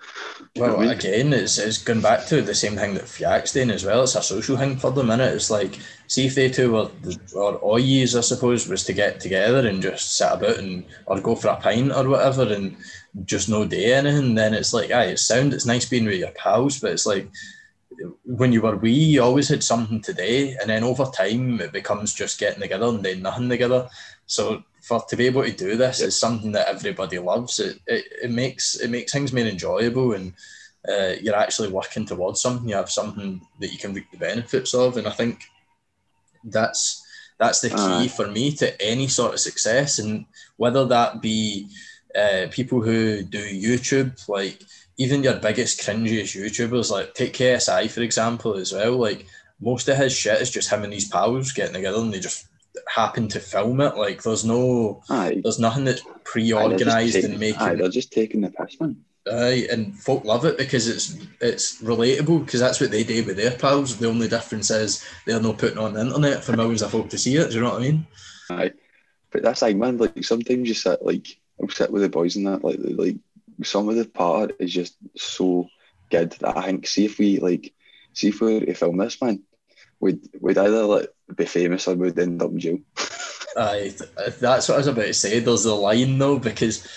[0.56, 0.90] well, I mean?
[0.90, 4.04] again, it's, it's going back to the same thing that FJAAK's doing as well.
[4.04, 5.34] It's a social thing for them, innit?
[5.34, 6.90] It's like, see if they two were,
[7.36, 11.20] or all years, I suppose, was to get together and just sit about and, or
[11.20, 12.76] go for a pint or whatever and
[13.26, 16.32] just no day anything, then it's like, aye, it's sound, it's nice being with your
[16.32, 17.30] pals, but it's like,
[18.26, 22.14] when you were wee, you always had something today, and then over time it becomes
[22.14, 23.90] just getting together and then nothing together.
[24.28, 27.60] So for to be able to do this is something that everybody loves.
[27.60, 30.34] It, it, it makes it makes things more enjoyable and
[30.88, 32.70] uh, you're actually working towards something.
[32.70, 35.44] You have something that you can reap the benefits of, and I think
[36.46, 37.04] that's
[37.38, 40.00] that's the key uh, for me to any sort of success.
[40.00, 41.68] And whether that be
[42.16, 44.62] uh, people who do YouTube, like
[44.98, 48.94] even your biggest cringiest YouTubers, like take KSI for example as well.
[48.94, 49.26] Like
[49.60, 52.48] most of his shit is just him and his pals getting together and they just
[52.88, 53.96] happen to film it.
[53.96, 55.42] Like there's no, Aye.
[55.44, 57.62] there's nothing that's Aye, pre-organized taking- and making.
[57.62, 58.98] Aye, they're just taking the piss, man.
[59.30, 63.36] Aye, and folk love it because it's it's relatable because that's what they do with
[63.38, 63.98] their pals.
[63.98, 67.18] The only difference is they're not putting on the internet for millions of folk to
[67.18, 67.50] see it.
[67.50, 68.08] Do you know what I mean?
[68.50, 68.72] Aye.
[69.32, 71.28] But that's like man, like sometimes you sit like
[71.62, 73.18] I'll sit with the boys and that, like like
[73.64, 75.68] some of the part is just so
[76.10, 77.74] good that I think see if we like
[78.14, 79.44] see if we were to film this man,
[80.00, 82.80] we'd we'd either like be famous or we'd end up in jail.
[83.58, 83.94] Aye,
[84.40, 85.40] that's what I was about to say.
[85.40, 86.88] There's a line though because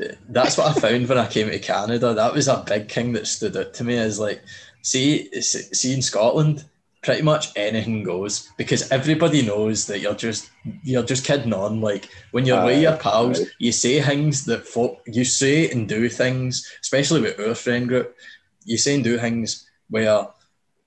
[0.00, 2.14] uh, that's what I found when I came to Canada.
[2.14, 3.94] That was a big thing that stood out to me.
[3.94, 4.42] Is like,
[4.82, 6.64] see, see in Scotland,
[7.02, 10.50] pretty much anything goes because everybody knows that you're just
[10.82, 11.80] you're just kidding on.
[11.80, 13.46] Like when you're with your pals, aye.
[13.58, 18.14] you say things that folk you say and do things, especially with our friend group.
[18.64, 20.28] You say and do things where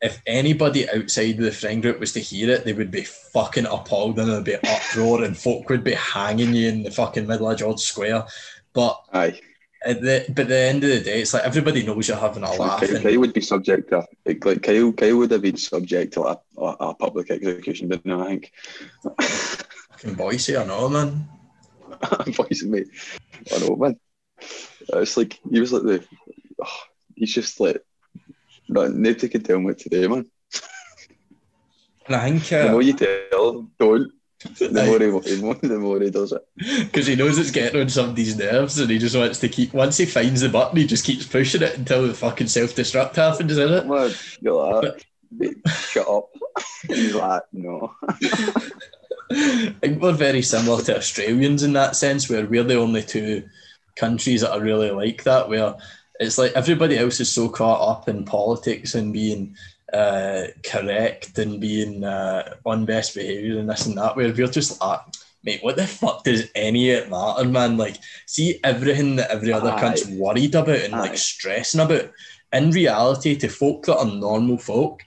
[0.03, 4.19] if anybody outside the friend group was to hear it, they would be fucking appalled
[4.19, 7.57] and there'd be uproar and folk would be hanging you in the fucking middle of
[7.57, 8.25] George Square.
[8.73, 9.39] But Aye.
[9.85, 12.43] at the but at the end of the day, it's like everybody knows you're having
[12.43, 12.81] a laugh.
[12.81, 16.21] Kyle, And, Kyle would be subject to like Kyle Kyle would have been subject to
[16.21, 18.51] like, a, a, public execution, didn't he, I think.
[19.21, 21.29] fucking Boyce, I know, man.
[22.27, 22.87] voice mate.
[23.55, 23.97] I know, man.
[24.41, 26.05] It's like he was like the.
[26.61, 26.79] oh,
[27.15, 27.81] he's just like.
[28.73, 30.25] No, nobody can tell him what to do, man.
[32.07, 34.11] And I think The more you tell don't.
[34.59, 36.41] The more he, more, the more he does it.
[36.57, 39.95] because he knows it's getting on somebody's nerves and he just wants to keep once
[39.95, 43.71] he finds the button he just keeps pushing it until the fucking self-destruct happens in
[43.71, 46.29] it Man, you're like, "Mate, shut up.
[46.89, 47.95] He's like, no.
[49.31, 53.43] I think we're very similar to Australians in that sense where we're the only two
[53.95, 55.75] countries that are really like that where
[56.19, 59.55] it's like everybody else is so caught up in politics and being
[59.91, 64.81] uh, correct and being uh, on best behaviour and this and that where we're just
[64.81, 64.99] like
[65.43, 69.51] mate what the fuck does any of it matter man like see everything that every
[69.51, 69.79] other Aye.
[69.79, 71.01] cunt's worried about and Aye.
[71.01, 72.11] like stressing about
[72.51, 75.03] in reality to folk that are normal folk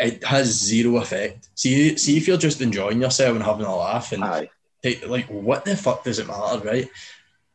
[0.00, 4.12] it has zero effect see see if you're just enjoying yourself and having a laugh
[4.12, 4.50] and Aye.
[4.82, 6.88] take, like what the fuck does it matter right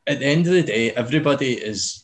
[0.07, 2.00] at the end of the day everybody is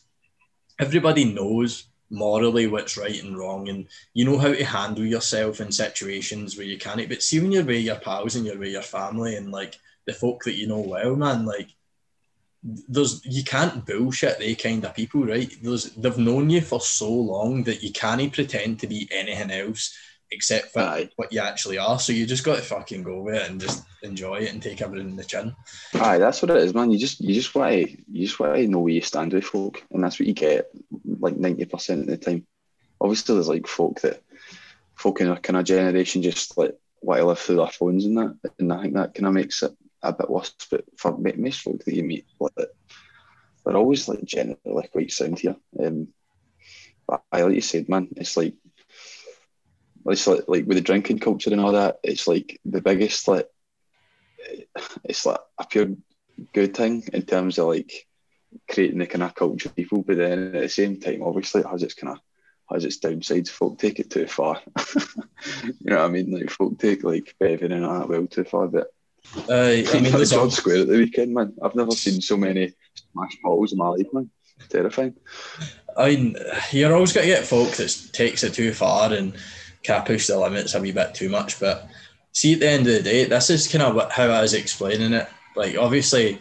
[0.78, 5.70] everybody knows morally what's right and wrong and you know how to handle yourself in
[5.70, 7.08] situations where you can't.
[7.08, 10.14] But see when you're with your pals and you're with your family and like the
[10.14, 11.68] folk that you know well man like
[12.62, 15.52] there's you can't bullshit they kind of people right?
[15.62, 19.96] There's they've known you for so long that you can't pretend to be anything else
[20.30, 21.08] except for Aye.
[21.16, 23.84] what you actually are so you just got to fucking go with it and just
[24.02, 25.54] enjoy it and take everything in the chin
[25.94, 26.90] Aye, that's what it is, man.
[26.90, 29.44] You just you just want to you just want to know where you stand with
[29.44, 30.70] folk, and that's what you get
[31.04, 32.46] like ninety percent of the time.
[33.00, 34.22] Obviously, there's like folk that
[34.94, 38.18] folk in our kind of generation just like want to live through their phones and
[38.18, 39.72] that, and I think that kind of makes it
[40.02, 40.54] a bit worse.
[40.70, 45.38] But for mo- most folk that you meet, like, they're always like generally quite sound
[45.38, 45.56] here.
[45.82, 46.08] Um,
[47.06, 48.54] but I like you said, man, it's like
[50.10, 51.98] it's like like with the drinking culture and all that.
[52.02, 53.48] It's like the biggest like
[55.04, 55.88] it's like a pure
[56.52, 58.06] good thing in terms of like
[58.70, 61.66] creating the kind of culture of people, but then at the same time, obviously, it
[61.66, 62.20] has its kind of
[62.70, 63.48] has its downsides.
[63.48, 64.60] Folk take it too far.
[64.96, 66.30] you know what I mean?
[66.30, 68.68] Like folk take like bevin and all that well too far.
[68.68, 68.88] But
[69.48, 71.54] uh, I mean there's George all, Square at the weekend, man.
[71.62, 74.30] I've never seen so many smash bottles in my life, man.
[74.68, 75.14] Terrifying.
[75.96, 76.36] I mean,
[76.72, 79.34] you're always going to get folk that takes it too far and
[79.84, 81.58] kind of push the limits a wee bit too much.
[81.60, 81.88] But
[82.32, 85.12] see, at the end of the day, this is kind of how I was explaining
[85.12, 85.28] it.
[85.56, 86.38] Like, obviously,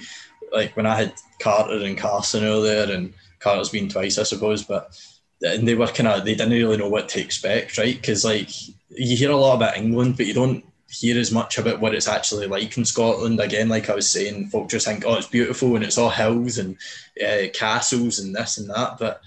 [0.52, 4.96] like when I had Carter and Carson earlier, and Carter's been twice, I suppose, but
[5.42, 7.96] and they were kind of they didn't really know what to expect, right?
[7.96, 8.50] Because like
[8.90, 12.08] you hear a lot about England, but you don't hear as much about what it's
[12.08, 13.40] actually like in Scotland.
[13.40, 16.58] Again, like I was saying, folk just think, oh, it's beautiful and it's all hills
[16.58, 16.78] and
[17.24, 18.98] uh, castles and this and that.
[18.98, 19.22] But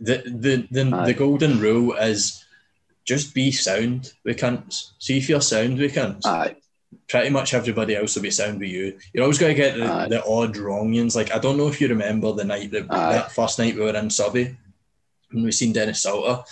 [0.00, 2.44] the the the, the golden rule is
[3.04, 4.92] just be sound with cunts.
[4.98, 6.26] See if you're sound with cunts.
[6.26, 6.56] Aye.
[7.08, 8.98] Pretty much everybody else will be sound with you.
[9.12, 11.16] You're always going to get the, the odd wrongians.
[11.16, 13.12] Like I don't know if you remember the night that Aye.
[13.12, 14.56] that first night we were in Subby
[15.30, 16.44] when we seen Denis Sulta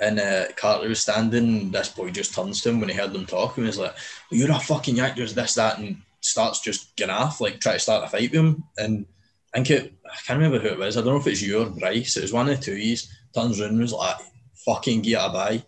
[0.00, 1.60] and uh, Carter was standing.
[1.60, 3.94] And this boy just turns to him when he heard them talk and was like,
[4.30, 8.04] "You're a fucking actor, this that," and starts just getting off like try to start
[8.04, 8.64] a fight with him.
[8.78, 9.06] And
[9.54, 10.96] I think it, I can't remember who it was.
[10.96, 12.16] I don't know if it's you or Bryce.
[12.16, 12.74] It was one of the two.
[12.74, 14.16] He's turns around and was like,
[14.64, 15.62] "Fucking get a bye."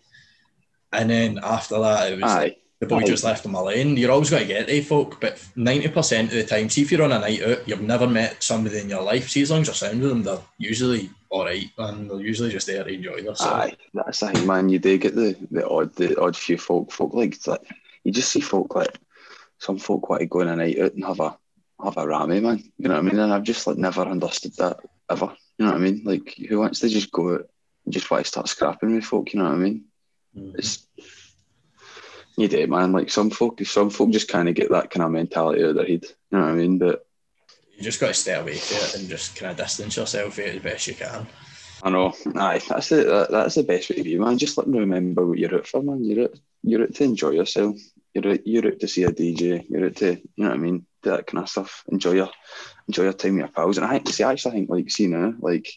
[0.92, 2.56] And then after that, it was Aye.
[2.80, 3.04] the boy Aye.
[3.04, 3.96] just left him alone.
[3.96, 7.02] You're always going to get they folk, but 90% of the time, see if you're
[7.02, 9.28] on a night out, you've never met somebody in your life.
[9.28, 12.50] See, as long as you're sound with them, they're usually all right, and They're usually
[12.50, 13.42] just there to enjoy themselves.
[13.42, 14.68] Aye, that's the thing, man.
[14.68, 17.60] You do get the, the odd the odd few folk folk like that.
[18.04, 18.96] You just see folk like
[19.58, 21.36] some folk want to go on a night out and have a
[21.82, 22.62] have a rammy, man.
[22.78, 23.18] You know what I mean?
[23.18, 24.78] And I've just like never understood that
[25.10, 25.36] ever.
[25.58, 26.02] You know what I mean?
[26.04, 27.50] Like who wants to just go out
[27.84, 29.32] and just want to start scrapping with folk?
[29.32, 29.84] You know what I mean?
[30.36, 30.58] Mm-hmm.
[30.58, 30.86] It's
[32.38, 32.92] you do, man.
[32.92, 35.76] Like some folk, some folk just kind of get that kind of mentality out of
[35.76, 36.04] their head.
[36.04, 36.78] You know what I mean?
[36.78, 37.04] But
[37.76, 40.44] you just got to stay away from it and just kind of distance yourself from
[40.44, 41.26] it as best you can.
[41.82, 42.12] I know.
[42.36, 44.38] Aye, that's the that, that's the best way to be, man.
[44.38, 46.04] Just let me remember what you're out for, man.
[46.04, 47.76] You're out, you're out to enjoy yourself.
[48.14, 49.64] You're out, you're out to see a DJ.
[49.68, 51.84] You're out to, you know what I mean, do that kind of stuff.
[51.88, 52.30] Enjoy your
[52.88, 53.78] enjoy your time with your pals.
[53.78, 55.68] And I think, see, I actually think, like, see now, like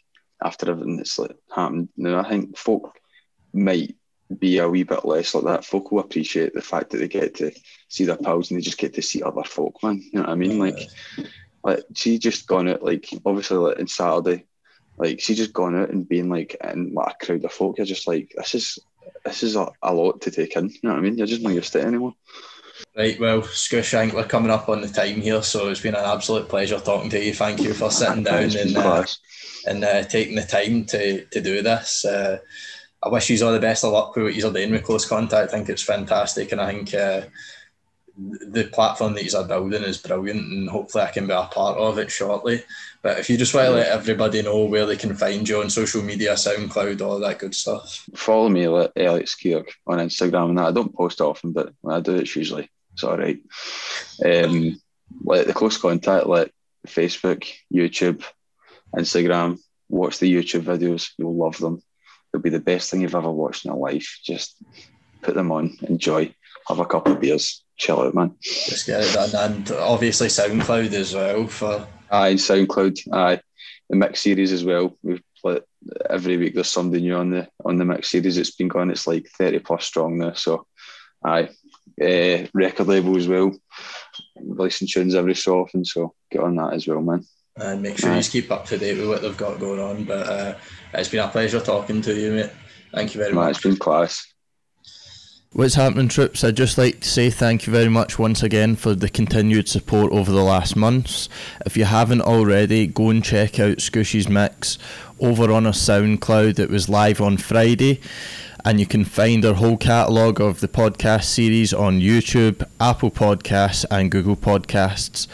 [0.43, 2.97] after everything that's like happened, now I think folk
[3.53, 3.95] might
[4.39, 5.65] be a wee bit less like that.
[5.65, 7.51] Folk will appreciate the fact that they get to
[7.87, 10.01] see their pals and they just get to see other folk, man.
[10.01, 10.59] You know what I mean?
[10.59, 10.79] Like,
[11.63, 14.45] like she just gone out like obviously like in Saturday,
[14.97, 17.77] like she just gone out and being like in like a crowd of folk.
[17.77, 18.79] You're just like this is
[19.25, 20.69] this is a, a lot to take in.
[20.69, 21.17] You know what I mean?
[21.17, 22.15] You're just not used to it anymore.
[22.97, 25.95] Right, well, Scoosh, I think we're coming up on the time here, so it's been
[25.95, 27.33] an absolute pleasure talking to you.
[27.33, 29.05] Thank you for sitting down and uh,
[29.65, 32.03] and uh, taking the time to to do this.
[32.03, 32.39] Uh,
[33.03, 35.49] I wish you all the best of luck with what you're doing with close contact.
[35.49, 37.21] I think it's fantastic, and I think uh,
[38.17, 41.97] the platform that you're building is brilliant, and hopefully I can be a part of
[41.97, 42.63] it shortly.
[43.01, 45.69] But if you just want to let everybody know where they can find you on
[45.69, 48.05] social media, SoundCloud, all that good stuff.
[48.13, 50.59] Follow me Elliott Skeoch on Instagram and.
[50.59, 53.39] I don't post often, but when I do, it's usually it's all right.
[54.23, 54.79] Um,
[55.23, 56.53] like the close contact, like
[56.87, 58.23] Facebook, YouTube,
[58.95, 59.59] Instagram.
[59.89, 61.11] Watch the YouTube videos.
[61.17, 61.81] You'll love them.
[62.33, 64.19] It'll be the best thing you've ever watched in your life.
[64.23, 64.55] Just
[65.21, 66.33] put them on, enjoy,
[66.67, 68.35] have a couple of beers, chill out, man.
[68.41, 71.87] Just get it done, and obviously SoundCloud as well for.
[72.09, 73.13] Aye, SoundCloud.
[73.13, 73.41] Aye,
[73.89, 74.97] the mix series as well.
[75.01, 75.21] We've
[76.09, 78.37] every week there's somebody new on the on the mix series.
[78.37, 78.89] It's been going.
[78.89, 80.33] It's like thirty plus strong now.
[80.33, 80.65] So,
[81.23, 81.49] aye,
[82.01, 83.51] uh, record label as well.
[84.39, 85.85] Releasing tunes every so often.
[85.85, 87.25] So get on that as well, man.
[87.57, 90.05] And make sure you keep up to date with what they've got going on.
[90.05, 90.55] But uh,
[90.93, 92.51] it's been a pleasure talking to you, mate.
[92.93, 93.57] Thank you very man, much.
[93.57, 94.25] It's been class.
[95.53, 96.45] What's happening, troops?
[96.45, 100.13] I'd just like to say thank you very much once again for the continued support
[100.13, 101.27] over the last months.
[101.65, 104.77] If you haven't already, go and check out Scooshy's Mix
[105.19, 106.57] over on our SoundCloud.
[106.57, 107.99] It was live on Friday,
[108.63, 113.83] and you can find our whole catalogue of the podcast series on YouTube, Apple Podcasts,
[113.91, 115.27] and Google Podcasts.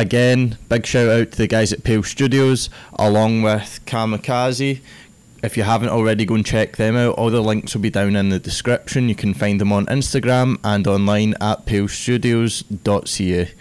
[0.00, 4.80] Again, big shout out to the guys at Pale Studios, along with Kamikaze
[5.42, 7.14] if you haven't already, go and check them out.
[7.14, 9.08] All the links will be down in the description.
[9.08, 13.52] You can find them on Instagram and online at palestudios.ca.